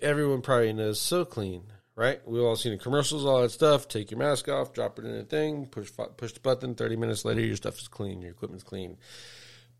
everyone 0.00 0.40
probably 0.40 0.72
knows 0.72 1.00
SoClean, 1.00 1.62
Right, 1.96 2.20
we've 2.28 2.42
all 2.42 2.56
seen 2.56 2.72
the 2.72 2.78
commercials, 2.78 3.24
all 3.24 3.40
that 3.40 3.50
stuff. 3.52 3.88
Take 3.88 4.10
your 4.10 4.18
mask 4.18 4.50
off, 4.50 4.74
drop 4.74 4.98
it 4.98 5.06
in 5.06 5.14
a 5.14 5.22
thing, 5.22 5.64
push 5.64 5.90
push 6.18 6.32
the 6.32 6.40
button. 6.40 6.74
Thirty 6.74 6.94
minutes 6.94 7.24
later, 7.24 7.40
your 7.40 7.56
stuff 7.56 7.78
is 7.78 7.88
clean, 7.88 8.20
your 8.20 8.32
equipment's 8.32 8.64
clean. 8.64 8.98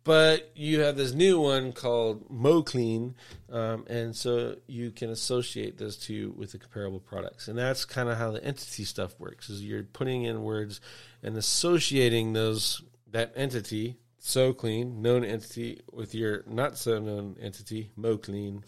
But 0.06 0.52
you 0.54 0.82
have 0.82 0.96
this 0.96 1.12
new 1.12 1.40
one 1.40 1.72
called 1.72 2.30
MoClean, 2.30 3.14
um, 3.50 3.84
and 3.88 4.14
so 4.14 4.54
you 4.68 4.92
can 4.92 5.10
associate 5.10 5.78
those 5.78 5.96
two 5.96 6.32
with 6.36 6.52
the 6.52 6.58
comparable 6.58 7.00
products, 7.00 7.48
and 7.48 7.58
that's 7.58 7.84
kind 7.84 8.08
of 8.08 8.16
how 8.16 8.30
the 8.30 8.42
entity 8.44 8.84
stuff 8.84 9.18
works. 9.18 9.50
Is 9.50 9.64
you're 9.64 9.82
putting 9.82 10.22
in 10.22 10.44
words 10.44 10.80
and 11.24 11.36
associating 11.36 12.34
those 12.34 12.82
that 13.10 13.32
entity, 13.34 13.96
SoClean, 14.22 14.98
known 14.98 15.24
entity, 15.24 15.80
with 15.92 16.14
your 16.14 16.44
not 16.46 16.78
so 16.78 17.00
known 17.00 17.36
entity, 17.42 17.90
MoClean, 17.98 18.62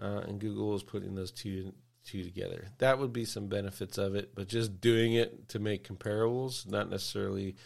uh, 0.00 0.20
and 0.28 0.38
Google 0.38 0.76
is 0.76 0.84
putting 0.84 1.16
those 1.16 1.32
two 1.32 1.72
two 2.04 2.22
together. 2.22 2.68
That 2.78 3.00
would 3.00 3.12
be 3.12 3.24
some 3.24 3.48
benefits 3.48 3.98
of 3.98 4.14
it, 4.14 4.36
but 4.36 4.46
just 4.46 4.80
doing 4.80 5.14
it 5.14 5.48
to 5.48 5.58
make 5.58 5.88
comparables 5.88 6.70
not 6.70 6.88
necessarily 6.88 7.56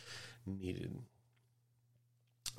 needed 0.46 0.96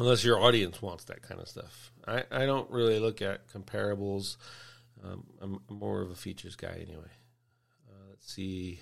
unless 0.01 0.23
your 0.23 0.39
audience 0.39 0.81
wants 0.81 1.05
that 1.05 1.21
kind 1.21 1.39
of 1.39 1.47
stuff. 1.47 1.91
I, 2.07 2.23
I 2.31 2.45
don't 2.47 2.69
really 2.71 2.99
look 2.99 3.21
at 3.21 3.47
comparables. 3.47 4.37
Um, 5.03 5.23
I'm, 5.39 5.61
more 5.69 6.01
of 6.01 6.09
a 6.09 6.15
features 6.15 6.55
guy 6.55 6.73
anyway. 6.75 7.11
Uh, 7.87 8.09
let's 8.09 8.33
see. 8.33 8.79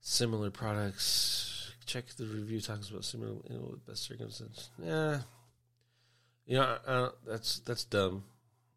Similar 0.00 0.50
products. 0.50 1.72
Check 1.84 2.06
the 2.16 2.24
review 2.24 2.60
talks 2.62 2.88
about 2.88 3.04
similar 3.04 3.32
you 3.50 3.56
know, 3.56 3.76
best 3.86 4.04
circumstances. 4.04 4.70
Yeah, 4.82 5.20
you 6.46 6.56
know 6.56 6.78
I 6.88 7.08
that's 7.26 7.58
that's 7.60 7.84
dumb. 7.84 8.24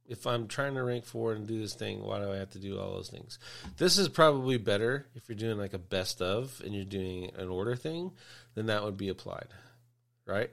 If 0.10 0.28
I'm 0.28 0.47
trying 0.47 0.76
to 0.76 0.84
rank 0.84 1.05
for 1.05 1.34
and 1.34 1.47
do 1.47 1.60
this 1.60 1.74
thing, 1.74 2.01
why 2.01 2.20
do 2.20 2.32
I 2.32 2.38
have 2.38 2.51
to 2.51 2.60
do 2.60 2.78
all 2.78 2.91
those 2.91 3.10
things? 3.10 3.39
This 3.78 3.97
is 3.97 4.10
probably 4.10 4.58
better 4.58 5.05
if 5.16 5.28
you're 5.28 5.38
doing 5.38 5.58
like 5.58 5.74
a 5.74 5.80
best 5.80 6.22
of 6.22 6.62
and 6.66 6.74
you're 6.74 6.86
doing 6.86 7.32
an 7.38 7.47
order 7.47 7.76
thing, 7.76 8.12
then 8.55 8.66
that 8.66 8.84
would 8.84 8.97
be 8.97 9.10
applied, 9.10 9.47
right? 10.26 10.49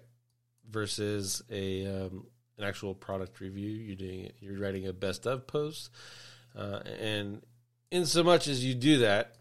Versus 0.71 1.43
a 1.51 1.87
um, 1.87 2.27
an 2.59 2.65
actual 2.65 2.95
product 2.95 3.41
review. 3.41 3.71
You're 3.71 3.97
doing 3.97 4.33
you're 4.41 4.59
writing 4.59 4.87
a 4.87 4.93
best 4.93 5.27
of 5.27 5.47
post, 5.47 5.91
uh, 6.57 6.81
and 7.01 7.43
in 7.91 8.07
so 8.07 8.23
much 8.23 8.49
as 8.49 8.65
you 8.65 8.75
do 8.75 8.99
that, 8.99 9.35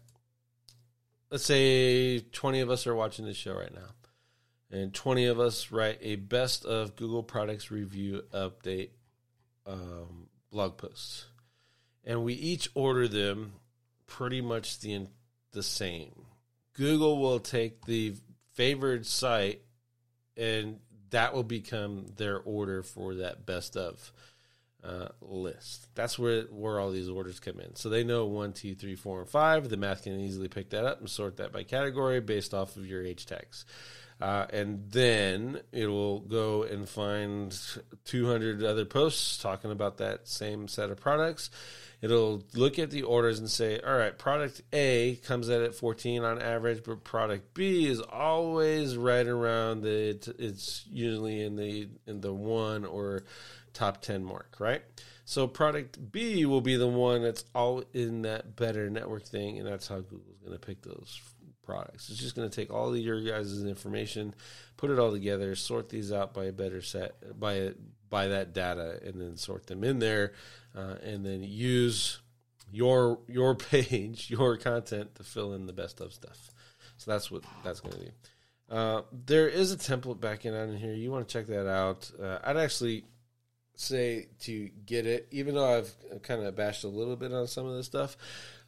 let's 1.30 1.44
say 1.44 2.20
20 2.20 2.60
of 2.60 2.70
us 2.70 2.86
are 2.86 2.94
watching 2.94 3.24
this 3.24 3.36
show 3.36 3.54
right 3.54 3.74
now, 3.74 3.90
and 4.70 4.94
20 4.94 5.26
of 5.26 5.40
us 5.40 5.70
write 5.70 5.98
a 6.00 6.16
best 6.16 6.64
of 6.64 6.96
Google 6.96 7.22
products 7.22 7.70
review 7.70 8.22
update 8.32 8.90
um, 9.66 10.28
blog 10.50 10.76
posts, 10.76 11.26
and 12.04 12.24
we 12.24 12.34
each 12.34 12.68
order 12.74 13.08
them 13.08 13.54
pretty 14.06 14.40
much 14.40 14.80
the 14.80 15.06
the 15.52 15.62
same. 15.62 16.26
Google 16.74 17.18
will 17.18 17.38
take 17.38 17.84
the 17.86 18.14
favored 18.52 19.06
site 19.06 19.62
and 20.36 20.80
that 21.14 21.32
will 21.32 21.44
become 21.44 22.06
their 22.16 22.40
order 22.40 22.82
for 22.82 23.14
that 23.14 23.46
best 23.46 23.76
of 23.76 24.12
uh, 24.82 25.08
list. 25.22 25.86
That's 25.94 26.18
where 26.18 26.42
where 26.50 26.80
all 26.80 26.90
these 26.90 27.08
orders 27.08 27.38
come 27.38 27.60
in. 27.60 27.76
So 27.76 27.88
they 27.88 28.02
know 28.02 28.26
one, 28.26 28.52
two, 28.52 28.74
three, 28.74 28.96
four, 28.96 29.20
and 29.20 29.28
five. 29.28 29.68
The 29.68 29.76
math 29.76 30.02
can 30.02 30.18
easily 30.18 30.48
pick 30.48 30.70
that 30.70 30.84
up 30.84 30.98
and 30.98 31.08
sort 31.08 31.36
that 31.36 31.52
by 31.52 31.62
category 31.62 32.20
based 32.20 32.52
off 32.52 32.76
of 32.76 32.86
your 32.86 33.04
H 33.04 33.26
tags. 33.26 33.64
Uh, 34.20 34.46
and 34.52 34.90
then 34.90 35.60
it 35.70 35.86
will 35.86 36.20
go 36.20 36.64
and 36.64 36.88
find 36.88 37.56
200 38.06 38.64
other 38.64 38.84
posts 38.84 39.38
talking 39.38 39.70
about 39.70 39.98
that 39.98 40.26
same 40.26 40.66
set 40.66 40.90
of 40.90 41.00
products 41.00 41.50
it'll 42.00 42.42
look 42.54 42.78
at 42.78 42.90
the 42.90 43.02
orders 43.02 43.38
and 43.38 43.50
say, 43.50 43.80
all 43.80 43.96
right, 43.96 44.16
product 44.16 44.62
A 44.72 45.16
comes 45.24 45.48
in 45.48 45.62
at 45.62 45.74
14 45.74 46.22
on 46.24 46.40
average, 46.40 46.82
but 46.84 47.04
product 47.04 47.54
B 47.54 47.86
is 47.86 48.00
always 48.00 48.96
right 48.96 49.26
around 49.26 49.82
the 49.82 50.34
it's 50.38 50.84
usually 50.90 51.42
in 51.42 51.56
the 51.56 51.88
in 52.06 52.20
the 52.20 52.32
1 52.32 52.84
or 52.84 53.24
top 53.72 54.00
10 54.00 54.24
mark, 54.24 54.56
right? 54.58 54.82
So 55.24 55.46
product 55.46 56.12
B 56.12 56.44
will 56.44 56.60
be 56.60 56.76
the 56.76 56.86
one 56.86 57.22
that's 57.22 57.44
all 57.54 57.82
in 57.92 58.22
that 58.22 58.56
better 58.56 58.90
network 58.90 59.24
thing 59.24 59.58
and 59.58 59.66
that's 59.66 59.88
how 59.88 60.00
Google's 60.00 60.38
going 60.44 60.52
to 60.52 60.64
pick 60.64 60.82
those 60.82 61.20
products. 61.64 62.10
It's 62.10 62.20
just 62.20 62.36
going 62.36 62.48
to 62.48 62.54
take 62.54 62.72
all 62.72 62.90
of 62.90 62.98
your 62.98 63.20
guys' 63.22 63.64
information, 63.64 64.34
put 64.76 64.90
it 64.90 64.98
all 64.98 65.12
together, 65.12 65.54
sort 65.54 65.88
these 65.88 66.12
out 66.12 66.34
by 66.34 66.44
a 66.44 66.52
better 66.52 66.82
set 66.82 67.38
by 67.38 67.72
by 68.14 68.28
that 68.28 68.52
data 68.52 69.00
and 69.04 69.20
then 69.20 69.36
sort 69.36 69.66
them 69.66 69.82
in 69.82 69.98
there 69.98 70.34
uh, 70.76 70.94
and 71.02 71.26
then 71.26 71.42
use 71.42 72.20
your 72.70 73.18
your 73.26 73.54
page, 73.72 74.30
your 74.30 74.56
content 74.56 75.16
to 75.16 75.24
fill 75.24 75.52
in 75.52 75.66
the 75.66 75.72
best 75.72 76.00
of 76.00 76.12
stuff. 76.12 76.48
So 76.96 77.10
that's 77.10 77.28
what 77.28 77.42
that's 77.64 77.80
going 77.80 77.96
to 77.96 78.04
do. 78.04 78.10
Uh, 78.70 79.02
there 79.26 79.48
is 79.48 79.72
a 79.72 79.76
template 79.76 80.20
back 80.20 80.44
in 80.44 80.54
on 80.54 80.76
here. 80.76 80.92
You 80.92 81.10
want 81.10 81.26
to 81.26 81.32
check 81.32 81.48
that 81.48 81.68
out. 81.68 82.08
Uh, 82.22 82.38
I'd 82.44 82.56
actually 82.56 83.04
say 83.74 84.28
to 84.42 84.70
get 84.86 85.06
it, 85.06 85.26
even 85.32 85.56
though 85.56 85.78
I've 85.78 85.92
kind 86.22 86.44
of 86.44 86.54
bashed 86.54 86.84
a 86.84 86.88
little 86.88 87.16
bit 87.16 87.32
on 87.32 87.48
some 87.48 87.66
of 87.66 87.74
this 87.74 87.86
stuff. 87.86 88.16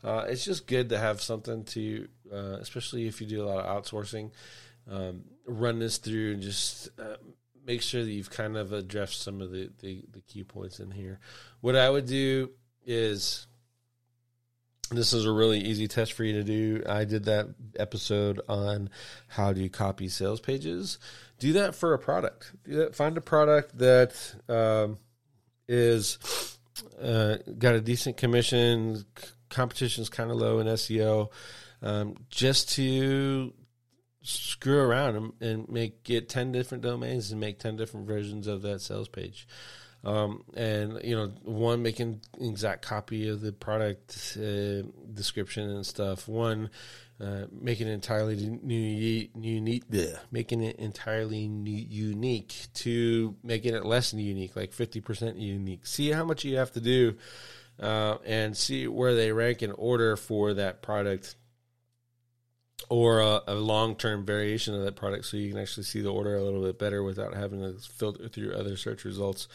Uh, 0.03 0.24
it's 0.28 0.44
just 0.44 0.66
good 0.66 0.88
to 0.88 0.99
have 0.99 1.22
something 1.22 1.62
to, 1.66 2.09
uh, 2.32 2.57
especially 2.61 3.07
if 3.07 3.20
you 3.20 3.28
do 3.28 3.44
a 3.44 3.47
lot 3.47 3.64
of 3.64 3.84
outsourcing. 3.84 4.32
Um, 4.90 5.22
run 5.47 5.78
this 5.78 5.99
through 5.99 6.34
and 6.34 6.42
just 6.42 6.90
uh, 6.99 7.16
make 7.67 7.83
sure 7.83 8.05
that 8.05 8.11
you've 8.11 8.31
kind 8.31 8.57
of 8.57 8.73
addressed 8.73 9.23
some 9.23 9.41
of 9.41 9.51
the, 9.51 9.71
the, 9.81 10.05
the 10.12 10.21
key 10.21 10.45
points 10.45 10.79
in 10.79 10.91
here. 10.91 11.19
What 11.61 11.77
I 11.77 11.91
would 11.91 12.07
do 12.07 12.51
is 12.87 13.47
this 14.91 15.12
is 15.12 15.25
a 15.25 15.33
really 15.33 15.59
easy 15.59 15.89
test 15.89 16.12
for 16.12 16.23
you 16.23 16.35
to 16.35 16.45
do. 16.45 16.83
I 16.89 17.05
did 17.05 17.25
that 17.25 17.49
episode 17.77 18.41
on 18.49 18.89
how 19.27 19.53
do 19.53 19.61
you 19.61 19.69
copy 19.69 20.09
sales 20.09 20.41
pages. 20.41 20.99
Do 21.41 21.55
that 21.55 21.75
for 21.75 21.93
a 21.93 21.99
product. 21.99 22.53
Do 22.64 22.77
that. 22.77 22.95
Find 22.95 23.17
a 23.19 23.21
product 23.21 23.77
that 23.79 24.14
um, 24.49 24.99
is 25.69 26.57
uh, 27.03 27.39
got 27.59 27.75
a 27.75 27.81
decent 27.81 28.17
commission. 28.17 29.05
Competition's 29.49 30.09
kind 30.09 30.31
of 30.31 30.37
low 30.37 30.61
in 30.61 30.69
SEO. 30.69 31.31
Um, 31.83 32.17
just 32.31 32.71
to 32.77 33.53
screw 34.27 34.79
around 34.79 35.16
and, 35.16 35.33
and 35.41 35.68
make 35.68 36.03
get 36.03 36.29
10 36.29 36.53
different 36.53 36.83
domains 36.83 37.31
and 37.31 37.41
make 37.41 37.59
10 37.59 37.77
different 37.77 38.07
versions 38.07 38.47
of 38.47 38.62
that 38.62 38.81
sales 38.81 39.09
page. 39.09 39.47
Um, 40.05 40.45
and 40.55 41.01
you 41.03 41.16
know 41.16 41.33
one 41.43 41.83
making 41.83 42.20
exact 42.41 42.83
copy 42.83 43.29
of 43.29 43.41
the 43.41 43.53
product 43.53 44.37
uh, 44.39 44.87
description 45.12 45.68
and 45.68 45.85
stuff. 45.85 46.29
One 46.29 46.70
uh, 47.20 47.47
making 47.51 47.89
it 47.89 47.93
entirely 47.93 48.37
new 48.37 49.29
unique 49.35 49.89
bleh, 49.91 50.18
making 50.31 50.62
it 50.62 50.77
entirely 50.77 51.49
new, 51.49 51.72
unique. 51.72 52.55
To 52.74 53.37
making 53.43 53.74
it 53.74 53.85
less 53.85 54.12
unique 54.12 54.55
like 54.55 54.70
50% 54.70 55.41
unique. 55.41 55.87
See 55.87 56.11
how 56.11 56.24
much 56.24 56.45
you 56.45 56.57
have 56.59 56.72
to 56.72 56.81
do 56.81 57.16
uh, 57.81 58.18
and 58.24 58.57
see 58.57 58.87
where 58.87 59.14
they 59.14 59.33
rank 59.33 59.62
in 59.62 59.72
order 59.72 60.16
for 60.16 60.55
that 60.55 60.83
product 60.83 61.37
or 62.89 63.20
a, 63.20 63.41
a 63.49 63.55
long 63.55 63.97
term 63.97 64.24
variation 64.24 64.74
of 64.74 64.82
that 64.84 64.97
product 64.97 65.26
so 65.26 65.37
you 65.37 65.51
can 65.51 65.61
actually 65.61 65.84
see 65.84 66.01
the 66.01 66.12
order 66.12 66.37
a 66.37 66.43
little 66.43 66.62
bit 66.62 66.78
better 66.78 67.03
without 67.03 67.34
having 67.34 67.61
to 67.61 67.74
filter 67.80 68.28
through 68.28 68.55
other 68.55 68.76
search 68.76 69.05
results. 69.05 69.49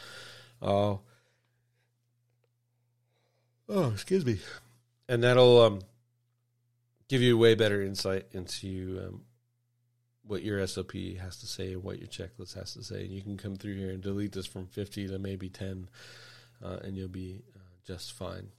Uh, 0.62 0.96
oh, 3.70 3.92
excuse 3.92 4.26
me. 4.26 4.40
And 5.08 5.24
that'll 5.24 5.62
um, 5.62 5.82
give 7.08 7.22
you 7.22 7.38
way 7.38 7.56
better 7.56 7.82
insight 7.82 8.28
into 8.32 9.02
um, 9.06 9.22
what 10.24 10.44
your 10.44 10.66
SOP 10.68 10.94
has 11.20 11.38
to 11.38 11.48
say 11.48 11.74
and 11.74 11.84
what 11.84 12.00
your 12.00 12.08
checklist 12.08 12.56
has 12.56 12.74
to 12.74 12.84
say. 12.84 13.02
And 13.02 13.12
you 13.12 13.22
can 13.22 13.38
come 13.38 13.56
through 13.56 13.76
here 13.76 13.90
and 13.90 14.02
delete 14.02 14.32
this 14.32 14.46
from 14.46 14.68
50 14.68 15.08
to 15.10 15.20
maybe 15.20 15.50
10, 15.50 15.90
uh, 16.64 16.78
and 16.84 16.96
you'll 16.96 17.10
be 17.10 17.42
uh, 17.56 17.60
just 17.86 18.14
fine. 18.14 18.50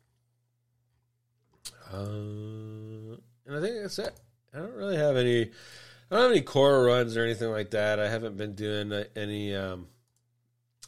Uh, 1.93 3.17
and 3.47 3.57
I 3.57 3.61
think 3.61 3.81
that's 3.81 3.99
it. 3.99 4.19
I 4.55 4.59
don't 4.59 4.75
really 4.75 4.97
have 4.97 5.17
any. 5.17 5.43
I 5.43 6.15
don't 6.15 6.23
have 6.23 6.31
any 6.31 6.43
Cora 6.43 6.85
runs 6.85 7.17
or 7.17 7.25
anything 7.25 7.51
like 7.51 7.71
that. 7.71 7.99
I 7.99 8.09
haven't 8.09 8.37
been 8.37 8.55
doing 8.55 8.93
uh, 8.93 9.05
any 9.17 9.55
um, 9.57 9.87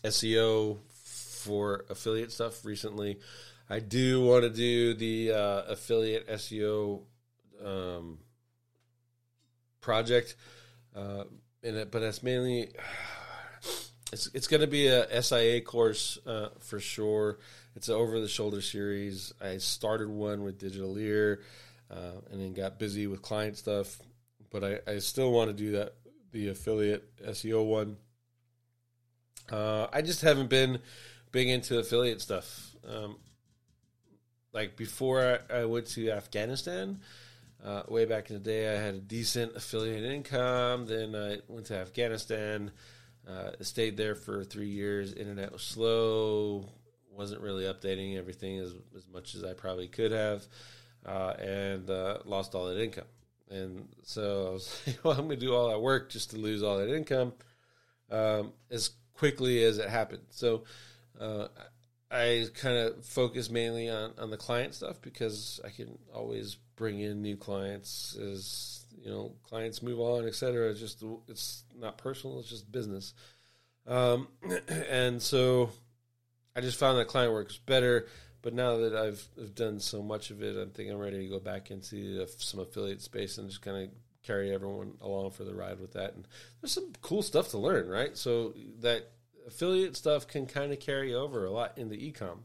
SEO 0.03 0.79
for 0.91 1.87
affiliate 1.89 2.31
stuff 2.31 2.65
recently. 2.65 3.21
I 3.71 3.81
do 3.81 4.23
want 4.23 4.43
to 4.43 4.51
do 4.51 4.93
the 4.93 5.33
uh, 5.33 5.62
affiliate 5.69 6.29
SEO 6.29 7.03
um, 7.65 8.19
project, 9.81 10.37
uh, 10.95 11.25
in 11.62 11.77
it, 11.77 11.91
but 11.91 12.01
that's 12.01 12.23
mainly 12.23 12.69
it's 14.12 14.29
it's 14.35 14.47
going 14.47 14.61
to 14.61 14.67
be 14.67 14.89
a 14.89 15.23
SIA 15.23 15.62
course 15.62 16.19
uh, 16.27 16.51
for 16.61 16.81
sure. 16.81 17.39
It's 17.77 17.89
an 17.89 17.95
over 17.95 18.21
the 18.21 18.29
shoulder 18.29 18.61
series. 18.61 19.33
I 19.41 19.57
started 19.57 20.09
one 20.09 20.45
with 20.45 20.61
Digitaleer 20.61 21.39
uh, 21.91 22.20
and 22.30 22.41
then 22.41 22.53
got 22.53 22.78
busy 22.78 23.07
with 23.07 23.22
client 23.22 23.57
stuff. 23.57 23.99
But 24.51 24.64
I, 24.64 24.78
I 24.93 24.99
still 24.99 25.32
want 25.32 25.51
to 25.51 25.57
do 25.57 25.72
that 25.72 25.95
the 26.32 26.49
affiliate 26.49 27.16
SEO 27.24 27.64
one. 27.64 27.97
Uh, 29.51 29.87
I 29.93 30.03
just 30.03 30.22
haven't 30.22 30.51
been 30.51 30.80
big 31.32 31.49
into 31.49 31.78
affiliate 31.78 32.20
stuff. 32.20 32.74
Um, 32.87 33.16
like 34.53 34.76
before 34.76 35.41
I, 35.51 35.61
I 35.61 35.64
went 35.64 35.87
to 35.89 36.11
Afghanistan, 36.11 37.01
uh, 37.64 37.82
way 37.89 38.05
back 38.05 38.30
in 38.30 38.35
the 38.37 38.43
day, 38.43 38.74
I 38.76 38.80
had 38.80 38.95
a 38.95 39.01
decent 39.01 39.57
affiliate 39.57 40.05
income. 40.05 40.87
Then 40.87 41.14
I 41.14 41.39
went 41.49 41.66
to 41.66 41.76
Afghanistan, 41.76 42.70
uh, 43.28 43.53
stayed 43.61 43.97
there 43.97 44.14
for 44.14 44.45
three 44.45 44.68
years. 44.68 45.14
Internet 45.14 45.53
was 45.53 45.62
slow, 45.62 46.68
wasn't 47.11 47.41
really 47.41 47.64
updating 47.64 48.18
everything 48.18 48.59
as, 48.59 48.74
as 48.97 49.07
much 49.09 49.35
as 49.35 49.45
I 49.45 49.53
probably 49.53 49.89
could 49.89 50.12
have 50.12 50.47
uh, 51.05 51.34
and 51.38 51.88
uh, 51.90 52.18
lost 52.24 52.55
all 52.55 52.66
that 52.66 52.82
income. 52.82 53.05
And 53.50 53.88
so 54.02 54.48
I 54.48 54.50
was 54.52 54.82
like, 54.86 55.05
well, 55.05 55.14
I'm 55.14 55.26
going 55.26 55.38
to 55.38 55.46
do 55.46 55.55
all 55.55 55.68
that 55.68 55.80
work 55.80 56.11
just 56.11 56.30
to 56.30 56.36
lose 56.36 56.62
all 56.62 56.78
that 56.78 56.94
income 56.94 57.32
um, 58.11 58.52
as 58.70 58.90
quickly 59.14 59.62
as 59.64 59.78
it 59.78 59.88
happened. 59.88 60.22
So 60.30 60.64
uh, 61.20 61.48
I 62.11 62.46
kind 62.55 62.76
of 62.76 63.05
focus 63.05 63.50
mainly 63.50 63.88
on, 63.88 64.12
on 64.18 64.30
the 64.30 64.36
client 64.36 64.74
stuff 64.74 65.00
because 65.02 65.61
I 65.64 65.70
can 65.70 65.98
always 66.14 66.57
bring 66.76 67.00
in 67.00 67.22
new 67.22 67.36
clients 67.36 68.16
as 68.16 68.84
you 69.02 69.11
know 69.11 69.32
clients 69.42 69.82
move 69.82 70.00
on, 70.00 70.26
et 70.26 70.34
cetera. 70.34 70.70
It's 70.70 70.80
just 70.80 71.02
it's 71.28 71.64
not 71.78 71.98
personal; 71.98 72.40
it's 72.40 72.48
just 72.48 72.70
business. 72.70 73.14
Um, 73.86 74.28
and 74.68 75.20
so 75.20 75.70
I 76.57 76.61
just 76.61 76.78
found 76.78 76.98
that 76.98 77.09
client 77.09 77.32
works 77.32 77.59
better 77.59 78.07
but 78.45 78.53
now 78.53 78.76
that 78.76 78.95
I've, 78.95 79.26
I've 79.40 79.55
done 79.55 79.80
so 79.80 80.03
much 80.03 80.30
of 80.30 80.42
it, 80.42 80.55
I 80.55 80.70
think 80.70 80.90
I'm 80.90 80.99
ready 80.99 81.18
to 81.20 81.28
go 81.28 81.40
back 81.40 81.70
into 81.70 82.26
some 82.36 82.61
affiliate 82.61 83.01
space 83.01 83.38
and 83.38 83.49
just 83.49 83.62
kind 83.62 83.84
of 83.84 83.90
carry 84.22 84.53
everyone 84.53 84.92
along 85.01 85.30
for 85.30 85.45
the 85.45 85.55
ride 85.55 85.80
with 85.80 85.95
that. 85.95 86.12
And 86.14 86.28
there's 86.61 86.72
some 86.72 86.92
cool 87.01 87.22
stuff 87.22 87.49
to 87.53 87.59
learn, 87.59 87.88
right? 87.88 88.14
So 88.18 88.53
that 88.80 89.11
affiliate 89.47 89.97
stuff 89.97 90.28
can 90.28 90.45
kind 90.45 90.72
of 90.72 90.78
carry 90.78 91.14
over 91.14 91.47
a 91.47 91.51
lot 91.51 91.78
in 91.78 91.90
into 91.90 91.97
ecom, 91.97 92.40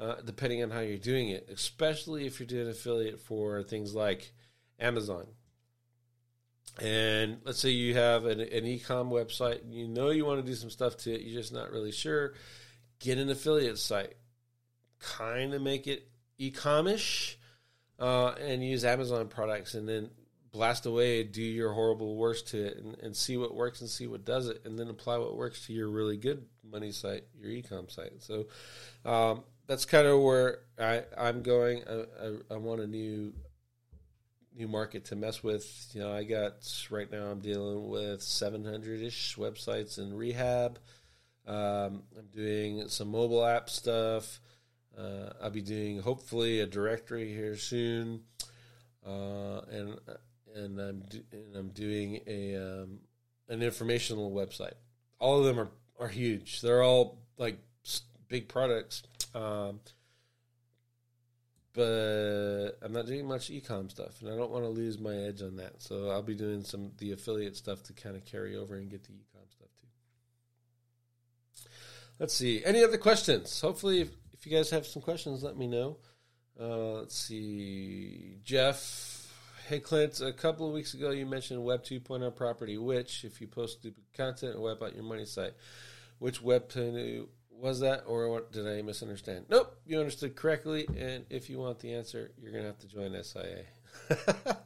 uh, 0.00 0.14
depending 0.24 0.62
on 0.62 0.70
how 0.70 0.80
you're 0.80 0.96
doing 0.96 1.28
it, 1.28 1.50
especially 1.52 2.26
if 2.26 2.40
you're 2.40 2.46
doing 2.46 2.68
affiliate 2.70 3.20
for 3.20 3.62
things 3.62 3.94
like 3.94 4.32
Amazon. 4.80 5.26
And 6.80 7.36
let's 7.44 7.58
say 7.58 7.68
you 7.68 7.92
have 7.96 8.24
an, 8.24 8.40
an 8.40 8.64
ecom 8.64 9.10
website, 9.10 9.60
you 9.68 9.88
know 9.88 10.08
you 10.08 10.24
want 10.24 10.40
to 10.40 10.50
do 10.50 10.56
some 10.56 10.70
stuff 10.70 10.96
to 10.98 11.12
it, 11.12 11.20
you're 11.20 11.38
just 11.38 11.52
not 11.52 11.70
really 11.70 11.92
sure. 11.92 12.32
Get 12.98 13.18
an 13.18 13.28
affiliate 13.28 13.78
site 13.78 14.14
kind 15.00 15.54
of 15.54 15.62
make 15.62 15.86
it 15.86 16.08
e-comish 16.38 17.38
uh, 17.98 18.34
and 18.40 18.64
use 18.64 18.84
Amazon 18.84 19.28
products 19.28 19.74
and 19.74 19.88
then 19.88 20.10
blast 20.52 20.86
away, 20.86 21.24
do 21.24 21.42
your 21.42 21.72
horrible 21.72 22.16
worst 22.16 22.48
to 22.48 22.66
it 22.66 22.78
and, 22.78 22.96
and 23.00 23.16
see 23.16 23.36
what 23.36 23.54
works 23.54 23.80
and 23.80 23.90
see 23.90 24.06
what 24.06 24.24
does 24.24 24.48
it 24.48 24.62
and 24.64 24.78
then 24.78 24.88
apply 24.88 25.18
what 25.18 25.36
works 25.36 25.66
to 25.66 25.72
your 25.72 25.88
really 25.88 26.16
good 26.16 26.44
money 26.70 26.90
site, 26.90 27.24
your 27.38 27.50
e-com 27.50 27.88
site. 27.88 28.22
So 28.22 28.46
um, 29.04 29.42
that's 29.66 29.84
kind 29.84 30.06
of 30.06 30.20
where 30.20 30.60
I, 30.78 31.04
I'm 31.16 31.42
going. 31.42 31.82
I, 31.88 32.04
I, 32.24 32.54
I 32.54 32.56
want 32.56 32.80
a 32.80 32.86
new 32.86 33.32
new 34.56 34.68
market 34.68 35.04
to 35.06 35.16
mess 35.16 35.42
with. 35.42 35.90
You 35.92 36.00
know, 36.00 36.12
I 36.12 36.24
got 36.24 36.54
right 36.90 37.10
now 37.10 37.26
I'm 37.26 37.40
dealing 37.40 37.88
with 37.88 38.22
700 38.22 39.00
ish 39.00 39.36
websites 39.36 39.98
in 39.98 40.12
rehab. 40.12 40.78
Um, 41.46 42.02
I'm 42.18 42.26
doing 42.34 42.88
some 42.88 43.10
mobile 43.10 43.44
app 43.44 43.70
stuff. 43.70 44.40
Uh, 44.98 45.30
I'll 45.40 45.50
be 45.50 45.62
doing 45.62 46.00
hopefully 46.00 46.60
a 46.60 46.66
directory 46.66 47.28
here 47.32 47.56
soon, 47.56 48.22
uh, 49.06 49.60
and 49.70 49.96
and 50.56 50.80
I'm 50.80 51.00
do, 51.08 51.22
and 51.32 51.56
I'm 51.56 51.68
doing 51.68 52.20
a 52.26 52.56
um, 52.56 52.98
an 53.48 53.62
informational 53.62 54.32
website. 54.32 54.74
All 55.20 55.38
of 55.38 55.44
them 55.44 55.60
are 55.60 55.70
are 56.00 56.08
huge. 56.08 56.62
They're 56.62 56.82
all 56.82 57.18
like 57.36 57.58
big 58.28 58.48
products, 58.48 59.04
um, 59.34 59.80
but 61.74 62.72
I'm 62.82 62.92
not 62.92 63.06
doing 63.06 63.26
much 63.26 63.50
ecom 63.50 63.90
stuff, 63.90 64.20
and 64.20 64.32
I 64.32 64.36
don't 64.36 64.50
want 64.50 64.64
to 64.64 64.68
lose 64.70 64.98
my 64.98 65.14
edge 65.14 65.42
on 65.42 65.56
that. 65.56 65.80
So 65.80 66.10
I'll 66.10 66.22
be 66.22 66.34
doing 66.34 66.64
some 66.64 66.90
the 66.98 67.12
affiliate 67.12 67.56
stuff 67.56 67.84
to 67.84 67.92
kind 67.92 68.16
of 68.16 68.24
carry 68.24 68.56
over 68.56 68.74
and 68.74 68.90
get 68.90 69.04
the 69.04 69.12
ecom 69.12 69.48
stuff 69.48 69.68
too. 69.80 69.86
Let's 72.18 72.34
see. 72.34 72.64
Any 72.64 72.82
other 72.82 72.98
questions? 72.98 73.60
Hopefully, 73.60 74.10
if 74.38 74.46
you 74.46 74.56
guys 74.56 74.70
have 74.70 74.86
some 74.86 75.02
questions, 75.02 75.42
let 75.42 75.56
me 75.56 75.66
know. 75.66 75.96
Uh, 76.60 76.92
let's 77.00 77.16
see. 77.16 78.36
Jeff, 78.44 79.26
hey 79.68 79.80
Clint, 79.80 80.20
a 80.20 80.32
couple 80.32 80.66
of 80.66 80.72
weeks 80.72 80.94
ago 80.94 81.10
you 81.10 81.26
mentioned 81.26 81.62
Web 81.62 81.82
2.0 81.82 82.34
property, 82.36 82.78
which, 82.78 83.24
if 83.24 83.40
you 83.40 83.46
post 83.46 83.80
stupid 83.80 84.04
content 84.16 84.54
and 84.54 84.62
wipe 84.62 84.82
out 84.82 84.94
your 84.94 85.04
money 85.04 85.24
site, 85.24 85.54
which 86.18 86.40
Web 86.40 86.68
2 86.68 87.28
was 87.50 87.80
that, 87.80 88.04
or 88.06 88.28
what, 88.28 88.52
did 88.52 88.66
I 88.66 88.82
misunderstand? 88.82 89.46
Nope, 89.48 89.76
you 89.84 89.98
understood 89.98 90.36
correctly. 90.36 90.86
And 90.96 91.24
if 91.30 91.50
you 91.50 91.58
want 91.58 91.80
the 91.80 91.94
answer, 91.94 92.30
you're 92.40 92.52
going 92.52 92.62
to 92.62 92.68
have 92.68 92.78
to 92.78 92.86
join 92.86 93.16
SIA. 93.22 93.64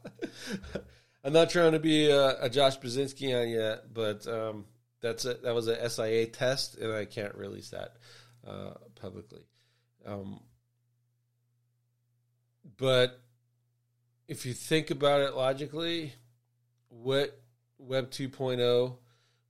I'm 1.24 1.32
not 1.32 1.50
trying 1.50 1.72
to 1.72 1.78
be 1.78 2.10
a, 2.10 2.44
a 2.44 2.50
Josh 2.50 2.78
Bachynski 2.78 3.40
on 3.40 3.48
yet, 3.48 3.94
but 3.94 4.26
um, 4.26 4.66
that's 5.00 5.24
a, 5.24 5.34
that 5.34 5.54
was 5.54 5.68
a 5.68 5.88
SIA 5.88 6.26
test, 6.26 6.76
and 6.76 6.92
I 6.92 7.06
can't 7.06 7.34
release 7.34 7.70
that 7.70 7.96
uh, 8.46 8.72
publicly. 9.00 9.42
Um, 10.06 10.40
but 12.76 13.20
if 14.28 14.46
you 14.46 14.52
think 14.52 14.90
about 14.90 15.20
it 15.20 15.34
logically, 15.34 16.14
what 16.88 17.40
Web 17.78 18.10
2.0 18.10 18.96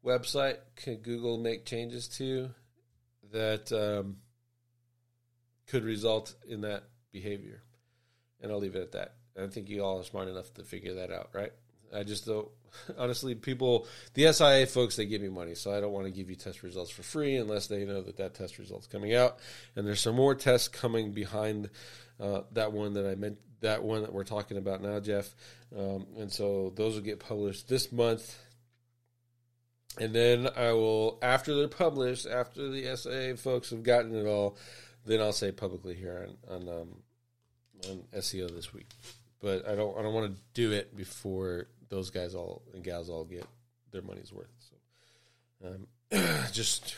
website 0.04 0.56
can 0.76 0.96
Google 0.96 1.38
make 1.38 1.64
changes 1.64 2.08
to 2.08 2.50
that 3.32 3.72
um, 3.72 4.16
could 5.66 5.84
result 5.84 6.34
in 6.46 6.62
that 6.62 6.84
behavior? 7.12 7.62
And 8.40 8.50
I'll 8.50 8.58
leave 8.58 8.74
it 8.74 8.82
at 8.82 8.92
that. 8.92 9.14
I 9.40 9.46
think 9.46 9.68
you 9.68 9.82
all 9.82 10.00
are 10.00 10.04
smart 10.04 10.28
enough 10.28 10.52
to 10.54 10.64
figure 10.64 10.94
that 10.94 11.10
out, 11.10 11.30
right? 11.32 11.52
I 11.94 12.02
just 12.02 12.26
don't. 12.26 12.48
Honestly, 12.98 13.34
people, 13.34 13.86
the 14.14 14.32
SIA 14.32 14.66
folks, 14.66 14.96
they 14.96 15.06
give 15.06 15.22
me 15.22 15.28
money, 15.28 15.54
so 15.54 15.74
I 15.74 15.80
don't 15.80 15.92
want 15.92 16.06
to 16.06 16.12
give 16.12 16.30
you 16.30 16.36
test 16.36 16.62
results 16.62 16.90
for 16.90 17.02
free 17.02 17.36
unless 17.36 17.66
they 17.66 17.84
know 17.84 18.02
that 18.02 18.16
that 18.16 18.34
test 18.34 18.58
result's 18.58 18.86
coming 18.86 19.14
out. 19.14 19.38
And 19.76 19.86
there's 19.86 20.00
some 20.00 20.16
more 20.16 20.34
tests 20.34 20.68
coming 20.68 21.12
behind 21.12 21.70
uh, 22.18 22.42
that 22.52 22.72
one 22.72 22.94
that 22.94 23.06
I 23.06 23.14
meant, 23.14 23.38
that 23.60 23.82
one 23.82 24.02
that 24.02 24.12
we're 24.12 24.24
talking 24.24 24.56
about 24.56 24.82
now, 24.82 25.00
Jeff. 25.00 25.34
Um, 25.76 26.06
and 26.18 26.32
so 26.32 26.72
those 26.74 26.94
will 26.94 27.02
get 27.02 27.20
published 27.20 27.68
this 27.68 27.92
month. 27.92 28.38
And 29.98 30.14
then 30.14 30.48
I 30.56 30.72
will, 30.72 31.18
after 31.20 31.54
they're 31.54 31.68
published, 31.68 32.26
after 32.26 32.70
the 32.70 32.96
SIA 32.96 33.36
folks 33.36 33.70
have 33.70 33.82
gotten 33.82 34.14
it 34.14 34.26
all, 34.26 34.56
then 35.04 35.20
I'll 35.20 35.32
say 35.32 35.52
publicly 35.52 35.94
here 35.94 36.28
on 36.48 36.68
on, 36.68 36.68
um, 36.68 36.88
on 37.88 38.04
SEO 38.16 38.54
this 38.54 38.72
week. 38.72 38.88
But 39.40 39.68
I 39.68 39.74
don't 39.74 39.98
I 39.98 40.02
don't 40.02 40.14
want 40.14 40.32
to 40.32 40.42
do 40.54 40.72
it 40.72 40.96
before 40.96 41.66
those 41.92 42.08
guys 42.08 42.34
all 42.34 42.62
and 42.72 42.82
gals 42.82 43.10
all 43.10 43.24
get 43.24 43.46
their 43.92 44.00
money's 44.00 44.32
worth. 44.32 44.48
So 44.58 45.68
um, 45.68 45.86
just 46.52 46.96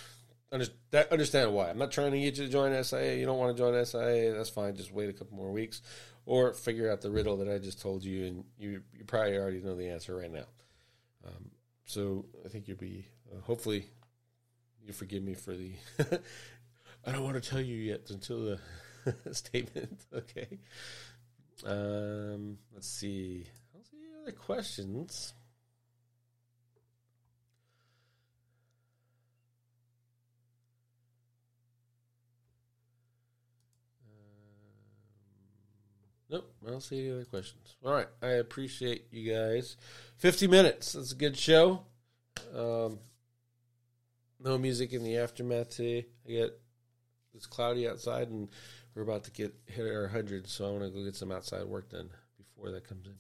under, 0.53 0.67
that, 0.93 1.11
understand 1.11 1.53
why. 1.53 1.69
I'm 1.69 1.79
not 1.79 1.91
trying 1.91 2.13
to 2.13 2.21
get 2.21 2.39
you 2.39 2.47
to 2.47 2.49
join 2.49 2.83
SIA. 2.85 3.17
You 3.17 3.27
don't 3.27 3.39
want 3.39 3.57
to 3.57 3.61
join 3.61 3.85
SIA. 3.85 4.33
That's 4.33 4.49
fine. 4.49 4.77
Just 4.77 4.93
wait 4.93 5.11
a 5.11 5.13
couple 5.13 5.37
more 5.37 5.51
weeks, 5.51 5.83
or 6.27 6.53
figure 6.53 6.91
out 6.91 7.01
the 7.01 7.11
riddle 7.11 7.37
that 7.39 7.53
I 7.53 7.59
just 7.59 7.83
told 7.83 8.05
you, 8.05 8.25
and 8.25 8.45
you 8.57 8.83
you 8.97 9.05
probably 9.05 9.37
already 9.37 9.61
know 9.61 9.75
the 9.75 9.89
answer 9.89 10.17
right 10.17 10.33
now. 10.33 10.47
Um, 11.27 11.51
so 11.85 12.27
I 12.45 12.49
think 12.49 12.69
you'll 12.69 12.77
be 12.77 13.09
uh, 13.35 13.41
hopefully 13.41 13.87
you 14.81 14.93
forgive 14.93 15.25
me 15.25 15.35
for 15.35 15.55
the. 15.55 15.73
I 17.07 17.11
don't 17.13 17.25
want 17.25 17.43
to 17.43 17.51
tell 17.51 17.61
you 17.61 17.77
yet 17.77 18.09
until 18.11 18.59
the 19.05 19.15
statement. 19.33 20.01
Okay. 20.15 20.61
Um, 21.67 22.59
let's 22.73 22.89
see. 22.89 23.47
Other 24.25 24.33
questions. 24.33 25.35
Um, 34.07 34.15
Nope, 36.31 36.55
I 36.67 36.71
don't 36.71 36.83
see 36.83 37.01
any 37.01 37.11
other 37.11 37.27
questions. 37.27 37.77
All 37.85 37.93
right, 37.93 38.07
I 38.23 38.29
appreciate 38.29 39.09
you 39.11 39.31
guys. 39.31 39.77
Fifty 40.17 40.47
minutes. 40.47 40.95
That's 40.95 41.13
a 41.13 41.17
good 41.17 41.37
show. 41.37 41.83
Um, 42.57 43.01
no 44.41 44.57
music 44.57 44.95
in 44.95 45.05
the 45.05 45.19
aftermath 45.19 45.77
today. 45.77 46.07
I 46.27 46.31
get 46.31 46.59
it's 47.35 47.47
cloudy 47.47 47.87
outside, 47.87 48.29
and 48.29 48.49
we're 48.95 49.03
about 49.03 49.25
to 49.25 49.31
get 49.33 49.55
hit 49.67 49.85
our 49.85 50.09
hundred. 50.09 50.49
So 50.49 50.67
I 50.67 50.71
want 50.71 50.85
to 50.85 50.89
go 50.89 51.05
get 51.05 51.15
some 51.15 51.31
outside 51.31 51.65
work 51.67 51.91
done 51.91 52.09
before 52.39 52.71
that 52.71 52.89
comes 52.89 53.07
in. 53.07 53.17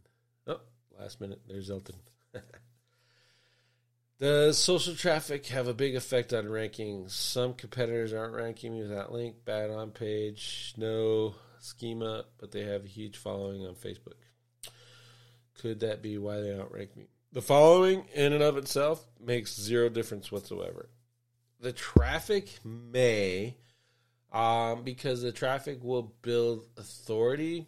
Last 0.99 1.21
minute. 1.21 1.41
There's 1.47 1.71
Elton. 1.71 1.97
Does 4.21 4.59
social 4.59 4.95
traffic 4.95 5.47
have 5.47 5.67
a 5.67 5.75
big 5.75 5.97
effect 5.97 6.33
on 6.33 6.45
rankings? 6.45 7.11
Some 7.11 7.55
competitors 7.55 8.13
aren't 8.13 8.35
ranking 8.35 8.73
me 8.73 8.83
without 8.83 9.13
link, 9.13 9.45
bad 9.45 9.71
on 9.71 9.91
page, 9.91 10.73
no 10.77 11.35
schema, 11.59 12.25
but 12.39 12.53
they 12.53 12.63
have 12.63 12.85
a 12.85 12.89
huge 12.89 13.17
following 13.17 13.67
on 13.67 13.75
Facebook. 13.75 14.15
Could 15.61 15.81
that 15.81 16.01
be 16.01 16.17
why 16.19 16.41
they 16.41 16.55
outrank 16.55 16.97
me? 16.97 17.09
The 17.33 17.43
following, 17.43 18.07
in 18.15 18.33
and 18.33 18.43
of 18.43 18.57
itself, 18.57 19.05
makes 19.21 19.61
zero 19.61 19.89
difference 19.89 20.31
whatsoever. 20.31 20.89
The 21.61 21.73
traffic 21.73 22.61
may, 22.65 23.57
um, 24.33 24.85
because 24.85 25.23
the 25.23 25.33
traffic 25.33 25.83
will 25.83 26.15
build 26.23 26.67
authority, 26.77 27.67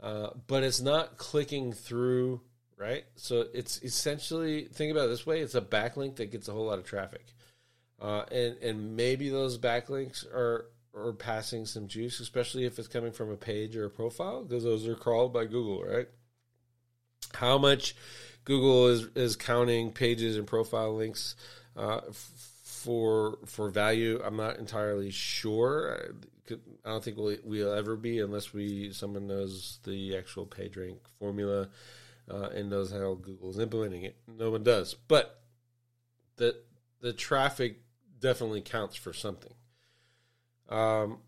uh, 0.00 0.30
but 0.46 0.62
it's 0.62 0.80
not 0.80 1.16
clicking 1.16 1.72
through 1.72 2.42
right? 2.82 3.04
So 3.14 3.46
it's 3.54 3.80
essentially 3.82 4.64
think 4.64 4.90
about 4.90 5.06
it 5.06 5.10
this 5.10 5.26
way: 5.26 5.40
it's 5.40 5.54
a 5.54 5.60
backlink 5.60 6.16
that 6.16 6.32
gets 6.32 6.48
a 6.48 6.52
whole 6.52 6.66
lot 6.66 6.78
of 6.78 6.84
traffic, 6.84 7.24
uh, 8.00 8.24
and 8.30 8.56
and 8.58 8.96
maybe 8.96 9.28
those 9.28 9.56
backlinks 9.58 10.26
are 10.26 10.66
are 10.94 11.12
passing 11.12 11.64
some 11.64 11.86
juice, 11.86 12.20
especially 12.20 12.66
if 12.66 12.78
it's 12.78 12.88
coming 12.88 13.12
from 13.12 13.30
a 13.30 13.36
page 13.36 13.76
or 13.76 13.86
a 13.86 13.90
profile, 13.90 14.42
because 14.42 14.64
those 14.64 14.86
are 14.86 14.96
crawled 14.96 15.32
by 15.32 15.44
Google, 15.44 15.84
right? 15.84 16.08
How 17.34 17.56
much 17.56 17.94
Google 18.44 18.88
is 18.88 19.06
is 19.14 19.36
counting 19.36 19.92
pages 19.92 20.36
and 20.36 20.46
profile 20.46 20.94
links 20.96 21.36
uh, 21.76 22.00
for 22.10 23.38
for 23.46 23.70
value? 23.70 24.20
I'm 24.24 24.36
not 24.36 24.58
entirely 24.58 25.10
sure. 25.10 26.12
I 26.84 26.90
don't 26.90 27.02
think 27.02 27.16
we'll, 27.16 27.36
we'll 27.44 27.72
ever 27.72 27.94
be 27.96 28.18
unless 28.18 28.52
we 28.52 28.92
someone 28.92 29.28
knows 29.28 29.78
the 29.84 30.16
actual 30.16 30.44
page 30.44 30.76
rank 30.76 30.98
formula 31.20 31.68
uh, 32.30 32.48
and 32.54 32.70
knows 32.70 32.92
how 32.92 33.14
Google's 33.14 33.58
implementing 33.58 34.04
it. 34.04 34.16
No 34.26 34.50
one 34.50 34.62
does, 34.62 34.94
but 34.94 35.42
the 36.36 36.56
the 37.00 37.12
traffic 37.12 37.80
definitely 38.20 38.60
counts 38.60 38.96
for 38.96 39.12
something. 39.12 39.54
Um, 40.68 41.18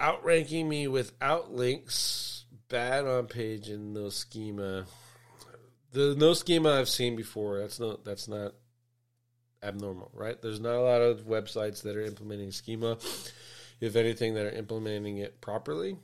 outranking 0.00 0.68
me 0.68 0.88
without 0.88 1.52
links, 1.52 2.44
bad 2.68 3.06
on 3.06 3.26
page 3.26 3.68
and 3.68 3.94
no 3.94 4.08
schema. 4.08 4.86
The 5.92 6.14
no 6.16 6.32
schema 6.32 6.70
I've 6.70 6.88
seen 6.88 7.16
before. 7.16 7.60
That's 7.60 7.78
not 7.78 8.04
that's 8.04 8.26
not 8.26 8.54
abnormal, 9.62 10.10
right? 10.14 10.40
There's 10.40 10.60
not 10.60 10.74
a 10.74 10.80
lot 10.80 11.02
of 11.02 11.26
websites 11.26 11.82
that 11.82 11.96
are 11.96 12.04
implementing 12.04 12.50
schema. 12.50 12.98
If 13.80 13.96
anything, 13.96 14.34
that 14.34 14.46
are 14.46 14.50
implementing 14.50 15.18
it 15.18 15.40
properly. 15.40 15.96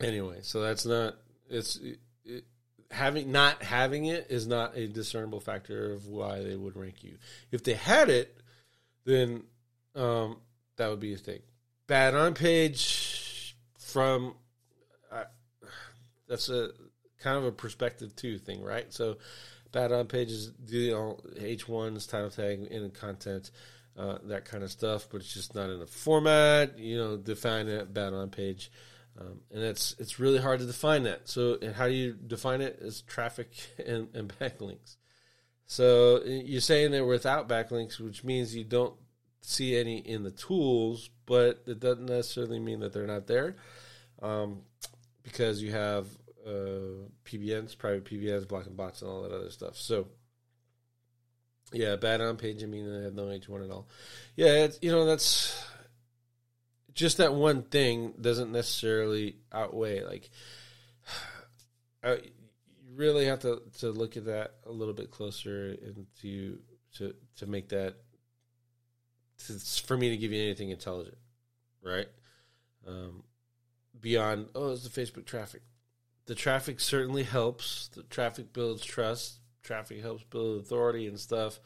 Anyway, 0.00 0.38
so 0.42 0.60
that's 0.60 0.84
not 0.84 1.14
it's 1.54 1.76
it, 2.24 2.44
having 2.90 3.32
not 3.32 3.62
having 3.62 4.06
it 4.06 4.26
is 4.30 4.46
not 4.46 4.76
a 4.76 4.86
discernible 4.86 5.40
factor 5.40 5.92
of 5.92 6.06
why 6.06 6.42
they 6.42 6.56
would 6.56 6.76
rank 6.76 7.02
you. 7.02 7.16
If 7.50 7.64
they 7.64 7.74
had 7.74 8.08
it, 8.08 8.36
then 9.04 9.44
um, 9.94 10.38
that 10.76 10.88
would 10.88 11.00
be 11.00 11.14
a 11.14 11.18
thing. 11.18 11.40
Bad 11.86 12.14
on 12.14 12.34
page 12.34 13.56
from 13.78 14.34
uh, 15.12 15.24
that's 16.28 16.48
a 16.48 16.70
kind 17.18 17.38
of 17.38 17.44
a 17.44 17.52
perspective 17.52 18.14
too 18.16 18.38
thing, 18.38 18.62
right? 18.62 18.92
So 18.92 19.16
bad 19.72 19.92
on 19.92 20.06
pages, 20.06 20.52
you 20.66 20.92
know, 20.92 21.18
H 21.38 21.68
ones, 21.68 22.06
title 22.06 22.30
tag, 22.30 22.62
in 22.70 22.90
content. 22.90 23.50
Uh, 23.96 24.18
that 24.24 24.44
kind 24.44 24.64
of 24.64 24.72
stuff, 24.72 25.06
but 25.08 25.18
it's 25.18 25.32
just 25.32 25.54
not 25.54 25.70
in 25.70 25.80
a 25.80 25.86
format. 25.86 26.76
You 26.76 26.98
know, 26.98 27.16
define 27.16 27.68
it 27.68 27.94
bad 27.94 28.12
on 28.12 28.28
page. 28.28 28.72
Um, 29.20 29.40
and 29.52 29.62
it's 29.62 29.94
it's 29.98 30.18
really 30.18 30.38
hard 30.38 30.60
to 30.60 30.66
define 30.66 31.04
that. 31.04 31.28
So, 31.28 31.56
and 31.62 31.74
how 31.74 31.86
do 31.86 31.94
you 31.94 32.14
define 32.14 32.60
it? 32.60 32.78
Is 32.80 33.02
traffic 33.02 33.50
and, 33.86 34.08
and 34.14 34.32
backlinks. 34.40 34.96
So 35.66 36.22
you're 36.24 36.60
saying 36.60 36.90
they're 36.90 37.06
without 37.06 37.48
backlinks, 37.48 37.98
which 37.98 38.24
means 38.24 38.54
you 38.54 38.64
don't 38.64 38.94
see 39.40 39.76
any 39.76 39.98
in 39.98 40.22
the 40.22 40.30
tools, 40.30 41.10
but 41.26 41.62
it 41.66 41.80
doesn't 41.80 42.06
necessarily 42.06 42.58
mean 42.58 42.80
that 42.80 42.92
they're 42.92 43.06
not 43.06 43.26
there, 43.26 43.56
um, 44.20 44.60
because 45.22 45.62
you 45.62 45.72
have 45.72 46.06
uh, 46.46 47.08
PBNs, 47.24 47.78
private 47.78 48.04
PBNs, 48.04 48.46
blocking 48.46 48.74
bots, 48.74 49.00
and 49.00 49.10
all 49.10 49.22
that 49.22 49.32
other 49.32 49.50
stuff. 49.50 49.76
So. 49.76 50.08
Yeah, 51.72 51.96
bad 51.96 52.20
on 52.20 52.36
page. 52.36 52.62
I 52.62 52.66
mean, 52.66 52.86
they 52.86 53.02
have 53.02 53.14
no 53.14 53.28
H 53.30 53.48
one 53.48 53.64
at 53.64 53.70
all. 53.70 53.88
Yeah, 54.36 54.68
you 54.80 54.92
know 54.92 55.06
that's 55.06 55.66
just 56.94 57.18
that 57.18 57.34
one 57.34 57.62
thing 57.62 58.14
doesn't 58.20 58.52
necessarily 58.52 59.36
outweigh 59.52 60.02
like 60.02 60.30
I, 62.04 62.12
you 62.12 62.94
really 62.94 63.26
have 63.26 63.40
to 63.40 63.62
to 63.80 63.90
look 63.90 64.16
at 64.16 64.26
that 64.26 64.54
a 64.66 64.72
little 64.72 64.94
bit 64.94 65.10
closer 65.10 65.76
and 65.82 66.06
to 66.22 66.58
to 66.96 67.14
to 67.36 67.46
make 67.46 67.68
that 67.70 67.96
to, 69.46 69.52
for 69.86 69.96
me 69.96 70.10
to 70.10 70.16
give 70.16 70.32
you 70.32 70.42
anything 70.42 70.70
intelligent 70.70 71.18
right? 71.84 72.08
Um, 72.86 73.22
beyond 74.00 74.48
oh 74.54 74.72
it's 74.72 74.88
the 74.88 75.00
facebook 75.00 75.26
traffic. 75.26 75.62
The 76.26 76.34
traffic 76.34 76.80
certainly 76.80 77.22
helps. 77.22 77.88
The 77.88 78.02
traffic 78.04 78.52
builds 78.52 78.84
trust. 78.84 79.40
Traffic 79.62 80.02
helps 80.02 80.24
build 80.24 80.60
authority 80.60 81.06
and 81.06 81.20
stuff. 81.20 81.60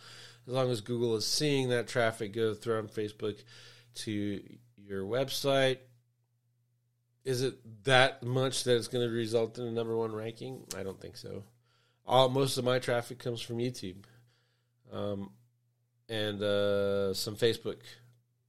As 0.46 0.52
long 0.52 0.70
as 0.70 0.80
google 0.80 1.16
is 1.16 1.26
seeing 1.26 1.70
that 1.70 1.88
traffic 1.88 2.32
go 2.32 2.54
through 2.54 2.78
on 2.78 2.88
facebook 2.88 3.42
to 3.94 4.40
your 4.88 5.04
website. 5.04 5.78
Is 7.24 7.42
it 7.42 7.84
that 7.84 8.22
much 8.22 8.64
that 8.64 8.76
it's 8.76 8.88
going 8.88 9.06
to 9.06 9.14
result 9.14 9.58
in 9.58 9.64
a 9.64 9.70
number 9.70 9.96
one 9.96 10.12
ranking? 10.14 10.64
I 10.76 10.82
don't 10.82 11.00
think 11.00 11.16
so. 11.16 11.44
All 12.06 12.28
most 12.30 12.56
of 12.56 12.64
my 12.64 12.78
traffic 12.78 13.18
comes 13.18 13.42
from 13.42 13.58
YouTube, 13.58 14.04
um, 14.90 15.30
and 16.08 16.40
uh, 16.42 17.12
some 17.12 17.36
Facebook, 17.36 17.80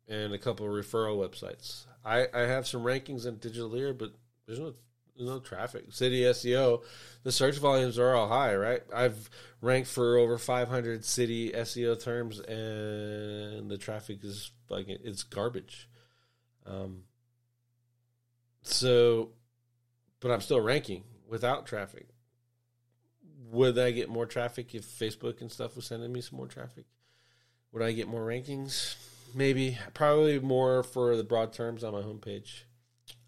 and 0.08 0.34
a 0.34 0.38
couple 0.38 0.66
referral 0.68 1.18
websites. 1.18 1.86
I, 2.06 2.28
I 2.34 2.42
have 2.42 2.68
some 2.68 2.84
rankings 2.84 3.26
in 3.26 3.36
Digitaleer, 3.36 3.98
but 3.98 4.14
there's 4.48 4.60
no 4.60 4.76
there's 5.20 5.30
no 5.30 5.40
traffic. 5.40 5.88
City 5.90 6.22
SEO, 6.22 6.82
the 7.24 7.32
search 7.34 7.58
volumes 7.58 8.00
are 8.00 8.16
all 8.16 8.30
high, 8.30 8.56
right? 8.56 8.82
I've 8.96 9.30
ranked 9.60 9.90
for 9.90 10.18
over 10.18 10.38
500 10.38 11.04
city 11.04 11.52
SEO 11.52 12.02
terms, 12.02 12.40
and 12.40 13.70
the 13.70 13.78
traffic 13.78 14.24
is 14.24 14.52
like 14.70 14.86
it's 14.88 15.24
garbage. 15.24 15.89
Um, 16.66 17.04
so, 18.62 19.30
but 20.20 20.32
I'm 20.32 20.42
still 20.42 20.62
ranking 20.62 21.04
without 21.28 21.66
traffic. 21.66 22.08
would 23.52 23.80
I 23.80 23.92
get 23.92 24.10
more 24.10 24.26
traffic 24.26 24.76
if 24.76 24.86
Facebook 24.86 25.42
and 25.42 25.52
stuff 25.52 25.76
was 25.76 25.86
sending 25.86 26.12
me 26.12 26.22
some 26.22 26.38
more 26.38 26.48
traffic? 26.48 26.86
Would 27.72 27.84
I 27.84 27.92
get 27.92 28.08
more 28.08 28.26
rankings? 28.26 28.96
Maybe, 29.36 29.78
probably 29.94 30.40
more 30.40 30.84
for 30.84 31.16
the 31.16 31.24
broad 31.24 31.54
terms 31.54 31.84
on 31.84 31.94
my 31.94 32.02
homepage, 32.02 32.64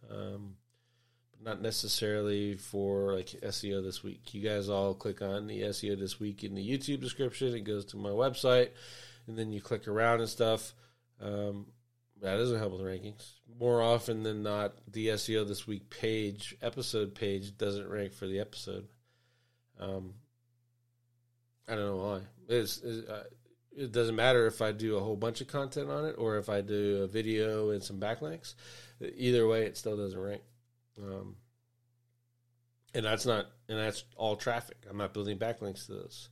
um, 0.10 0.56
but 1.32 1.44
not 1.44 1.62
necessarily 1.62 2.56
for 2.56 3.14
like 3.14 3.28
SEO 3.28 3.84
this 3.84 4.04
week. 4.04 4.34
You 4.34 4.42
guys 4.42 4.68
all 4.68 4.96
click 4.96 5.22
on 5.22 5.46
the 5.46 5.62
SEO 5.62 6.00
this 6.00 6.20
week 6.20 6.44
in 6.44 6.56
the 6.56 6.68
YouTube 6.68 7.02
description. 7.02 7.54
It 7.56 7.62
goes 7.62 7.86
to 7.86 7.98
my 7.98 8.10
website, 8.10 8.70
and 9.28 9.38
then 9.38 9.54
you 9.54 9.62
click 9.62 9.88
around 9.88 10.22
and 10.22 10.30
stuff. 10.30 10.74
Um, 11.20 11.68
that 12.22 12.38
doesn't 12.38 12.60
help 12.60 12.74
with 12.74 12.82
rankings. 12.82 13.32
More 13.60 13.82
often 13.82 14.24
than 14.24 14.44
not, 14.44 14.74
the 14.88 15.08
SEO 15.08 15.48
this 15.48 15.66
week 15.66 15.90
page, 15.90 16.56
episode 16.62 17.16
page, 17.16 17.58
doesn't 17.58 17.90
rank 17.90 18.14
for 18.14 18.28
the 18.28 18.40
episode. 18.40 18.88
Um, 19.80 20.14
I 21.68 21.76
don't 21.76 21.86
know 21.86 21.96
why. 21.96 22.20
It's, 22.48 22.78
it's, 22.84 23.10
uh, 23.10 23.24
it 23.76 23.92
doesn't 23.92 24.16
matter 24.16 24.46
if 24.46 24.62
I 24.62 24.72
do 24.72 24.98
a 24.98 25.00
whole 25.00 25.16
bunch 25.16 25.42
of 25.42 25.48
content 25.48 25.90
on 25.90 26.06
it 26.06 26.16
or 26.18 26.38
if 26.38 26.48
I 26.48 26.62
do 26.62 27.04
a 27.04 27.08
video 27.08 27.72
and 27.72 27.82
some 27.82 28.00
backlinks. 28.00 28.54
Either 29.16 29.48
way, 29.48 29.64
it 29.64 29.78
still 29.78 29.98
doesn't 29.98 30.20
rank. 30.20 30.42
Um, 31.02 31.38
and 32.94 33.06
that's 33.06 33.26
not, 33.26 33.48
and 33.68 33.80
that's 33.80 34.04
all 34.16 34.36
traffic. 34.36 34.78
I'm 34.88 34.98
not 34.98 35.14
building 35.14 35.40
backlinks 35.40 35.88
to 35.88 35.94
those. 35.94 36.30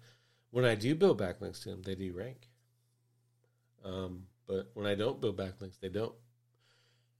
When 0.52 0.66
I 0.66 0.76
do 0.76 0.94
build 0.94 1.20
backlinks 1.20 1.64
to 1.64 1.70
them, 1.70 1.82
they 1.82 1.96
do 1.96 2.14
rank. 2.14 2.48
Um, 3.84 4.24
but 4.50 4.72
when 4.74 4.88
I 4.88 4.96
don't 4.96 5.22
build 5.22 5.38
backlinks, 5.38 5.80
they 5.80 5.90
don't. 5.90 6.16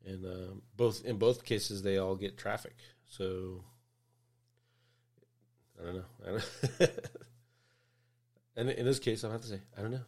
And 0.04 0.26
um, 0.26 0.62
both 0.76 1.06
in 1.06 1.18
both 1.18 1.46
cases, 1.46 1.84
they 1.84 1.98
all 1.98 2.16
get 2.16 2.38
traffic. 2.38 2.76
So 3.06 3.64
I 5.80 5.86
don't 5.86 5.96
know. 5.96 6.06
I 6.26 6.30
don't 6.32 6.90
and 8.56 8.70
in 8.72 8.86
this 8.86 9.00
case, 9.00 9.24
I'll 9.24 9.32
have 9.32 9.42
to 9.42 9.48
say 9.48 9.62
I 9.78 9.82
don't 9.82 9.92
know. 9.92 10.06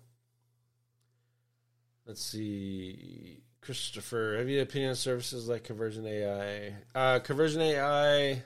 Let's 2.07 2.24
see, 2.24 3.43
Christopher. 3.61 4.38
Have 4.39 4.49
you 4.49 4.61
opinion 4.61 4.89
on 4.89 4.95
services 4.95 5.47
like 5.47 5.63
Conversion 5.63 6.07
AI? 6.07 6.74
Uh, 6.95 7.19
Conversion 7.19 7.61
AI. 7.61 8.43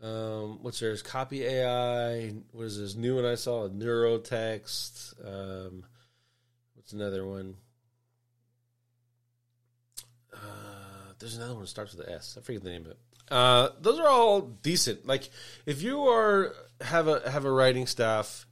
Um, 0.00 0.62
what's 0.62 0.78
theirs? 0.78 1.02
Copy 1.02 1.42
AI. 1.42 2.34
What 2.52 2.66
is 2.66 2.78
this 2.78 2.94
new 2.94 3.16
one 3.16 3.24
I 3.24 3.34
saw? 3.34 3.68
Neurotext. 3.68 5.14
Um, 5.26 5.84
what's 6.74 6.92
another 6.92 7.26
one? 7.26 7.56
Uh, 10.36 11.12
there's 11.18 11.36
another 11.36 11.54
one 11.54 11.62
that 11.62 11.68
starts 11.68 11.94
with 11.94 12.06
an 12.06 12.12
S. 12.14 12.36
I 12.38 12.42
forget 12.42 12.62
the 12.62 12.70
name 12.70 12.84
of 12.84 12.92
it. 12.92 12.98
Uh, 13.30 13.70
those 13.80 13.98
are 13.98 14.08
all 14.08 14.40
decent. 14.40 15.06
Like 15.06 15.30
if 15.64 15.82
you 15.82 16.08
are 16.08 16.54
have 16.80 17.08
a 17.08 17.28
have 17.30 17.44
a 17.44 17.50
writing 17.50 17.86
staff 17.86 18.46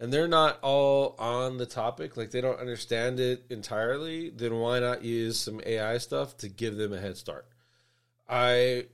and 0.00 0.12
they're 0.12 0.28
not 0.28 0.58
all 0.62 1.16
on 1.18 1.56
the 1.56 1.66
topic, 1.66 2.16
like 2.16 2.30
they 2.30 2.40
don't 2.40 2.60
understand 2.60 3.20
it 3.20 3.44
entirely, 3.50 4.30
then 4.30 4.58
why 4.58 4.80
not 4.80 5.02
use 5.02 5.40
some 5.40 5.60
AI 5.64 5.98
stuff 5.98 6.36
to 6.38 6.48
give 6.48 6.76
them 6.76 6.92
a 6.92 7.00
head 7.00 7.16
start? 7.16 7.46
I 8.28 8.86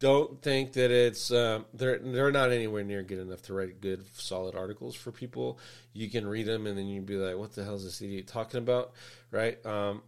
don't 0.00 0.42
think 0.42 0.72
that 0.74 0.90
it's 0.90 1.30
um, 1.30 1.66
they're 1.74 1.98
they're 1.98 2.32
not 2.32 2.50
anywhere 2.50 2.84
near 2.84 3.02
good 3.02 3.18
enough 3.18 3.42
to 3.42 3.54
write 3.54 3.80
good 3.80 4.04
solid 4.14 4.54
articles 4.54 4.94
for 4.94 5.12
people. 5.12 5.58
You 5.92 6.08
can 6.10 6.26
read 6.26 6.46
them 6.46 6.66
and 6.66 6.76
then 6.76 6.86
you'd 6.86 7.06
be 7.06 7.16
like, 7.16 7.36
"What 7.36 7.52
the 7.52 7.64
hell 7.64 7.74
is 7.74 7.84
this 7.84 8.00
idiot 8.00 8.26
talking 8.26 8.58
about?" 8.58 8.92
Right? 9.30 9.64
Um, 9.64 10.02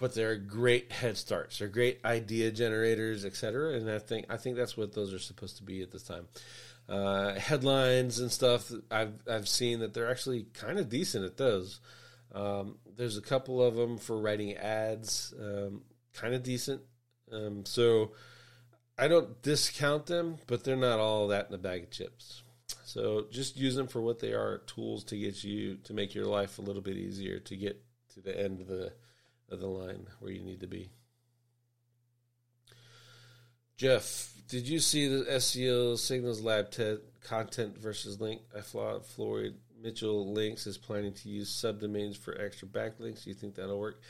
but 0.00 0.14
they're 0.14 0.36
great 0.36 0.90
head 0.90 1.18
starts. 1.18 1.58
They're 1.58 1.68
great 1.68 2.00
idea 2.04 2.50
generators, 2.50 3.26
etc. 3.26 3.74
And 3.74 3.88
I 3.88 3.98
think 3.98 4.26
I 4.30 4.38
think 4.38 4.56
that's 4.56 4.76
what 4.76 4.94
those 4.94 5.12
are 5.12 5.18
supposed 5.18 5.58
to 5.58 5.62
be 5.62 5.82
at 5.82 5.92
this 5.92 6.02
time. 6.02 6.26
Uh, 6.88 7.34
headlines 7.34 8.18
and 8.18 8.32
stuff. 8.32 8.72
I've 8.90 9.12
I've 9.30 9.46
seen 9.46 9.80
that 9.80 9.92
they're 9.92 10.10
actually 10.10 10.46
kind 10.54 10.78
of 10.78 10.88
decent 10.88 11.26
at 11.26 11.36
those. 11.36 11.80
Um, 12.32 12.78
there's 12.96 13.18
a 13.18 13.22
couple 13.22 13.62
of 13.62 13.76
them 13.76 13.98
for 13.98 14.18
writing 14.18 14.56
ads, 14.56 15.34
um, 15.38 15.82
kind 16.14 16.34
of 16.34 16.42
decent. 16.42 16.80
Um, 17.30 17.66
so 17.66 18.12
I 18.98 19.06
don't 19.06 19.40
discount 19.42 20.06
them, 20.06 20.38
but 20.46 20.64
they're 20.64 20.76
not 20.76 20.98
all 20.98 21.28
that 21.28 21.48
in 21.48 21.54
a 21.54 21.58
bag 21.58 21.84
of 21.84 21.90
chips. 21.90 22.42
So 22.84 23.26
just 23.30 23.56
use 23.56 23.74
them 23.74 23.86
for 23.86 24.00
what 24.00 24.18
they 24.18 24.32
are 24.32 24.62
tools 24.66 25.04
to 25.04 25.16
get 25.16 25.44
you 25.44 25.76
to 25.84 25.92
make 25.92 26.14
your 26.14 26.26
life 26.26 26.58
a 26.58 26.62
little 26.62 26.82
bit 26.82 26.96
easier 26.96 27.38
to 27.40 27.56
get 27.56 27.82
to 28.14 28.20
the 28.20 28.38
end 28.38 28.60
of 28.60 28.66
the 28.66 28.92
of 29.50 29.60
the 29.60 29.66
line 29.66 30.06
where 30.20 30.32
you 30.32 30.42
need 30.42 30.60
to 30.60 30.66
be. 30.66 30.90
Jeff, 33.76 34.32
did 34.48 34.68
you 34.68 34.78
see 34.78 35.08
the 35.08 35.24
SEO 35.24 35.96
Signals 35.96 36.42
Lab 36.42 36.70
te- 36.70 36.98
content 37.24 37.78
versus 37.78 38.20
link? 38.20 38.42
I 38.54 38.60
thought 38.60 39.06
Floyd 39.06 39.54
Mitchell 39.82 40.32
Links 40.32 40.66
is 40.66 40.76
planning 40.76 41.14
to 41.14 41.28
use 41.28 41.50
subdomains 41.50 42.16
for 42.16 42.38
extra 42.38 42.68
backlinks. 42.68 43.24
Do 43.24 43.30
you 43.30 43.34
think 43.34 43.54
that'll 43.54 43.78
work? 43.78 44.00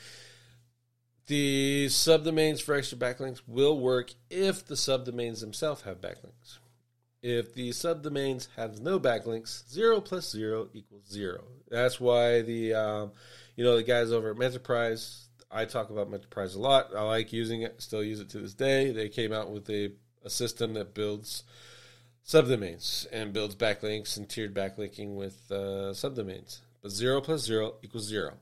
The 1.27 1.85
subdomains 1.85 2.61
for 2.61 2.75
extra 2.75 2.97
backlinks 2.97 3.41
will 3.47 3.79
work 3.79 4.13
if 4.29 4.65
the 4.65 4.75
subdomains 4.75 5.39
themselves 5.39 5.83
have 5.83 6.01
backlinks. 6.01 6.57
If 7.21 7.53
the 7.53 7.69
subdomains 7.69 8.47
have 8.57 8.81
no 8.81 8.99
backlinks, 8.99 9.69
zero 9.69 10.01
plus 10.01 10.29
zero 10.29 10.67
equals 10.73 11.07
zero. 11.07 11.43
That's 11.69 11.99
why 11.99 12.41
the 12.41 12.73
um, 12.73 13.11
you 13.55 13.63
know 13.63 13.77
the 13.77 13.83
guys 13.83 14.11
over 14.11 14.31
at 14.31 14.41
Enterprise 14.41 15.29
I 15.51 15.65
talk 15.65 15.89
about 15.89 16.13
Enterprise 16.13 16.55
a 16.55 16.59
lot. 16.59 16.95
I 16.95 17.01
like 17.03 17.33
using 17.33 17.61
it, 17.61 17.81
still 17.81 18.03
use 18.03 18.19
it 18.19 18.29
to 18.29 18.39
this 18.39 18.53
day. 18.53 18.91
They 18.91 19.09
came 19.09 19.33
out 19.33 19.51
with 19.51 19.69
a, 19.69 19.91
a 20.23 20.29
system 20.29 20.73
that 20.75 20.93
builds 20.93 21.43
subdomains 22.25 23.07
and 23.11 23.33
builds 23.33 23.55
backlinks 23.55 24.17
and 24.17 24.29
tiered 24.29 24.53
backlinking 24.53 25.15
with 25.15 25.41
uh, 25.51 25.91
subdomains. 25.93 26.59
But 26.81 26.91
zero 26.91 27.21
plus 27.21 27.41
zero 27.41 27.75
equals 27.83 28.07
zero. 28.07 28.37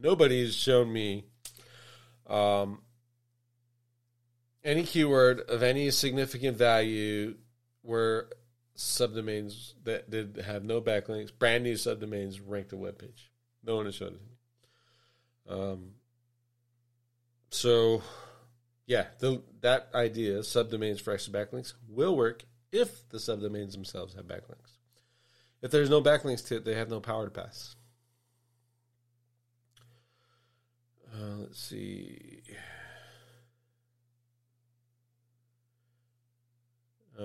Nobody 0.00 0.42
has 0.42 0.54
shown 0.54 0.92
me 0.92 1.24
um, 2.26 2.80
any 4.64 4.84
keyword 4.84 5.40
of 5.40 5.62
any 5.62 5.90
significant 5.90 6.56
value 6.56 7.34
where 7.82 8.28
subdomains 8.76 9.74
that 9.84 10.08
did 10.10 10.42
have 10.46 10.64
no 10.64 10.80
backlinks, 10.80 11.30
brand 11.36 11.64
new 11.64 11.74
subdomains 11.74 12.40
ranked 12.44 12.72
a 12.72 12.76
web 12.76 12.98
page. 12.98 13.30
No 13.62 13.76
one 13.76 13.84
has 13.84 13.94
shown 13.94 14.14
it 14.14 14.20
to 14.20 14.24
me. 14.24 15.60
Um, 15.60 15.90
so, 17.50 18.02
yeah, 18.86 19.06
the, 19.18 19.42
that 19.60 19.88
idea, 19.94 20.38
subdomains 20.38 21.00
for 21.00 21.12
extra 21.12 21.32
backlinks, 21.32 21.74
will 21.88 22.16
work 22.16 22.44
if 22.72 23.08
the 23.08 23.18
subdomains 23.18 23.72
themselves 23.72 24.14
have 24.14 24.26
backlinks. 24.26 24.78
If 25.62 25.70
there's 25.70 25.90
no 25.90 26.00
backlinks 26.00 26.46
to 26.48 26.56
it, 26.56 26.64
they 26.64 26.74
have 26.74 26.88
no 26.88 27.00
power 27.00 27.26
to 27.26 27.30
pass. 27.30 27.76
Uh, 31.12 31.36
let's 31.40 31.60
see. 31.60 32.42
Uh, 37.18 37.24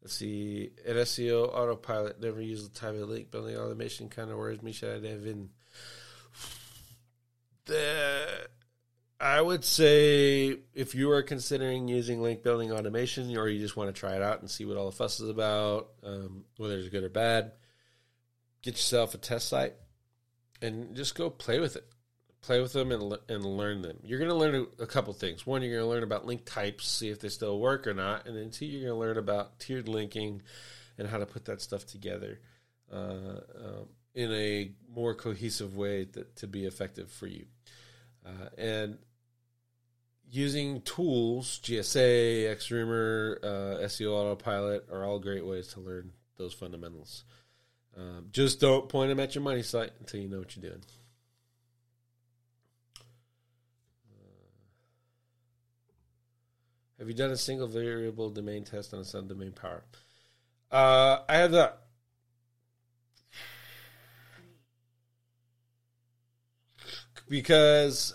let's 0.00 0.14
see. 0.14 0.70
At 0.86 0.96
SEO 0.96 1.48
Autopilot, 1.52 2.20
never 2.20 2.40
use 2.40 2.66
the 2.66 2.74
type 2.74 2.94
of 2.94 3.08
link 3.08 3.30
building 3.30 3.56
automation 3.56 4.08
kind 4.08 4.30
of 4.30 4.38
worries 4.38 4.62
me. 4.62 4.72
Should 4.72 5.04
I 5.04 5.08
have 5.10 5.26
in? 5.26 5.50
The, 7.72 8.48
I 9.18 9.40
would 9.40 9.64
say 9.64 10.58
if 10.74 10.94
you 10.94 11.10
are 11.12 11.22
considering 11.22 11.88
using 11.88 12.20
link 12.20 12.42
building 12.42 12.70
automation 12.70 13.34
or 13.34 13.48
you 13.48 13.60
just 13.60 13.78
want 13.78 13.88
to 13.88 13.98
try 13.98 14.14
it 14.14 14.20
out 14.20 14.40
and 14.40 14.50
see 14.50 14.66
what 14.66 14.76
all 14.76 14.90
the 14.90 14.96
fuss 14.96 15.20
is 15.20 15.30
about, 15.30 15.88
um, 16.04 16.44
whether 16.58 16.76
it's 16.76 16.90
good 16.90 17.02
or 17.02 17.08
bad, 17.08 17.52
get 18.60 18.74
yourself 18.74 19.14
a 19.14 19.18
test 19.18 19.48
site 19.48 19.72
and 20.60 20.94
just 20.94 21.14
go 21.14 21.30
play 21.30 21.60
with 21.60 21.76
it. 21.76 21.86
Play 22.42 22.60
with 22.60 22.74
them 22.74 22.92
and, 22.92 23.16
and 23.28 23.42
learn 23.42 23.80
them. 23.80 23.96
You're 24.02 24.18
going 24.18 24.28
to 24.28 24.36
learn 24.36 24.66
a, 24.78 24.82
a 24.82 24.86
couple 24.86 25.14
things. 25.14 25.46
One, 25.46 25.62
you're 25.62 25.78
going 25.78 25.88
to 25.88 25.90
learn 25.90 26.02
about 26.02 26.26
link 26.26 26.44
types, 26.44 26.86
see 26.86 27.08
if 27.08 27.20
they 27.20 27.30
still 27.30 27.58
work 27.58 27.86
or 27.86 27.94
not. 27.94 28.26
And 28.26 28.36
then 28.36 28.50
two, 28.50 28.66
you're 28.66 28.82
going 28.82 28.92
to 28.92 29.00
learn 29.00 29.16
about 29.16 29.60
tiered 29.60 29.88
linking 29.88 30.42
and 30.98 31.08
how 31.08 31.16
to 31.16 31.26
put 31.26 31.46
that 31.46 31.62
stuff 31.62 31.86
together. 31.86 32.40
Uh, 32.92 33.40
um, 33.64 33.88
in 34.14 34.32
a 34.32 34.72
more 34.94 35.14
cohesive 35.14 35.76
way 35.76 36.04
that, 36.04 36.36
to 36.36 36.46
be 36.46 36.66
effective 36.66 37.10
for 37.10 37.26
you. 37.26 37.46
Uh, 38.24 38.48
and 38.58 38.98
using 40.30 40.80
tools, 40.82 41.60
GSA, 41.62 42.44
XRumer, 42.56 43.38
uh, 43.42 43.84
SEO 43.86 44.12
Autopilot 44.12 44.88
are 44.90 45.04
all 45.04 45.18
great 45.18 45.46
ways 45.46 45.68
to 45.68 45.80
learn 45.80 46.12
those 46.38 46.54
fundamentals. 46.54 47.24
Um, 47.96 48.28
just 48.32 48.60
don't 48.60 48.88
point 48.88 49.10
them 49.10 49.20
at 49.20 49.34
your 49.34 49.44
money 49.44 49.62
site 49.62 49.92
until 50.00 50.20
you 50.20 50.28
know 50.28 50.38
what 50.38 50.56
you're 50.56 50.70
doing. 50.70 50.82
Uh, 54.08 54.22
have 56.98 57.08
you 57.08 57.14
done 57.14 57.30
a 57.30 57.36
single 57.36 57.66
variable 57.66 58.30
domain 58.30 58.64
test 58.64 58.94
on 58.94 59.00
a 59.00 59.02
subdomain 59.02 59.54
power? 59.54 59.84
Uh, 60.70 61.18
I 61.28 61.36
have 61.36 61.52
not. 61.52 61.78
Because 67.32 68.14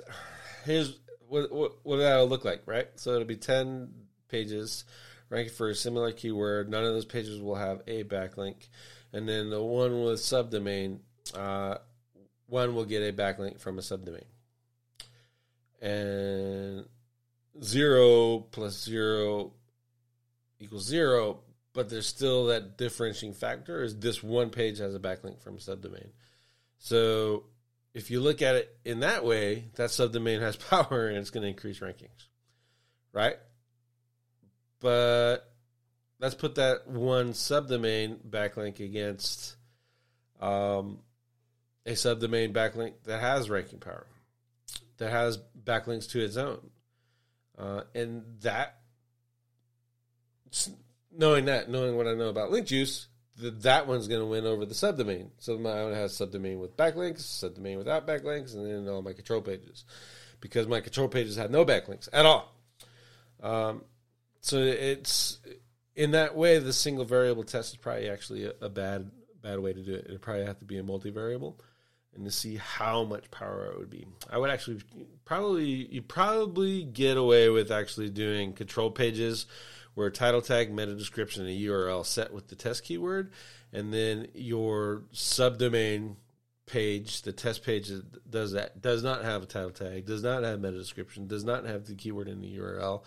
here's 0.63 0.99
what, 1.27 1.51
what 1.51 1.79
what 1.81 1.97
that'll 1.97 2.29
look 2.29 2.45
like, 2.45 2.61
right? 2.67 2.87
So 2.97 3.13
it'll 3.13 3.25
be 3.25 3.35
ten 3.35 3.89
pages 4.29 4.83
ranking 5.29 5.55
for 5.55 5.69
a 5.69 5.75
similar 5.75 6.11
keyword. 6.11 6.69
None 6.69 6.83
of 6.83 6.93
those 6.93 7.03
pages 7.03 7.41
will 7.41 7.55
have 7.55 7.81
a 7.87 8.03
backlink. 8.03 8.67
And 9.11 9.27
then 9.27 9.49
the 9.49 9.61
one 9.61 10.03
with 10.03 10.19
subdomain, 10.19 10.99
uh, 11.33 11.77
one 12.45 12.75
will 12.75 12.85
get 12.85 13.01
a 13.01 13.11
backlink 13.11 13.59
from 13.59 13.79
a 13.79 13.81
subdomain. 13.81 14.25
And 15.81 16.85
zero 17.63 18.41
plus 18.51 18.83
zero 18.83 19.53
equals 20.59 20.85
zero, 20.85 21.39
but 21.73 21.89
there's 21.89 22.05
still 22.05 22.45
that 22.47 22.77
differentiating 22.77 23.33
factor 23.33 23.81
is 23.81 23.97
this 23.97 24.21
one 24.21 24.51
page 24.51 24.77
has 24.77 24.93
a 24.93 24.99
backlink 24.99 25.41
from 25.41 25.57
subdomain. 25.57 26.09
So 26.77 27.45
if 27.97 28.11
you 28.11 28.19
look 28.19 28.43
at 28.43 28.53
it 28.53 28.77
in 28.85 28.99
that 28.99 29.25
way, 29.25 29.65
that 29.75 29.89
subdomain 29.89 30.39
has 30.39 30.55
power 30.69 31.07
and 31.07 31.17
it's 31.17 31.31
going 31.31 31.41
to 31.41 31.49
increase 31.49 31.79
rankings, 31.79 32.27
right? 33.11 33.37
But 34.79 35.37
let's 36.19 36.35
put 36.35 36.55
that 36.55 36.87
one 36.87 37.33
subdomain 37.33 38.19
backlink 38.19 38.79
against 38.79 39.55
um, 40.39 40.99
a 41.87 41.93
subdomain 41.93 42.53
backlink 42.53 42.93
that 43.05 43.19
has 43.19 43.49
ranking 43.49 43.79
power, 43.79 44.05
that 44.97 45.09
has 45.09 45.39
backlinks 45.63 46.07
to 46.11 46.23
its 46.23 46.37
own. 46.37 46.69
Uh, 47.57 47.81
and 47.95 48.23
that, 48.41 48.77
knowing 51.11 51.45
that, 51.45 51.67
knowing 51.67 51.97
what 51.97 52.05
I 52.05 52.13
know 52.13 52.29
about 52.29 52.51
link 52.51 52.67
juice, 52.67 53.07
that 53.37 53.87
one's 53.87 54.07
going 54.07 54.21
to 54.21 54.25
win 54.25 54.45
over 54.45 54.65
the 54.65 54.73
subdomain. 54.73 55.29
So 55.39 55.57
my 55.57 55.79
own 55.79 55.93
has 55.93 56.17
subdomain 56.17 56.59
with 56.59 56.75
backlinks, 56.75 57.21
subdomain 57.21 57.77
without 57.77 58.07
backlinks, 58.07 58.55
and 58.55 58.65
then 58.65 58.91
all 58.91 59.01
my 59.01 59.13
control 59.13 59.41
pages, 59.41 59.85
because 60.41 60.67
my 60.67 60.81
control 60.81 61.07
pages 61.07 61.35
have 61.35 61.51
no 61.51 61.65
backlinks 61.65 62.09
at 62.11 62.25
all. 62.25 62.53
Um, 63.41 63.83
so 64.41 64.57
it's 64.57 65.39
in 65.95 66.11
that 66.11 66.35
way, 66.35 66.59
the 66.59 66.73
single 66.73 67.05
variable 67.05 67.43
test 67.43 67.73
is 67.73 67.77
probably 67.77 68.09
actually 68.09 68.45
a, 68.45 68.53
a 68.61 68.69
bad 68.69 69.11
bad 69.41 69.59
way 69.59 69.73
to 69.73 69.81
do 69.81 69.93
it. 69.93 70.07
It 70.07 70.21
probably 70.21 70.45
have 70.45 70.59
to 70.59 70.65
be 70.65 70.77
a 70.77 70.83
multivariable, 70.83 71.55
and 72.15 72.25
to 72.25 72.31
see 72.31 72.55
how 72.55 73.03
much 73.03 73.29
power 73.29 73.71
it 73.71 73.77
would 73.77 73.89
be. 73.89 74.07
I 74.29 74.37
would 74.37 74.49
actually 74.49 74.81
probably 75.25 75.65
you 75.65 76.01
probably 76.01 76.83
get 76.83 77.17
away 77.17 77.49
with 77.49 77.71
actually 77.71 78.09
doing 78.09 78.53
control 78.53 78.89
pages 78.89 79.45
where 79.97 80.11
title 80.11 80.43
tag, 80.43 80.71
meta 80.71 80.93
description, 80.93 81.47
and 81.47 81.49
a 81.49 81.59
URL 81.67 82.05
set 82.05 82.31
with 82.31 82.49
the 82.49 82.55
test 82.55 82.83
keyword, 82.83 83.31
and 83.73 83.91
then 83.91 84.27
your 84.35 85.01
subdomain 85.11 86.17
page, 86.67 87.23
the 87.23 87.33
test 87.33 87.63
page 87.63 87.91
does 88.29 88.51
that 88.51 88.79
does 88.79 89.01
not 89.01 89.23
have 89.23 89.41
a 89.41 89.47
title 89.47 89.71
tag, 89.71 90.05
does 90.05 90.21
not 90.21 90.43
have 90.43 90.59
meta 90.59 90.77
description, 90.77 91.25
does 91.25 91.43
not 91.43 91.65
have 91.65 91.85
the 91.85 91.95
keyword 91.95 92.27
in 92.27 92.41
the 92.41 92.57
URL, 92.57 93.01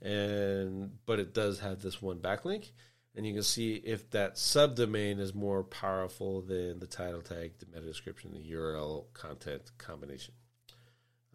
and 0.00 0.90
but 1.06 1.20
it 1.20 1.32
does 1.32 1.60
have 1.60 1.80
this 1.80 2.02
one 2.02 2.18
backlink 2.18 2.70
and 3.14 3.26
you 3.26 3.34
can 3.34 3.42
see 3.42 3.74
if 3.74 4.10
that 4.10 4.36
subdomain 4.36 5.20
is 5.20 5.34
more 5.34 5.62
powerful 5.62 6.40
than 6.40 6.78
the 6.78 6.86
title 6.86 7.20
tag, 7.20 7.52
the 7.58 7.66
meta 7.66 7.86
description, 7.86 8.32
the 8.32 8.52
URL 8.52 9.04
content 9.12 9.70
combination. 9.76 10.34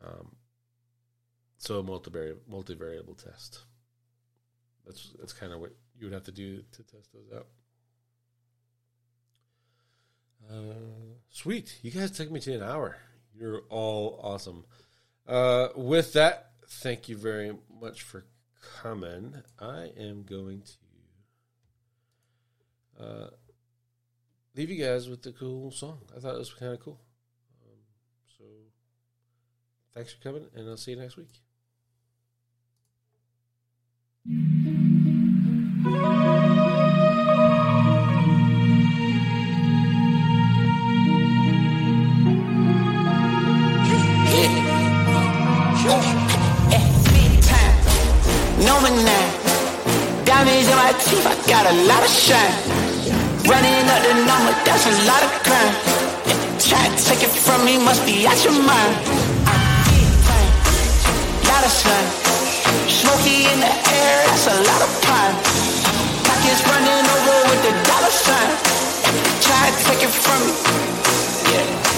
Um, 0.03 0.36
so 1.60 1.80
a 1.80 1.84
multivariable 1.84 2.39
multivariable 2.51 3.24
test. 3.24 3.62
That's 4.88 5.12
that's 5.20 5.34
kind 5.34 5.52
of 5.54 5.60
what 5.60 5.74
you 6.00 6.06
would 6.06 6.14
have 6.14 6.24
to 6.24 6.32
do 6.32 6.64
to 6.72 6.84
test 6.84 7.14
those 7.14 7.30
out. 7.36 7.48
Uh, 10.50 11.14
sweet, 11.30 11.78
you 11.82 11.92
guys 11.92 12.12
took 12.12 12.32
me 12.32 12.40
to 12.40 12.54
an 12.54 12.64
hour. 12.64 12.98
You're 13.36 13.64
all 13.70 14.20
awesome. 14.24 14.66
Uh, 15.28 15.68
with 15.76 16.14
that, 16.14 16.52
thank 16.70 17.10
you 17.10 17.18
very 17.18 17.52
much 17.82 18.02
for 18.02 18.26
coming. 18.82 19.36
I 19.60 19.92
am 19.98 20.24
going 20.24 20.64
to 22.98 23.04
uh, 23.04 23.30
leave 24.56 24.70
you 24.70 24.84
guys 24.84 25.10
with 25.10 25.22
the 25.22 25.34
cool 25.34 25.72
song. 25.72 26.00
I 26.16 26.20
thought 26.20 26.36
it 26.36 26.40
was 26.40 26.54
kind 26.54 26.74
of 26.74 26.80
cool. 26.80 27.00
Um, 27.66 27.80
so 28.38 28.46
thanks 29.94 30.14
for 30.14 30.24
coming, 30.24 30.48
and 30.56 30.70
I'll 30.70 30.78
see 30.78 30.92
you 30.92 30.98
next 30.98 31.18
week. 31.18 31.42
Nine. 48.88 49.04
Diamonds 50.24 50.70
in 50.72 50.78
my 50.80 50.94
teeth, 51.04 51.28
I 51.28 51.36
got 51.44 51.68
a 51.68 51.76
lot 51.92 52.00
of 52.00 52.08
shine. 52.08 52.56
Running 53.44 53.84
up 53.84 54.00
the 54.00 54.16
number, 54.24 54.56
that's 54.64 54.88
a 54.88 54.96
lot 55.04 55.22
of 55.28 55.32
crime. 55.44 55.76
Try 56.56 56.88
take 56.96 57.20
it 57.20 57.34
from 57.36 57.66
me, 57.66 57.84
must 57.84 58.06
be 58.06 58.26
out 58.26 58.40
your 58.46 58.54
mind. 58.56 58.96
Lot 61.44 61.64
of 61.68 61.72
sun. 61.72 62.04
Smoky 62.88 63.52
in 63.52 63.60
the 63.60 63.74
air, 63.92 64.24
that's 64.32 64.48
a 64.48 64.56
lot 64.56 64.82
of 64.82 64.92
pine. 65.04 65.36
Pockets 66.24 66.64
running 66.72 67.04
over 67.12 67.40
with 67.52 67.62
the 67.68 67.74
dollar 67.92 68.14
sign. 68.24 68.56
Try 69.44 69.68
take 69.84 70.04
it 70.08 70.16
from 70.16 70.40
me. 70.48 70.54
Yeah. 71.52 71.97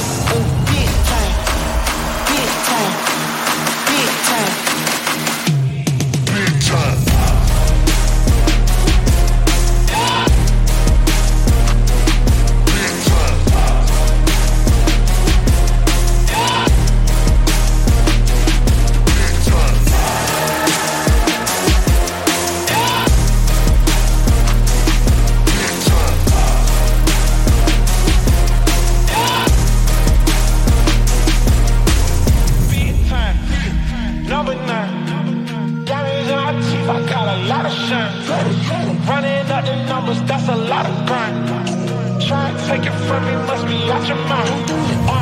Grind. 41.07 41.47
Try 42.21 42.49
and 42.49 42.59
take 42.67 42.85
it 42.85 42.97
from 43.07 43.25
me, 43.25 43.33
must 43.47 43.65
be 43.67 43.91
out 43.91 44.07
your 44.07 44.17
mind. 44.27 45.18